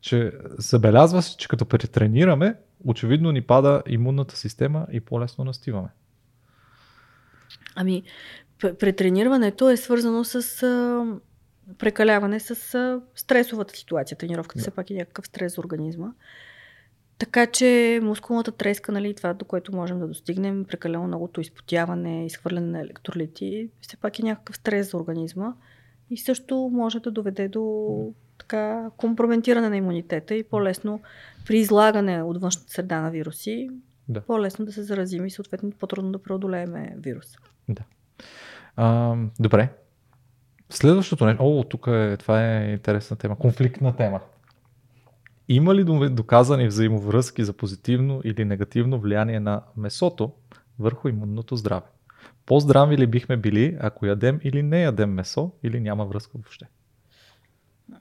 [0.00, 2.54] че забелязва се, че като претренираме,
[2.84, 5.88] очевидно ни пада имунната система и по-лесно настиваме.
[7.76, 8.02] Ами,
[8.60, 11.06] претренирането е свързано с а,
[11.78, 14.18] прекаляване с а, стресовата ситуация.
[14.18, 14.62] Тренировката да.
[14.62, 16.06] все пак е някакъв стрес за организма.
[17.18, 22.66] Така че мускулната треска, нали, това до което можем да достигнем, прекалено многото изпотяване, изхвърляне
[22.66, 25.54] на електролити, все пак е някакъв стрес за организма
[26.10, 31.00] и също може да доведе до така компрометиране на имунитета и по-лесно
[31.46, 33.70] при излагане от външната среда на вируси,
[34.08, 34.20] да.
[34.20, 37.38] по-лесно да се заразим и съответно по-трудно да преодолееме вируса.
[37.68, 37.82] Да.
[38.76, 39.68] А, добре.
[40.70, 41.42] Следващото нещо.
[41.42, 43.36] О, тук е, това е интересна тема.
[43.38, 44.20] Конфликтна тема.
[45.48, 50.32] Има ли доказани взаимовръзки за позитивно или негативно влияние на месото
[50.78, 51.86] върху имунното здраве?
[52.46, 56.66] По-здрави ли бихме били, ако ядем или не ядем месо, или няма връзка въобще?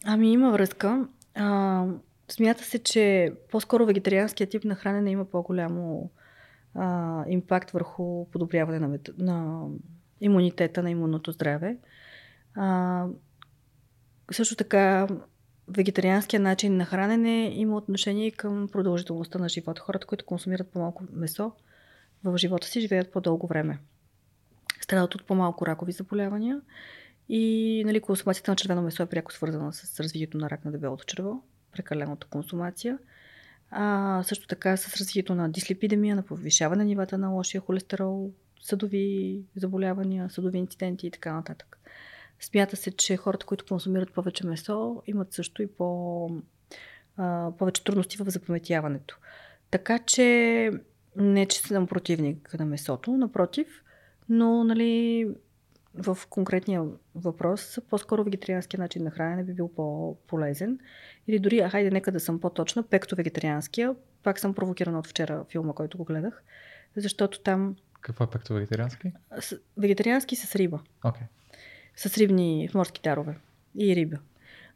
[0.05, 1.07] Ами има връзка.
[1.35, 1.85] А,
[2.27, 6.11] смята се, че по-скоро вегетарианският тип на хранене има по-голямо
[6.75, 9.65] а, импакт върху подобряване на, на
[10.21, 11.77] имунитета, на имунното здраве.
[12.55, 13.05] А,
[14.31, 15.07] също така
[15.67, 19.81] вегетарианския начин на хранене има отношение към продължителността на живота.
[19.81, 21.51] Хората, които консумират по-малко месо
[22.23, 23.79] в живота си, живеят по-дълго време.
[24.81, 26.61] Страдат от по-малко ракови заболявания
[27.29, 31.05] и нали, консумацията на червено месо е пряко свързана с развитието на рак на дебелото
[31.05, 32.97] черво, прекалената консумация.
[33.71, 38.31] А, също така с развитието на дислипидемия, на повишаване нивата на лошия холестерол,
[38.61, 41.79] съдови заболявания, съдови инциденти и така нататък.
[42.43, 46.29] Смята се, че хората, които консумират повече месо, имат също и по,
[47.17, 49.17] а, повече трудности в запаметяването.
[49.71, 50.71] Така че
[51.15, 53.67] не, че съм противник на месото, напротив,
[54.29, 55.27] но нали,
[55.93, 56.83] в конкретния
[57.15, 60.79] въпрос, по-скоро вегетарианския начин на хранене би бил по-полезен.
[61.27, 63.95] Или дори, а хайде, нека да съм по-точна, пекто вегетарианския.
[64.23, 66.43] Пак съм провокирана от вчера филма, който го гледах,
[66.95, 67.75] защото там...
[68.01, 69.11] Какво е пекто вегетариански?
[69.39, 70.79] С, вегетариански с риба.
[71.03, 71.23] Okay.
[71.95, 73.37] С рибни морски тарове
[73.77, 74.17] и риба.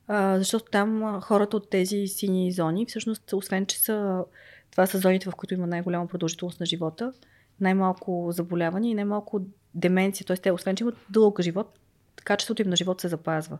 [0.08, 4.24] А, защото там хората от тези сини зони, всъщност, освен че са,
[4.72, 7.14] това са зоните, в които има най-голяма продължителност на живота,
[7.62, 9.42] най-малко заболявания и най-малко
[9.76, 10.26] деменция.
[10.26, 10.38] Т.е.
[10.38, 11.80] те, освен че имат дълъг живот,
[12.24, 13.58] качеството им на живот се запазва.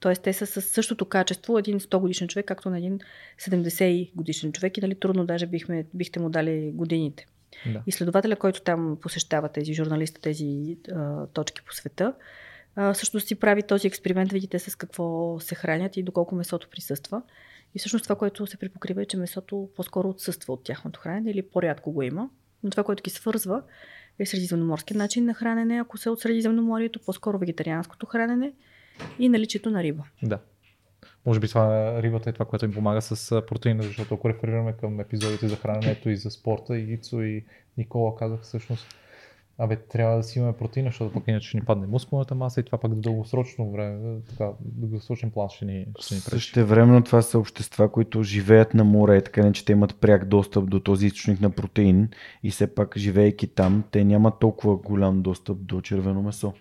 [0.00, 2.98] Тоест, те са с същото качество един 100 годишен човек, както на един
[3.40, 7.26] 70 годишен човек и нали, трудно даже бихме, бихте му дали годините.
[7.66, 7.82] Да.
[7.86, 12.14] Изследователя, който там посещава тези журналисти, тези а, точки по света,
[12.94, 17.22] всъщност си прави този експеримент, видите с какво се хранят и доколко месото присъства.
[17.74, 21.42] И всъщност това, което се припокрива е, че месото по-скоро отсъства от тяхното хранене или
[21.42, 22.30] по-рядко го има.
[22.62, 23.62] Но това, което ги свързва
[24.18, 28.52] е средиземноморски начин на хранене, ако се от Средиземноморието, по-скоро вегетарианското хранене
[29.18, 30.04] и наличието на риба.
[30.22, 30.38] Да.
[31.26, 35.00] Може би това рибата е това, което им помага с протеина, защото ако реферираме към
[35.00, 37.44] епизодите за храненето и за спорта, и Ицо и
[37.76, 38.86] Никола казах всъщност,
[39.60, 42.62] Абе, трябва да си имаме протеина, защото пък иначе ще ни падне мускулната маса и
[42.62, 46.30] това пък до дългосрочно време, така, дългосрочен план ще ни, ще ни пречи.
[46.30, 50.28] Също времено това са общества, които живеят на море, така не че те имат пряк
[50.28, 52.08] достъп до този източник на протеин
[52.42, 56.52] и все пак живеейки там, те нямат толкова голям достъп до червено месо.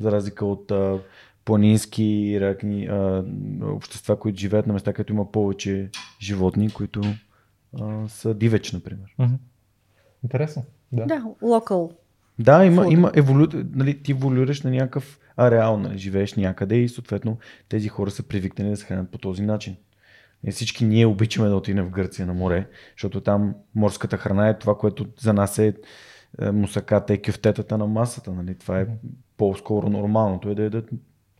[0.00, 1.00] За разлика от а,
[1.44, 3.24] планински ракни, а,
[3.62, 5.90] общества, които живеят на места, където има повече
[6.20, 7.02] животни, които
[7.80, 9.16] а, са дивеч, например.
[10.24, 10.64] Интересно.
[10.92, 11.92] Да, да локал
[12.38, 13.46] да, има, има еволю...
[13.74, 17.38] нали, ти еволюираш на някакъв ареал, нали, живееш някъде и съответно
[17.68, 19.76] тези хора са привикнали да се хранят по този начин.
[20.44, 22.66] И всички ние обичаме да отидем в Гърция на море,
[22.96, 25.74] защото там морската храна е това, което за нас е,
[26.40, 28.32] е мусаката и кюфтетата на масата.
[28.32, 28.54] Нали.
[28.54, 28.86] Това е
[29.36, 30.90] по-скоро нормалното е да ядат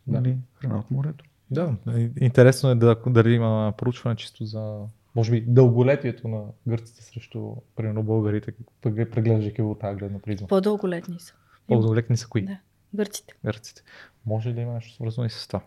[0.07, 1.25] нали, храна от морето.
[1.51, 1.75] Да,
[2.20, 4.79] интересно е да, дали има проучване чисто за
[5.15, 8.53] може би дълголетието на гърците срещу, примерно, българите,
[8.83, 10.49] преглеждайки от тази гледна призма.
[10.49, 11.35] По-дълголетни са.
[11.67, 12.43] По-дълголетни са кои?
[12.43, 12.59] Да,
[12.95, 13.35] гърците.
[13.45, 13.83] Гърците.
[14.27, 15.61] Може ли да има нещо свързано и с това?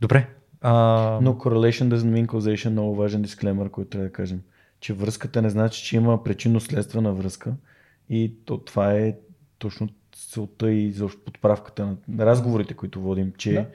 [0.00, 0.28] Добре.
[0.60, 1.18] А...
[1.22, 4.42] Но correlation doesn't mean causation, много важен дисклемър, който трябва да кажем.
[4.80, 7.54] Че връзката не значи, че има причинно-следствена връзка
[8.10, 9.16] и то, това е
[9.58, 13.66] точно целта и за подправката на разговорите, които водим, че да.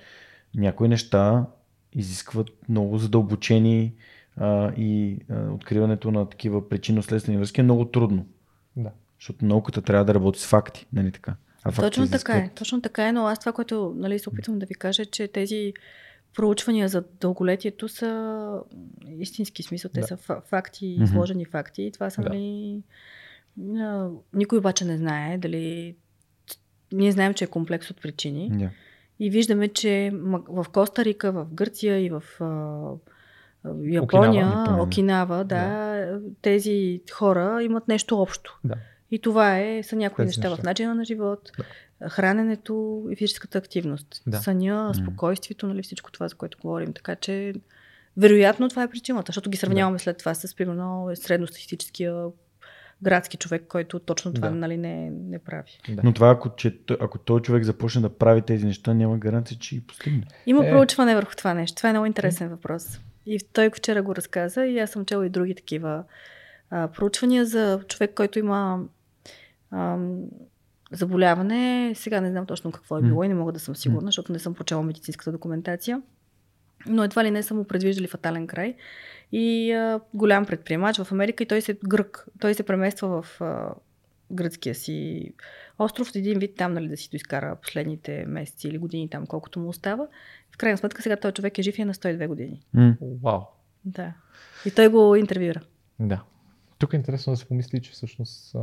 [0.55, 1.45] някои неща
[1.93, 3.93] изискват много задълбочени
[4.37, 8.25] а, и а, откриването на такива причинно-следствени връзки е много трудно.
[8.75, 8.91] Да.
[9.19, 11.35] Защото науката трябва да работи с факти, нали така?
[11.63, 12.21] А точно изискват...
[12.25, 15.01] така е, точно така е, но аз това, което нали, се опитвам да ви кажа,
[15.01, 15.73] е, че тези
[16.35, 18.61] проучвания за дълголетието са
[19.19, 20.07] истински смисъл, те да.
[20.07, 21.51] са факти, изложени mm-hmm.
[21.51, 22.29] факти и това са да.
[22.29, 22.81] нали...
[24.33, 25.95] Никой обаче не знае дали...
[26.93, 28.51] Ние знаем, че е комплекс от причини.
[28.51, 28.69] Yeah.
[29.19, 30.11] И виждаме, че
[30.49, 32.23] в Коста Рика, в Гърция и в
[33.83, 34.83] Япония, Окинава.
[34.83, 38.59] Окинава, да, тези хора имат нещо общо.
[38.63, 38.75] Да.
[39.11, 40.61] И това е, са някои Тези неща, неща.
[40.61, 41.51] в начина на живот,
[42.09, 44.23] храненето и физическата активност.
[44.27, 44.37] Да.
[44.37, 46.93] Съня, спокойствието, нали, всичко това, за което говорим.
[46.93, 47.53] Така че,
[48.17, 52.25] вероятно това е причината, защото ги сравняваме след това с, примерно, средностатистическия
[53.01, 54.55] градски човек, който точно това Да.
[54.55, 55.79] нали, не, не прави.
[55.89, 56.01] Да.
[56.03, 59.57] Но това, ако, че, той- ако този човек започне да прави тези неща, няма гаранция,
[59.57, 60.23] че ги постигне.
[60.45, 60.67] Има Е.
[60.67, 60.71] е.
[60.71, 61.75] проучване върху това нещо.
[61.77, 62.99] Това е много интересен въпрос.
[63.25, 66.03] И той вчера го разказа и аз съм чела и други такива
[66.69, 68.79] а, проучвания за човек, който има
[69.71, 70.23] ам,
[70.91, 71.93] заболяване.
[71.95, 74.39] Сега не знам точно какво е било и не мога да съм сигурна, защото не
[74.39, 76.01] съм прочела медицинската документация.
[76.87, 78.75] Но едва ли не са му предвиждали фатален край.
[79.31, 82.25] И а, голям предприемач в Америка и той се грък.
[82.39, 83.73] Той се премества в а,
[84.31, 85.31] гръцкия си
[85.79, 89.69] остров, един вид там, нали, да си доизкара последните месеци или години там, колкото му
[89.69, 90.07] остава.
[90.55, 92.61] В крайна сметка сега този човек е жив и е на 102 години.
[93.23, 93.41] Вау.
[93.85, 94.13] Да.
[94.65, 95.61] И той го интервюира.
[95.99, 96.23] Да.
[96.77, 98.59] Тук е интересно да се помисли, че всъщност а,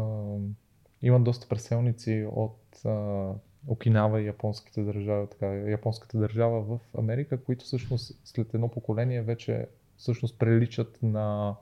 [1.02, 3.28] има доста преселници от а,
[3.66, 9.66] Окинава и японските държави, така, японската държава в Америка, които всъщност след едно поколение вече
[9.96, 11.54] всъщност приличат на,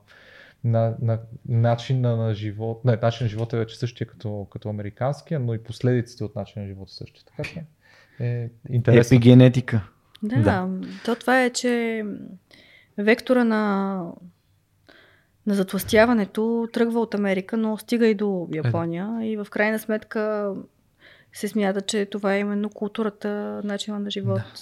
[0.63, 2.85] на, на начин на живот.
[2.85, 6.61] Не, начин на живота е вече същия като, като американския, но и последиците от начин
[6.61, 7.23] на живота същия.
[7.25, 7.65] Така че
[8.19, 9.17] е интересно.
[9.17, 9.91] Епигенетика.
[10.23, 10.69] Да, Да.
[11.05, 12.03] То това е, че
[12.97, 14.03] вектора на,
[15.45, 19.19] на затластяването тръгва от Америка, но стига и до Япония.
[19.21, 20.53] И в крайна сметка
[21.33, 24.53] се смята, че това е именно културата, начина на живот, да.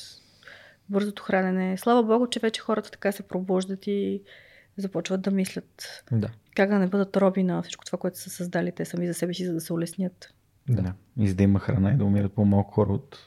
[0.89, 1.77] бързото хранене.
[1.77, 4.21] Слава Богу, че вече хората така се пробуждат и
[4.77, 6.29] започват да мислят Да.
[6.55, 9.33] как да не бъдат роби на всичко това, което са създали те сами за себе
[9.33, 10.33] си, за да се улеснят.
[10.69, 10.81] Да.
[10.81, 10.93] да.
[11.17, 13.17] И за да има храна и да умират по-малко хора от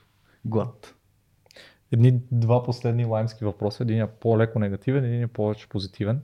[0.45, 0.95] глад.
[1.93, 3.83] Едни два последни лаймски въпроса.
[3.83, 6.21] Един е по-леко негативен, един е повече позитивен.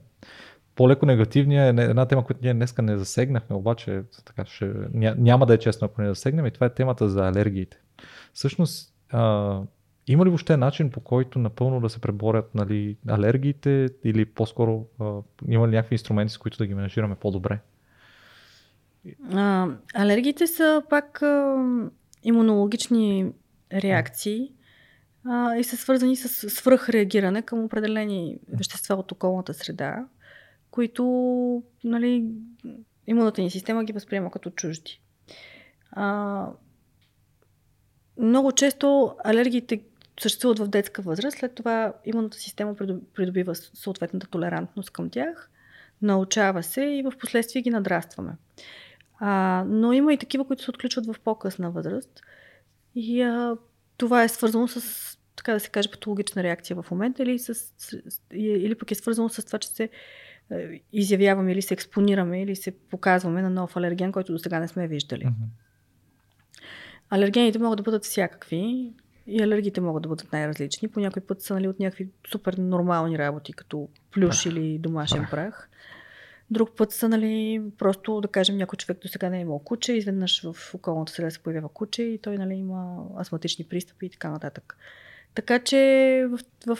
[0.75, 5.45] По-леко негативният е една тема, която ние днеска не засегнахме, обаче така, ще, ня, няма
[5.45, 7.77] да е честно, ако не засегнем, и това е темата за алергиите.
[8.33, 9.61] Всъщност, а,
[10.07, 15.11] има ли въобще начин по който напълно да се преборят нали, алергиите или по-скоро а,
[15.47, 17.59] има ли някакви инструменти, с които да ги менажираме по-добре?
[19.33, 21.65] А, алергиите са пак а,
[22.23, 23.31] имунологични
[23.73, 24.51] реакции
[25.31, 30.05] а, и са свързани с свръхреагиране към определени вещества от околната среда,
[30.71, 31.03] които
[31.83, 32.25] нали,
[33.07, 35.01] имунната ни система ги възприема като чужди.
[35.91, 36.47] А,
[38.17, 39.81] много често алергиите
[40.19, 45.49] съществуват в детска възраст, след това имунната система придоб- придобива съответната толерантност към тях,
[46.01, 48.31] научава се и в последствие ги надрастваме.
[49.19, 52.21] А, но има и такива, които се отключват в по-късна възраст.
[52.95, 53.57] И а,
[53.97, 57.97] това е свързано с, така да се каже, патологична реакция в момента или, с, с,
[58.33, 59.89] или пък е свързано с това, че се
[60.51, 64.67] е, изявяваме или се експонираме или се показваме на нов алерген, който до сега не
[64.67, 65.23] сме виждали.
[65.23, 65.47] Mm-hmm.
[67.09, 68.93] Алергените могат да бъдат всякакви
[69.27, 70.87] и алергиите могат да бъдат най-различни.
[70.87, 75.69] По някой път са нали, от някакви супер нормални работи, като плюш или домашен прах.
[76.51, 79.93] Друг път са, нали, просто да кажем, някой човек до сега не е имал куче,
[79.93, 84.29] изведнъж в околната среда се появява куче и той нали, има астматични пристъпи и така
[84.29, 84.77] нататък.
[85.35, 86.79] Така че в, в,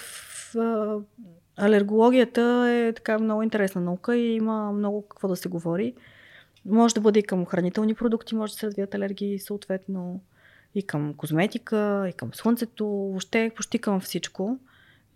[0.53, 1.03] в
[1.57, 5.93] алергологията е така много интересна наука и има много какво да се говори.
[6.65, 10.21] Може да бъде и към хранителни продукти, може да се развият алергии, съответно
[10.75, 14.59] и към козметика, и към слънцето, въобще почти към всичко.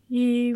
[0.10, 0.56] И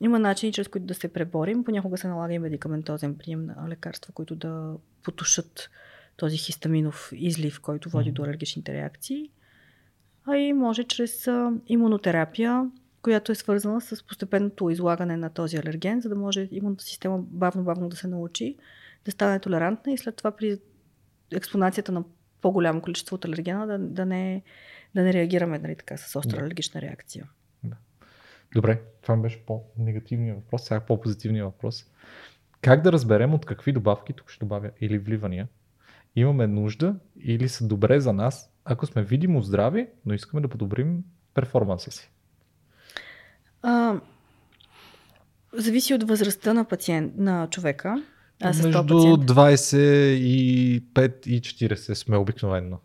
[0.00, 1.64] има начини, чрез които да се преборим.
[1.64, 5.70] Понякога се налага и медикаментозен прием на лекарства, които да потушат
[6.16, 8.12] този хистаминов излив, който води mm-hmm.
[8.12, 9.30] до алергичните реакции.
[10.26, 11.28] А и може чрез
[11.66, 12.70] имунотерапия,
[13.02, 17.88] която е свързана с постепенното излагане на този алерген, за да може имунната система бавно-бавно
[17.88, 18.56] да се научи,
[19.04, 20.58] да стане толерантна и след това при
[21.32, 22.04] експонацията на
[22.40, 24.42] по-голямо количество от алергена да, да, не,
[24.94, 26.42] да не реагираме нали, така, с остра Да.
[26.42, 27.28] алергична реакция.
[28.54, 31.84] Добре, това беше по-негативният въпрос, сега по-позитивният въпрос.
[32.60, 35.48] Как да разберем от какви добавки, тук ще добавя или вливания,
[36.16, 41.04] имаме нужда или са добре за нас, ако сме видимо здрави, но искаме да подобрим
[41.34, 42.10] перформанса си?
[43.62, 44.00] А,
[45.52, 48.02] зависи от възрастта на пациент, на човека.
[48.52, 49.30] С Между този пациент.
[49.30, 52.78] 25 и 40 сме обикновено.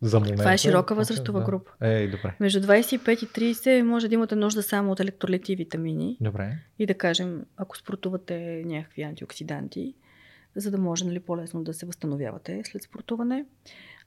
[0.00, 0.38] За момента.
[0.38, 1.46] Това е широка възрастова да.
[1.46, 1.70] група.
[1.80, 2.34] Ей, добре.
[2.40, 6.16] Между 25 и 30 може да имате нужда само от електролити и витамини.
[6.20, 6.58] Добре.
[6.78, 9.94] И да кажем, ако спортувате някакви антиоксиданти,
[10.56, 13.44] за да може нали, по-лесно да се възстановявате след спортуване.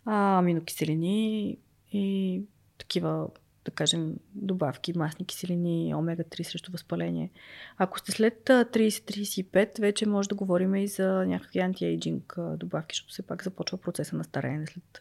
[0.10, 1.58] А, аминокиселини
[1.92, 2.42] и
[2.78, 3.28] такива
[3.66, 7.32] да кажем, добавки, масни киселини, омега-3 срещу възпаление.
[7.78, 13.22] Ако сте след 30-35, вече може да говорим и за някакви антиейджинг добавки, защото все
[13.22, 15.00] пак започва процеса на стареене след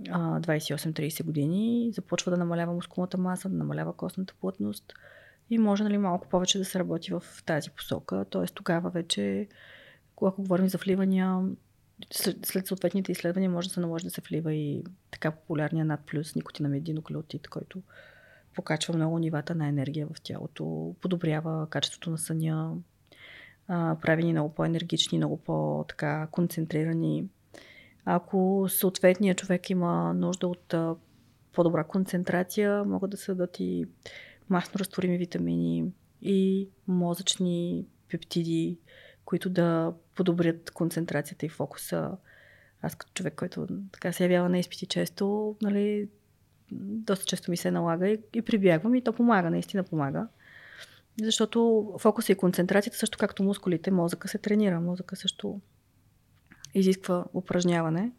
[0.00, 4.92] 28-30 години, започва да намалява мускулната маса, да намалява костната плътност
[5.50, 8.24] и може нали, малко повече да се работи в тази посока.
[8.30, 9.48] Тоест тогава вече,
[10.16, 11.40] когато говорим за вливания,
[12.10, 16.34] след, съответните изследвания може да се наложи да се влива и така популярния над плюс
[16.34, 17.82] никотинамид нуклеотид, който
[18.54, 22.76] покачва много нивата на енергия в тялото, подобрява качеството на съня,
[23.68, 27.28] прави ни много по-енергични, много по-така концентрирани.
[28.04, 30.74] Ако съответният човек има нужда от
[31.52, 33.84] по-добра концентрация, могат да се дадат и
[34.48, 35.84] масно разтворими витамини
[36.22, 38.78] и мозъчни пептиди,
[39.24, 42.10] които да подобрят концентрацията и фокуса.
[42.82, 46.08] Аз като човек, който така се явява на изпити често, нали,
[46.72, 50.28] доста често ми се налага и, и прибягвам и то помага, наистина помага.
[51.22, 54.80] Защото фокуса и концентрацията, също както мускулите, мозъка се тренира.
[54.80, 55.60] Мозъка също
[56.74, 58.12] изисква упражняване.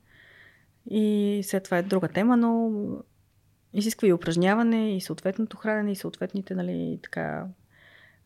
[0.89, 2.71] И след това е друга тема, но
[3.73, 7.45] изисква и упражняване, и съответното хранене, и съответните, нали, така,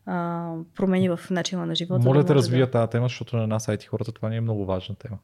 [0.08, 2.06] а, промени в начина на живота.
[2.06, 2.72] Моля да, да развия да...
[2.72, 5.18] тази тема, защото на нас сайти хората това не е много важна тема.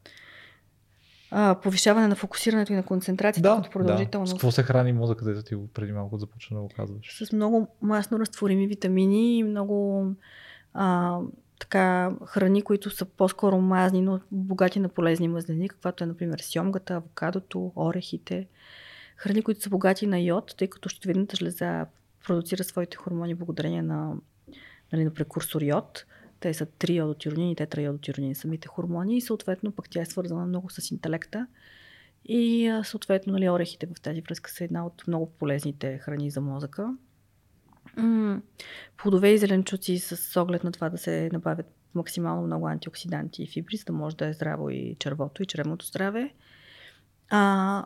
[1.32, 4.30] А, повишаване на фокусирането и на концентрацията да, като продължителност.
[4.30, 4.34] Да.
[4.34, 7.26] С какво се храни мозъкът, където ти преди малко започна да го казваш?
[7.26, 10.06] С много масно разтворими витамини и много
[10.74, 11.20] а,
[11.60, 16.94] така, храни, които са по-скоро мазни, но богати на полезни мазнини, каквато е, например, сьомгата,
[16.94, 18.48] авокадото, орехите.
[19.18, 21.86] Храни, които са богати на йод, тъй като щитовидната жлеза
[22.26, 24.14] продуцира своите хормони благодарение на
[24.94, 26.06] нали, на прекурсор йод.
[26.40, 30.70] Те са три йодотиронини и тетрайодотиронини, самите хормони и съответно пък тя е свързана много
[30.70, 31.48] с интелекта.
[32.26, 36.98] И съответно нали, орехите в тази връзка са една от много полезните храни за мозъка.
[38.98, 41.66] плодове и зеленчуци с оглед на това да се набавят
[41.96, 45.86] максимално много антиоксиданти и фибри, за да може да е здраво и червото и чревното
[45.86, 46.34] здраве.
[47.30, 47.86] А,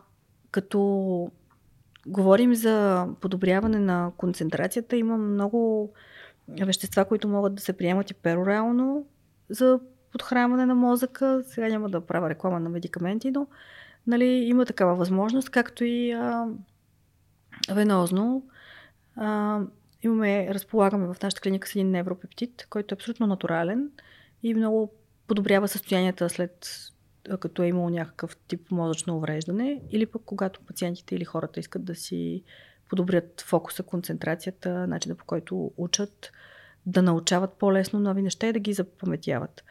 [0.52, 1.32] като
[2.08, 5.94] говорим за подобряване на концентрацията, има много
[6.48, 9.06] вещества, които могат да се приемат и перорално
[9.50, 9.80] за
[10.12, 11.44] подхранване на мозъка.
[11.48, 13.48] Сега няма да правя реклама на медикаменти, но
[14.08, 16.48] нали, има такава възможност, както и а,
[17.72, 18.46] венозно.
[19.16, 19.62] А,
[20.04, 23.92] имаме, разполагаме в нашата клиника с един невропептид, който е абсолютно натурален
[24.44, 24.94] и много
[25.28, 26.68] подобрява състоянията след
[27.40, 31.96] като е имало някакъв тип мозъчно увреждане или пък когато пациентите или хората искат да
[31.96, 32.44] си
[32.90, 36.32] подобрят фокуса, концентрацията, начина по който учат,
[36.88, 39.64] да научават по-лесно нови неща и да ги запаметяват.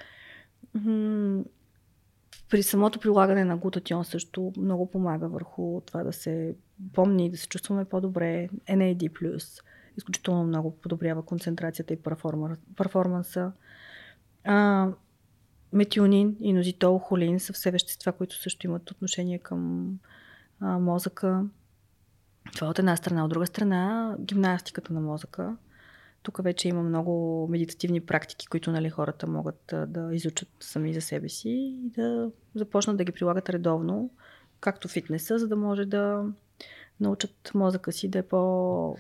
[2.51, 6.57] При самото прилагане на глутатион също много помага върху това да се
[6.93, 8.49] помни, да се чувстваме по-добре.
[8.69, 9.61] NAD+,
[9.97, 12.03] изключително много подобрява концентрацията и
[12.77, 13.53] перформанса.
[15.73, 19.91] Метионин, инозитол, холин са все вещества, които също имат отношение към
[20.61, 21.45] а, мозъка.
[22.55, 23.25] Това от една страна.
[23.25, 25.57] От друга страна, гимнастиката на мозъка.
[26.27, 31.29] Тук вече има много медитативни практики, които нали, хората могат да изучат сами за себе
[31.29, 34.11] си и да започнат да ги прилагат редовно,
[34.61, 36.25] както фитнеса, за да може да
[37.01, 38.97] научат мозъка си да е по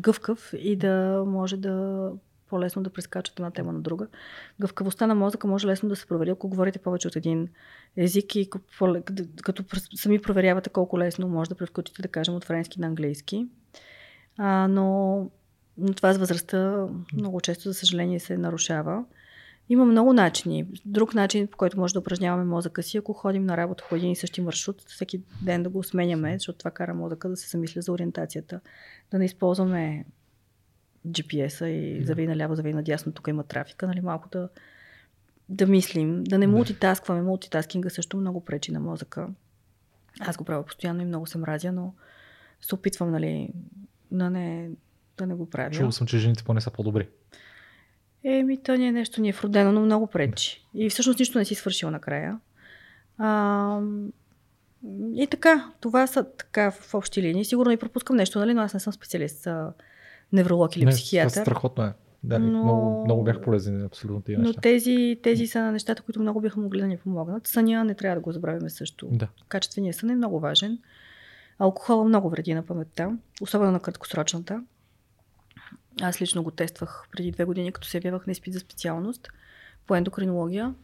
[0.00, 2.06] гъвкав и да може да
[2.48, 4.06] по-лесно да прескачат една тема на друга.
[4.60, 7.48] Гъвкавостта на мозъка може лесно да се провери, ако говорите повече от един
[7.96, 8.50] език и
[9.42, 9.64] като
[9.94, 13.48] сами проверявате колко лесно може да прескочите, да кажем, от френски на английски.
[14.38, 15.30] А, но,
[15.80, 19.04] но това с възрастта много често, за съжаление, се нарушава.
[19.68, 20.66] Има много начини.
[20.84, 24.10] Друг начин, по който може да упражняваме мозъка си, ако ходим на работа по един
[24.10, 27.80] и същи маршрут, всеки ден да го сменяме, защото това кара мозъка да се замисля
[27.80, 28.60] за ориентацията.
[29.10, 30.04] Да не използваме
[31.08, 34.48] GPS-а и завей наляво, завей надясно, тук има трафика, нали, малко да,
[35.48, 37.22] да мислим, да не мултитаскваме.
[37.22, 39.28] Мултитаскинга също много пречи на мозъка.
[40.20, 41.94] Аз го правя постоянно и много се мразя, но
[42.60, 43.52] се опитвам, нали,
[44.10, 44.70] да не,
[45.20, 45.70] да не го правя.
[45.70, 47.08] Чувал съм, че жените поне са по-добри.
[48.24, 50.66] Еми, то не е нещо, ни е вродено, но много пречи.
[50.74, 52.38] И всъщност нищо не си свършила накрая.
[53.18, 53.80] А,
[55.14, 57.44] и така, това са така в общи линии.
[57.44, 59.48] Сигурно и пропускам нещо, нали, но аз не съм специалист
[60.32, 61.40] невролог или не, психиатър.
[61.40, 61.92] Страхотно е.
[62.24, 62.62] Да, но...
[62.62, 66.80] много, много бях полезен абсолютно тия Но тези, тези са нещата, които много биха могли
[66.80, 67.46] да ни помогнат.
[67.46, 69.08] Съня не трябва да го забравяме също.
[69.10, 69.28] Да.
[69.48, 70.78] Качественият сън е много важен.
[71.58, 74.62] Алкохола много вреди на паметта, особено на краткосрочната.
[76.02, 79.28] Аз лично го тествах преди две години, като се явявах на изпит за специалност
[79.86, 80.74] по ендокринология.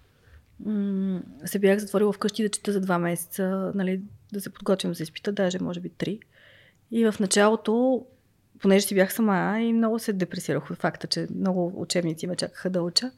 [0.65, 4.01] М- се бях затворила вкъщи да чета за два месеца, нали,
[4.33, 6.21] да се подготвям за изпита, даже може би три.
[6.91, 8.07] И в началото,
[8.61, 12.71] понеже си бях сама и много се депресирах от факта, че много учебници ме чакаха
[12.71, 13.11] да уча,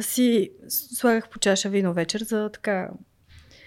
[0.00, 2.90] си слагах по чаша вино вечер за така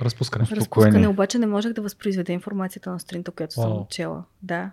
[0.02, 0.45] Разпускане.
[0.52, 4.24] разпускане, обаче не можех да възпроизведа информацията на сутринта, която съм чела.
[4.44, 4.72] Да.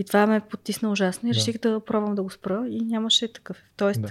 [0.00, 1.36] И това ме потисна ужасно и Да.
[1.36, 3.56] реших да пробвам да го спра и нямаше такъв.
[3.76, 4.08] Тоест, Да.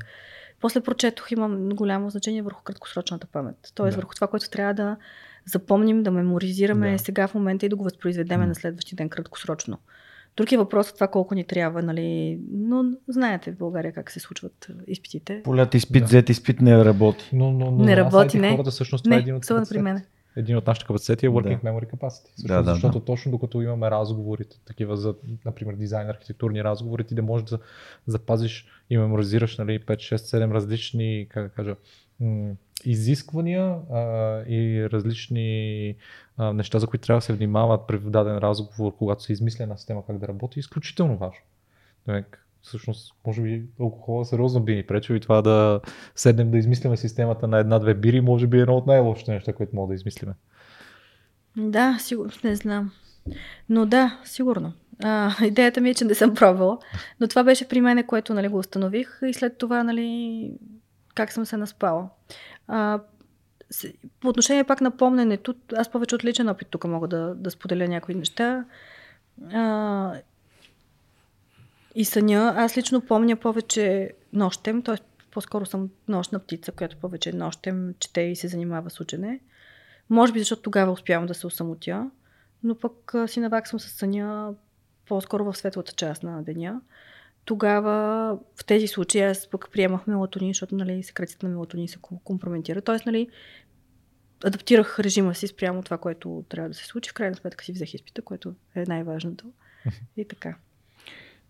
[0.61, 3.55] после прочетох, има голямо значение върху краткосрочната памет.
[3.75, 4.01] Тоест, Да.
[4.01, 4.97] върху това, което трябва да
[5.45, 6.99] запомним, да меморизираме Да.
[6.99, 9.77] сега в момента и да го възпроизведеме на следващия ден краткосрочно.
[10.37, 12.39] Друг е въпросът това колко ни трябва, нали?
[12.51, 15.41] Но знаете в България как се случват е, изпитите.
[15.43, 16.05] Полят изпит, Да.
[16.07, 17.29] взет изпит не работи.
[17.33, 18.51] Но, но, но Не работи, не.
[18.51, 20.03] Хората, всъщност, това е един Не, от, при мен.
[20.35, 21.69] Един от нашите капацитети е Working Да.
[21.69, 22.31] Memory Capacity.
[22.31, 23.05] Всъщност, Да, да, защото да.
[23.05, 25.15] точно докато имаме разговори, такива за,
[25.45, 27.59] например, дизайн, архитектурни разговори, ти да можеш да
[28.07, 31.75] запазиш и меморизираш нали, 5, 6, 7 различни, как да кажа,
[32.19, 32.51] м-
[32.85, 33.99] изисквания а,
[34.47, 35.95] и различни
[36.37, 39.77] а, неща, за които трябва да се внимават при даден разговор, когато се измисля една
[39.77, 41.41] система как да работи, е изключително важно.
[42.69, 45.81] Всъщност, може би алкохола сериозно би ни пречил и това да
[46.15, 49.75] седнем да измисляме системата на една-две бири, може би е едно от най-лошите неща, които
[49.75, 50.33] мога да измислиме.
[51.57, 52.91] Да, сигурно, не знам.
[53.69, 54.73] Но да, сигурно.
[55.03, 56.77] А, идеята ми е, че не съм пробвала.
[57.19, 60.51] Но това беше при мене, което нали, го установих и след това, нали,
[61.15, 62.09] как съм се наспала.
[62.67, 62.99] А,
[64.19, 67.87] по отношение пак на помненето, аз повече от личен опит тук мога да, да споделя
[67.87, 68.65] някои неща.
[69.53, 70.13] А,
[71.99, 74.95] и съня, аз лично помня повече нощем, т.е.
[75.31, 79.39] по-скоро съм нощна птица, която повече нощем чете и се занимава с учене.
[80.09, 82.11] Може би защото тогава успявам да се осамотя,
[82.63, 84.53] но пък си наваксвам с съня
[85.07, 86.81] по-скоро в светлата част на деня.
[87.45, 87.91] Тогава
[88.55, 92.81] в тези случаи аз пък приемах мелатонин, защото нали, секрецията на мелатонин се ко- компрометира.
[92.81, 93.29] Тоест, нали,
[94.43, 97.09] адаптирах режима си спрямо това, което трябва да се случи.
[97.09, 99.45] В крайна сметка си взех изпита, което е най-важното.
[100.17, 100.55] И така.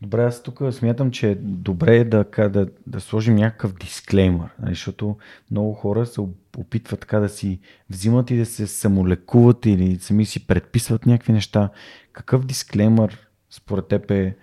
[0.02, 4.74] Добре, аз тук смятам, че е добре да, ка- да, да сложим някакъв дисклеймър, нали,
[4.74, 5.18] защото
[5.52, 7.60] много хора се оп- опитват така да си
[7.90, 11.70] взимат и да се самолекуват или сами си предписват някакви неща.
[12.14, 14.36] Какъв дисклеймър според теб е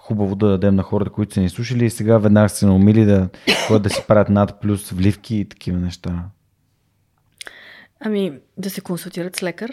[0.00, 3.28] хубаво да дадем на хората, които са ни слушали и сега веднага се наумили да,
[3.80, 6.24] да си правят над плюс вливки и такива неща?
[8.00, 9.70] Ами, да се консултират с лекар.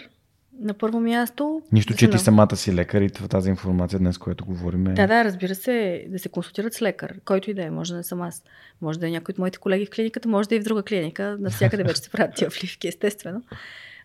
[0.58, 1.62] На първо място.
[1.72, 4.92] Нищо, да че ти самата си лекар и тази информация днес, която говорим е...
[4.92, 7.70] Да, да, разбира се, да се консултират с лекар, който и да е.
[7.70, 8.44] Може да не съм аз.
[8.80, 10.82] Може да е някой от моите колеги в клиниката, може да е и в друга
[10.82, 11.36] клиника.
[11.40, 13.42] Навсякъде вече се правят тия вливки, естествено.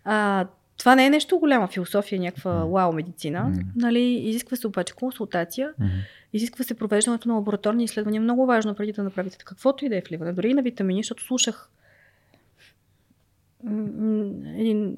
[0.04, 0.48] А,
[0.78, 3.44] това не е нещо голяма философия, някаква вау медицина.
[3.44, 3.60] Мгм.
[3.76, 5.90] Нали, изисква се обаче консултация, Мгм.
[6.34, 8.22] изисква се провеждането на лабораторни изследвания.
[8.22, 11.24] Много важно преди да направите каквото и да е вливане, дори и на витамини, защото
[11.24, 11.70] слушах
[14.58, 14.98] един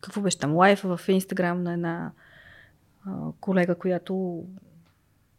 [0.00, 2.10] какво беше там, лайф в Инстаграм на една
[3.06, 3.10] а,
[3.40, 4.44] колега, която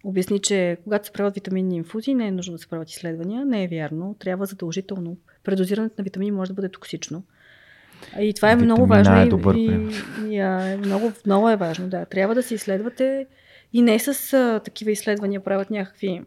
[0.04, 3.46] обясни, че когато се правят витаминни инфузии, не е нужно да се правят изследвания.
[3.46, 4.16] Не е вярно.
[4.20, 5.18] Трябва задължително.
[5.44, 7.24] Предозирането на витамини може да бъде токсично.
[8.20, 9.24] И това е много Витамина важно.
[9.24, 10.06] е и- добър и, пример.
[10.30, 12.06] и, а, е много, много е важно, да.
[12.06, 13.28] Трябва да се изследвате
[13.74, 16.22] и не с а, такива изследвания правят някакви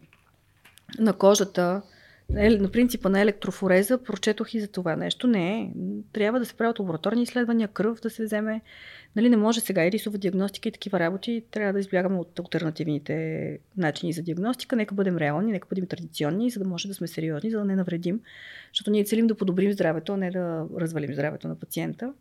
[0.99, 1.81] на кожата,
[2.29, 5.27] на принципа на електрофореза, прочетох и за това нещо.
[5.27, 5.73] Не,
[6.13, 8.61] трябва да се правят лабораторни изследвания, кръв да се вземе.
[9.15, 11.43] Нали, не може сега и рисова диагностика и такива работи.
[11.51, 14.75] Трябва да избягаме от альтернативните начини за диагностика.
[14.75, 17.75] Нека бъдем реални, нека бъдем традиционни, за да може да сме сериозни, за да не
[17.75, 18.21] навредим.
[18.73, 22.13] Защото ние целим да подобрим здравето, а не да развалим здравето на пациента.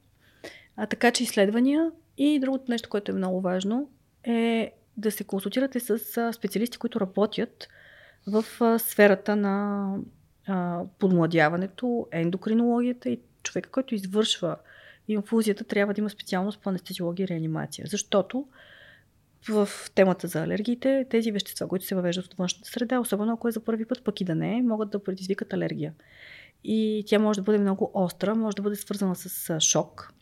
[0.76, 3.90] А така че изследвания и другото нещо, което е много важно,
[4.24, 5.98] е да се консултирате с
[6.32, 7.68] специалисти, които работят
[8.28, 8.44] в
[8.78, 9.94] сферата на
[10.98, 14.56] подмладяването, ендокринологията и човека, който извършва
[15.08, 17.86] инфузията, трябва да има специалност по анестезиология и реанимация.
[17.88, 18.46] Защото
[19.48, 23.52] в темата за алергиите, тези вещества, които се въвеждат от външната среда, особено ако е
[23.52, 25.94] за първи път, пък и да не могат да предизвикат алергия.
[26.64, 30.12] И тя може да бъде много остра, може да бъде свързана с шок,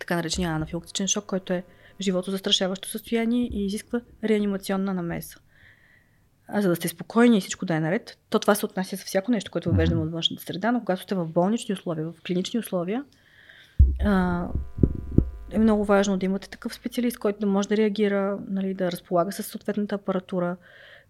[0.00, 1.64] така наречения анафилактичен шок, който е
[2.00, 5.38] живото застрашаващо състояние и изисква реанимационна намеса.
[6.54, 9.30] За да сте спокойни и всичко да е наред, то това се отнася за всяко
[9.30, 13.04] нещо, което въвеждаме от външната среда, но когато сте в болнични условия, в клинични условия,
[14.04, 14.46] а,
[15.50, 19.32] е много важно да имате такъв специалист, който да може да реагира, нали, да разполага
[19.32, 20.56] с съответната апаратура.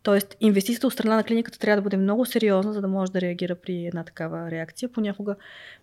[0.02, 3.20] Тоест, инвестицията от страна на клиниката трябва да бъде много сериозна, за да може да
[3.20, 4.88] реагира при една такава реакция.
[4.88, 5.36] Понякога,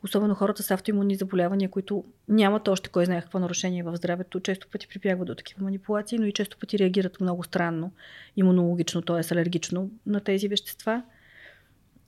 [0.04, 4.68] особено хората с автоимунни заболявания, които нямат още кой знае какво нарушение в здравето, често
[4.72, 7.92] пъти прибягват до такива манипулации, но и често пъти реагират много странно,
[8.38, 9.34] имунологично, т.е.
[9.34, 11.04] алергично на тези вещества.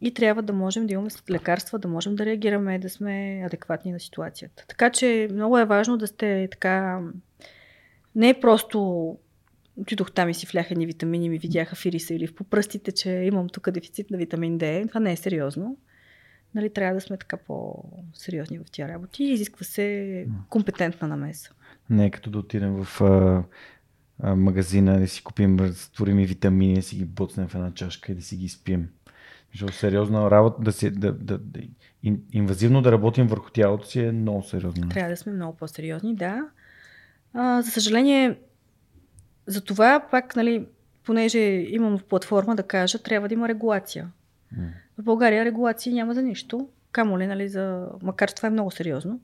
[0.02, 3.99] И трябва да можем да имаме лекарства, да можем да реагираме, да сме адекватни на
[3.99, 4.65] ситуацията.
[4.68, 7.02] Така че много е важно да сте така
[8.15, 9.18] Не е просто
[9.81, 13.11] отидох там и си вляха ни витамини ми видяха в ириса или в попръстите, че
[13.11, 14.85] имам тук дефицит на витамин Д.
[14.88, 15.77] Това не е сериозно.
[16.56, 21.51] Нали, трябва да сме така по-сериозни в тия работи изисква се компетентна намеса.
[21.89, 23.43] Не е като да отидем в а,
[24.19, 28.15] а, магазина, да си купим разтворими витамини, да си ги буцнем в една чашка и
[28.15, 28.89] да си ги спим.
[29.51, 31.60] Защото сериозна работа, да си, да, да, да,
[32.34, 34.89] инвазивно да работим върху тялото си е много сериозно.
[34.89, 36.49] Трябва да сме много по-сериозни, да.
[37.34, 38.38] А, за съжаление,
[39.49, 40.65] за това пак, нали,
[41.05, 41.39] понеже
[41.69, 44.11] имам платформа да кажа, трябва да има регулация.
[44.53, 44.67] Mm.
[44.97, 46.69] В България регулации няма за нищо.
[46.91, 47.88] Камо ли, нали, за...
[48.01, 49.19] макар че това е много сериозно.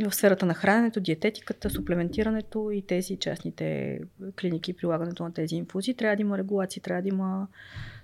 [0.00, 0.10] Mm.
[0.10, 3.98] В сферата на храненето, диететиката, суплементирането и тези частните
[4.40, 7.46] клиники, прилагането на тези инфузии, трябва да има регулации, трябва да има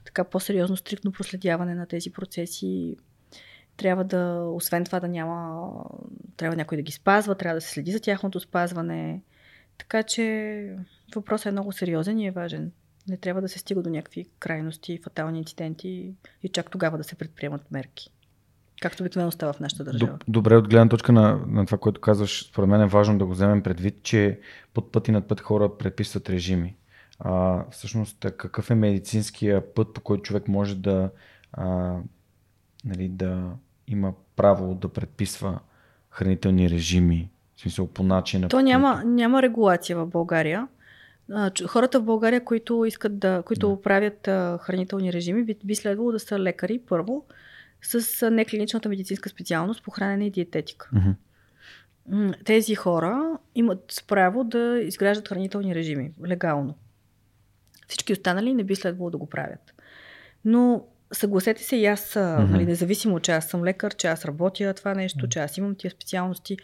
[0.04, 2.96] така по-сериозно, стриктно проследяване на тези процеси.
[3.76, 5.70] Трябва да, освен това да няма,
[6.36, 9.20] трябва някой да ги спазва, трябва да се следи за тяхното спазване.
[9.78, 10.76] Така че
[11.14, 12.72] въпросът е много сериозен и е важен.
[13.08, 17.14] Не трябва да се стига до някакви крайности, фатални инциденти и чак тогава да се
[17.14, 18.10] предприемат мерки.
[18.80, 20.18] Както обикновено става в нашата държава.
[20.28, 23.32] Добре, от гледна точка на, на това, което казваш, според мен е важно да го
[23.32, 24.40] вземем предвид, че
[24.74, 26.76] под път и над път хора предписват режими.
[27.18, 31.10] А, всъщност, какъв е медицинския път, по който човек може да,
[31.52, 31.96] а,
[32.84, 33.50] нали, да
[33.86, 35.60] има право да предписва
[36.10, 37.30] хранителни режими,
[37.64, 38.48] смисъл по начина.
[38.48, 40.68] То няма, няма регулация в България.
[41.66, 43.82] Хората в България, които искат да, които да.
[43.82, 44.26] правят
[44.62, 47.24] хранителни режими, би, би следвало да са лекари първо,
[47.82, 50.90] с неклиничната медицинска специалност по хранене и диететика.
[50.94, 52.44] Mm-hmm.
[52.44, 56.74] Тези хора имат право да изграждат хранителни режими легално.
[57.88, 59.74] Всички останали не би следвало да го правят.
[60.44, 62.50] Но съгласете се и аз, mm-hmm.
[62.50, 65.90] нали, независимо, че аз съм лекар, че аз работя това нещо, че аз имам тия
[65.90, 66.56] специалности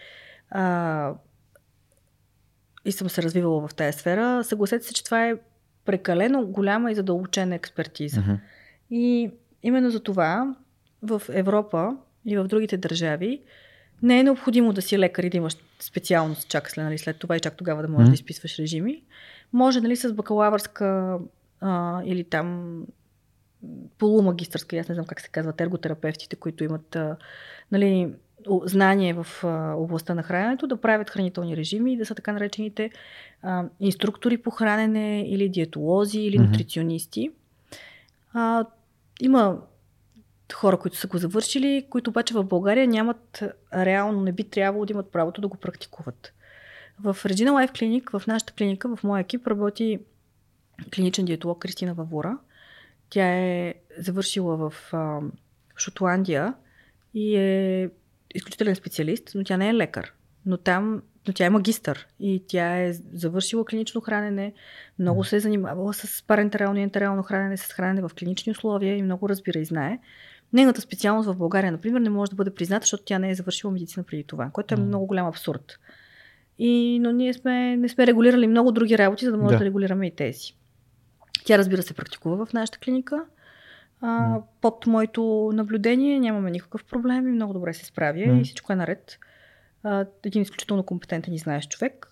[0.51, 1.15] а,
[2.85, 5.35] и съм се развивала в тази сфера, съгласете се, че това е
[5.85, 8.21] прекалено голяма и задълбочена експертиза.
[8.21, 8.39] Mm-hmm.
[8.91, 9.31] И
[9.63, 10.55] именно за това
[11.03, 11.97] в Европа
[12.27, 13.43] и в другите държави
[14.03, 17.37] не е необходимо да си лекар и да имаш специалност чак след, нали, след това
[17.37, 18.11] и чак тогава да можеш mm-hmm.
[18.11, 19.03] да изписваш режими.
[19.53, 21.19] Може нали, с бакалавърска
[21.61, 22.77] а, или там
[23.99, 27.17] полумагистърска, аз не знам как се казват, ерготерапевтите, които имат а,
[27.73, 28.15] нали,
[28.65, 29.27] знание в
[29.79, 32.91] областта на храненето, да правят хранителни режими и да са така наречените
[33.43, 36.47] а, инструктори по хранене или диетолози или mm-hmm.
[36.47, 37.31] нутриционисти.
[38.33, 38.65] А,
[39.21, 39.59] има
[40.55, 43.43] хора, които са го завършили, които обаче в България нямат
[43.75, 46.33] реално, не би трябвало да имат правото да го практикуват.
[47.01, 49.99] В Regina Life Clinic, в нашата клиника, в моя екип работи
[50.95, 52.39] клиничен диетолог Кристина Вавура.
[53.11, 55.21] Тя е завършила в а,
[55.77, 56.55] Шотландия
[57.15, 57.91] и е
[58.35, 60.13] изключителен специалист, но тя не е лекар.
[60.47, 64.53] Но там но тя е магистър и тя е завършила клинично хранене,
[64.99, 69.03] много се е занимавала с парентерално и ентерално хранене, с хранене в клинични условия и
[69.03, 69.99] много разбира и знае.
[70.53, 73.73] Нейната специалност в България, например, не може да бъде призната, защото тя не е завършила
[73.73, 75.79] медицина преди това, което е много голям абсурд.
[76.59, 79.65] И, но ние сме, не сме регулирали много други работи, за да можем да, да
[79.65, 80.55] регулираме и тези.
[81.45, 83.25] Тя, разбира се, практикува в нашата клиника.
[84.01, 88.41] А, под моето наблюдение нямаме никакъв проблем и много добре се справя mm.
[88.41, 89.19] и всичко е наред.
[89.83, 92.07] А, един изключително компетентен и знаеш човек.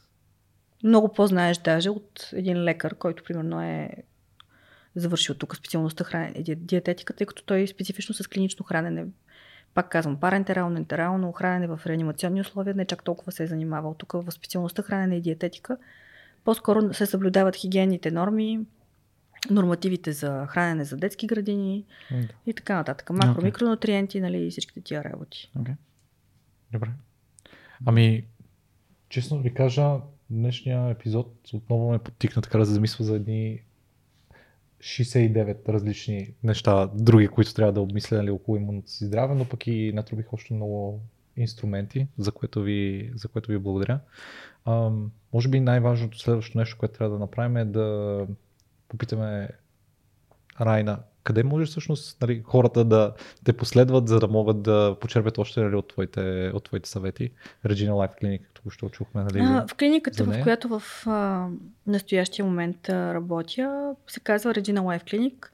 [0.84, 3.90] Много по-знаеш даже от един лекар, който примерно е
[4.96, 9.06] завършил тук специалността хранене, диететика, тъй като той е специфично с клинично хранене.
[9.74, 13.94] Пак казвам, парентерално, ентерално, хранене в реанимационни условия, не чак толкова се е занимавал.
[13.94, 15.76] Тук в специалността хранене и диететика
[16.44, 18.60] по-скоро се съблюдават хигиенните норми,
[19.50, 22.28] нормативите за хранене за детски градини mm.
[22.46, 23.10] и така нататък.
[23.10, 23.44] Макро, okay.
[23.44, 25.50] микронутриенти, нали, и всичките тия работи.
[25.58, 25.74] Okay.
[26.72, 26.90] Добре.
[27.86, 28.24] Ами,
[29.08, 29.96] честно ви кажа,
[30.30, 33.60] днешния епизод отново ме подтикна така да замисля за едни
[34.80, 39.66] 69 различни неща, други, които трябва да обмисля нали, около имунното си здраве, но пък
[39.66, 41.00] и натрубих още много
[41.36, 44.00] инструменти, за което ви, за което ви благодаря.
[44.64, 44.90] А,
[45.32, 48.26] може би най-важното следващо нещо, което трябва да направим е да
[48.88, 49.48] попитаме
[50.60, 55.60] Райна, къде може всъщност нали, хората да те последват, за да могат да почерпят още
[55.60, 57.30] нали, от, твоите, от твоите съвети?
[57.66, 59.22] Regina Life Clinic, тук ще чухме.
[59.22, 61.48] Нали, а, в клиниката, в която в а,
[61.86, 65.46] настоящия момент а, работя, се казва Regina Life Clinic.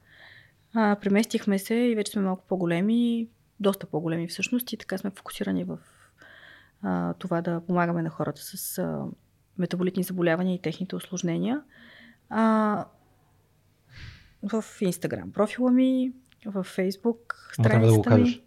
[0.75, 3.29] А, преместихме се и вече сме малко по-големи,
[3.61, 5.79] доста по-големи всъщност и така сме фокусирани в
[6.83, 9.05] а, това да помагаме на хората с а,
[9.59, 11.63] метаболитни заболявания и техните осложнения.
[12.29, 12.85] А,
[14.53, 16.13] в Инстаграм профила ми,
[16.47, 18.43] в Фейсбук страницата да ми.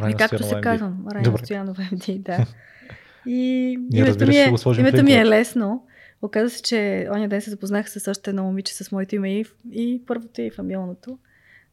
[0.00, 2.46] Райна както се казвам, Райна Стоянова МД, да.
[3.26, 5.86] И името, ми е, името ми е лесно.
[6.22, 9.44] Оказва се, че оня ден се запознах с още едно момиче с моето име и,
[9.72, 11.18] и първото и фамилното.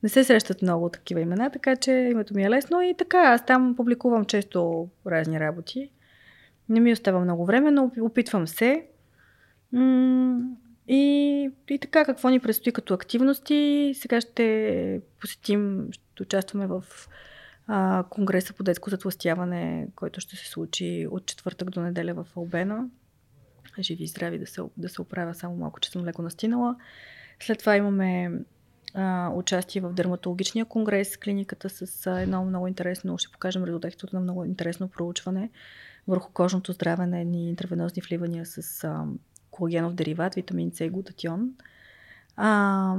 [0.04, 3.18] Не се срещат много такива имена, така че името ми е лесно и така.
[3.18, 5.92] Аз там публикувам често разни работи.
[6.70, 8.86] Не ми остава много време, но опитвам се.
[10.92, 13.92] И, и така, какво ни предстои като активности?
[13.96, 16.84] Сега ще посетим, ще участваме в
[17.68, 22.90] а, Конгреса по детско затластяване, който ще се случи от четвъртък до неделя в Албена.
[23.80, 26.76] Живи и здрави да се, да се оправя само малко, че съм леко настинала.
[27.40, 28.32] След това имаме
[28.94, 34.22] а, участие в дерматологичния конгрес, клиниката с а, едно много интересно, ще покажем резултатите едно
[34.22, 35.50] много интересно проучване
[36.08, 39.06] върху кожното здраве на едни интервенозни вливания с а,
[39.60, 41.54] колагенов дериват, витамин С и глутатион.
[42.36, 42.96] А,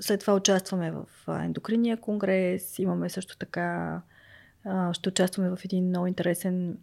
[0.00, 4.00] след това участваме в ендокринния конгрес, имаме също така,
[4.64, 6.78] а, ще участваме в един много интересен,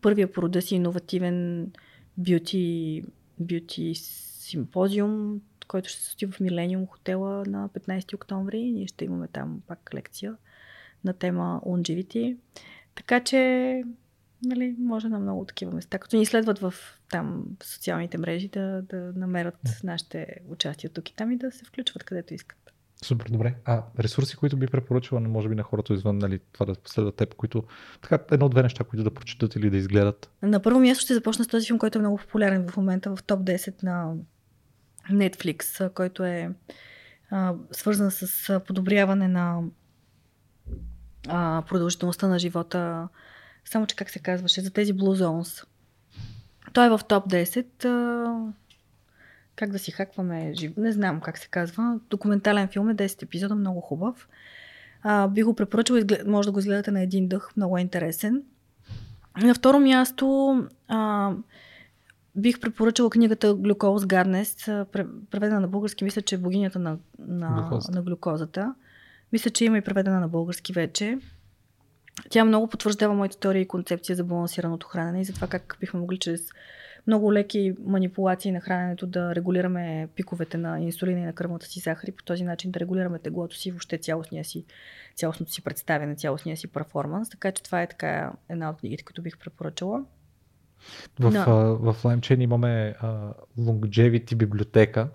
[0.00, 1.70] първия по рода си иновативен
[2.18, 3.04] бюти,
[3.40, 8.62] бюти симпозиум, който ще се състои в Милениум хотела на 15 октомври.
[8.62, 10.36] Ние ще имаме там пак лекция
[11.04, 12.36] на тема Longevity.
[12.94, 13.82] Така че
[14.42, 15.98] нали, може на много такива места.
[15.98, 16.74] Като ни следват в
[17.10, 21.64] там в социалните мрежи да, да намерят нашите участия тук и там и да се
[21.64, 22.72] включват където искат.
[23.04, 23.54] Супер, добре.
[23.64, 27.34] А ресурси, които би препоръчала, може би на хората извън, нали, това да последват теб,
[27.34, 27.64] които
[28.02, 30.30] така едно-две неща, които да прочитат или да изгледат?
[30.42, 33.22] На първо място ще започна с този филм, който е много популярен в момента в
[33.22, 34.14] топ 10 на
[35.10, 36.50] Netflix, който е
[37.30, 39.62] а, свързан с подобряване на
[41.28, 43.08] а, продължителността на живота
[43.64, 45.64] само, че как се казваше, за тези Zones.
[46.72, 47.84] Той е в топ 10.
[47.84, 48.52] А,
[49.56, 50.76] как да си хакваме жив...
[50.76, 52.00] Не знам как се казва.
[52.10, 54.28] Документален филм е 10 епизода, много хубав.
[55.02, 56.26] А, би го препоръчала, изглед...
[56.26, 58.42] може да го изгледате на един дъх, много е интересен.
[59.42, 60.56] На второ място
[60.88, 61.32] а,
[62.36, 64.56] бих препоръчала книгата Глюкоз Гарнес,
[65.30, 68.74] преведена на български, мисля, че е богинята на, на, на глюкозата.
[69.32, 71.18] Мисля, че има и преведена на български вече.
[72.30, 76.00] Тя много потвърждава моята теория и концепция за балансираното хранене и за това как бихме
[76.00, 76.48] могли чрез
[77.06, 82.08] много леки манипулации на храненето да регулираме пиковете на инсулина и на кръвната си захар
[82.08, 84.64] и по този начин да регулираме теглото си, въобще цялостния си,
[85.14, 87.30] цялостното си представяне, цялостния си перформанс.
[87.30, 90.04] Така че това е така една от книгите, които бих препоръчала.
[91.20, 91.44] В, no.
[91.46, 95.08] а, в LimeChain имаме а, Longevity библиотека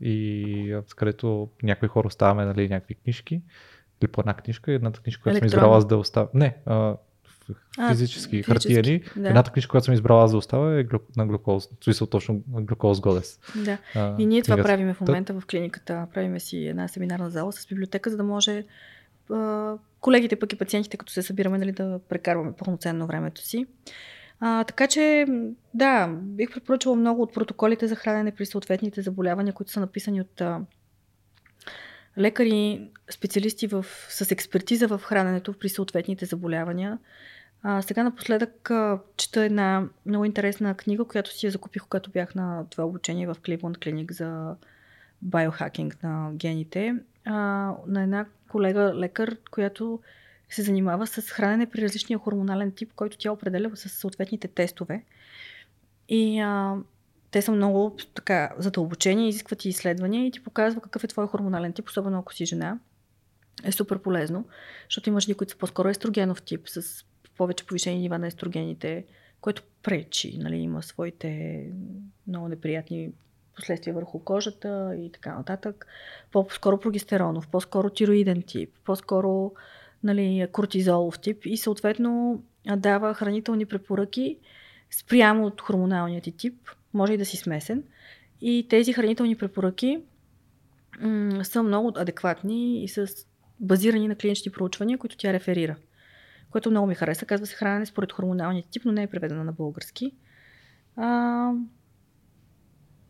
[0.00, 3.42] и а, където някои хора оставяме нали, някакви книжки
[4.08, 6.28] по една книжка, едната книжка, която съм избрала за да оставя.
[6.34, 6.96] Не, а,
[7.88, 9.02] физически, хартияни.
[9.16, 9.28] Да.
[9.28, 10.84] Едната книжка, която съм избрала за да оставя е
[11.16, 11.68] на глюкоз.
[11.84, 13.40] Смисъл точно глюкоз годес.
[13.64, 13.78] Да.
[13.94, 14.68] А, и ние това книгата.
[14.68, 16.06] правиме в момента в клиниката.
[16.14, 18.64] Правиме си една семинарна зала с библиотека, за да може
[19.30, 23.66] а, колегите пък и пациентите, като се събираме, нали, да прекарваме пълноценно времето си.
[24.40, 25.26] А, така че,
[25.74, 30.40] да, бих препоръчала много от протоколите за хранене при съответните заболявания, които са написани от
[30.40, 30.60] а,
[32.18, 36.98] лекари, специалисти в, с експертиза в храненето при съответните заболявания.
[37.62, 42.34] А, сега напоследък а, чета една много интересна книга, която си я закупих, когато бях
[42.34, 44.54] на това обучение в Cleveland Clinic за
[45.22, 46.94] биохакинг на гените.
[47.24, 47.34] А,
[47.86, 50.00] на една колега лекар, която
[50.48, 55.04] се занимава с хранене при различния хормонален тип, който тя определя с съответните тестове.
[56.08, 56.76] И а,
[57.32, 61.72] те са много така задълбочени, изискват и изследвания и ти показва какъв е твой хормонален
[61.72, 62.78] тип, особено ако си жена.
[63.64, 64.44] Е супер полезно,
[64.88, 67.04] защото има жени, които са по-скоро естрогенов тип, с
[67.36, 69.04] повече повишени нива на естрогените,
[69.40, 71.60] което пречи, нали, има своите
[72.26, 73.12] много неприятни
[73.56, 75.86] последствия върху кожата и така нататък.
[76.32, 79.52] По-скоро прогестеронов, по-скоро тироиден тип, по-скоро
[80.02, 82.42] нали, кортизолов тип и съответно
[82.76, 84.38] дава хранителни препоръки
[84.90, 87.82] спрямо от хормоналния ти тип, може и да си смесен.
[88.40, 90.02] И тези хранителни препоръки
[91.00, 93.06] м- са много адекватни и са
[93.60, 95.76] базирани на клинични проучвания, които тя реферира.
[96.50, 97.26] Което много ми хареса.
[97.26, 100.12] Казва се хранене според хормоналния тип, но не е преведена на български.
[100.96, 101.50] А,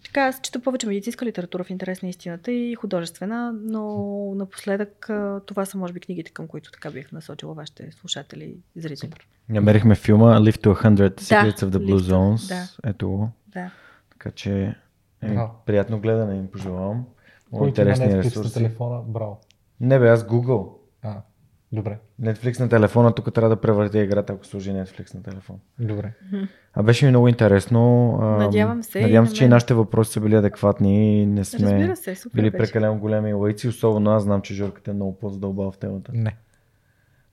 [0.04, 5.10] така, аз чета повече медицинска литература в интерес на истината и художествена, но напоследък
[5.46, 9.10] това са може би книгите, към които така бих насочила вашите слушатели и зрители.
[9.48, 12.48] Намерихме филма Live to 100 Secrets да, of the Blue Zones.
[12.48, 12.90] Да.
[12.90, 13.28] Ето.
[13.54, 13.70] Да.
[14.10, 14.74] Така че
[15.22, 17.06] е, приятно гледане им пожелавам.
[17.52, 18.48] Много интересни ресурси.
[18.48, 19.40] на телефона, браво.
[19.80, 20.68] Не бе, аз Google.
[21.02, 21.16] А,
[21.72, 21.98] добре.
[22.22, 25.56] Netflix на телефона, тук трябва да превърти играта, ако служи Netflix на телефон.
[25.78, 26.12] Добре.
[26.74, 28.12] А беше ми много интересно.
[28.38, 29.00] Надявам се.
[29.00, 32.50] Надявам се, че и нашите въпроси са били адекватни и не сме се, супер били
[32.50, 36.12] прекалено големи лайци, особено аз знам, че Жорката е много по-задълбал в темата.
[36.14, 36.36] Не.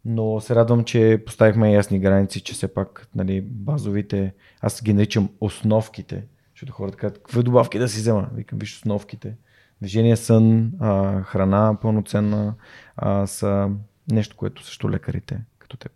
[0.06, 5.30] Но се радвам, че поставихме ясни граници, че все пак нали, базовите, аз ги наричам
[5.42, 8.30] основките, Защото хората казват, какви добавки да си взема?
[8.34, 9.36] Викам, виж основките.
[9.82, 12.56] Движение, сън, а, храна пълноценна
[12.98, 13.70] а, са
[14.12, 15.92] нещо, което също лекарите като теб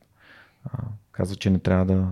[0.65, 0.77] а,
[1.11, 2.07] казват, че не трябва да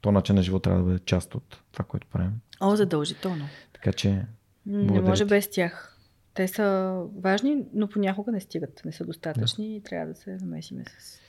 [0.00, 2.40] то начин на живот трябва да бъде част от това, което правим.
[2.60, 3.44] О, задължително.
[3.72, 4.26] Така че.
[4.66, 5.98] Не може без тях.
[6.34, 10.84] Те са важни, но понякога не стигат, не са достатъчни и трябва да се намесиме
[10.98, 11.20] с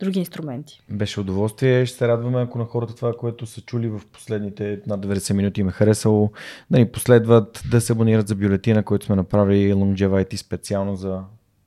[0.00, 0.82] други инструменти.
[0.90, 1.86] Беше удоволствие.
[1.86, 5.60] Ще се радваме, ако на хората това, което са чули в последните над 90 минути
[5.60, 6.32] им е харесало,
[6.70, 11.22] да ни последват, да се абонират за бюлетина, който сме направили Longevity специално за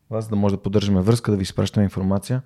[0.10, 2.42] вас, да може да поддържаме връзка, да ви изпращаме информация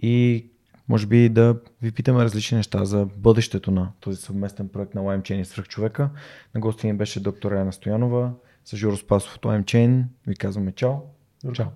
[0.00, 0.46] и
[0.88, 5.40] може би да ви питаме различни неща за бъдещето на този съвместен проект на LimeChain
[5.40, 6.10] и свръхчовека.
[6.54, 8.32] На гости ни беше доктор Яна Стоянова,
[8.64, 10.02] с Жоро Спасов от LimeChain.
[10.26, 10.94] Ви казваме чао.
[11.52, 11.66] Чао.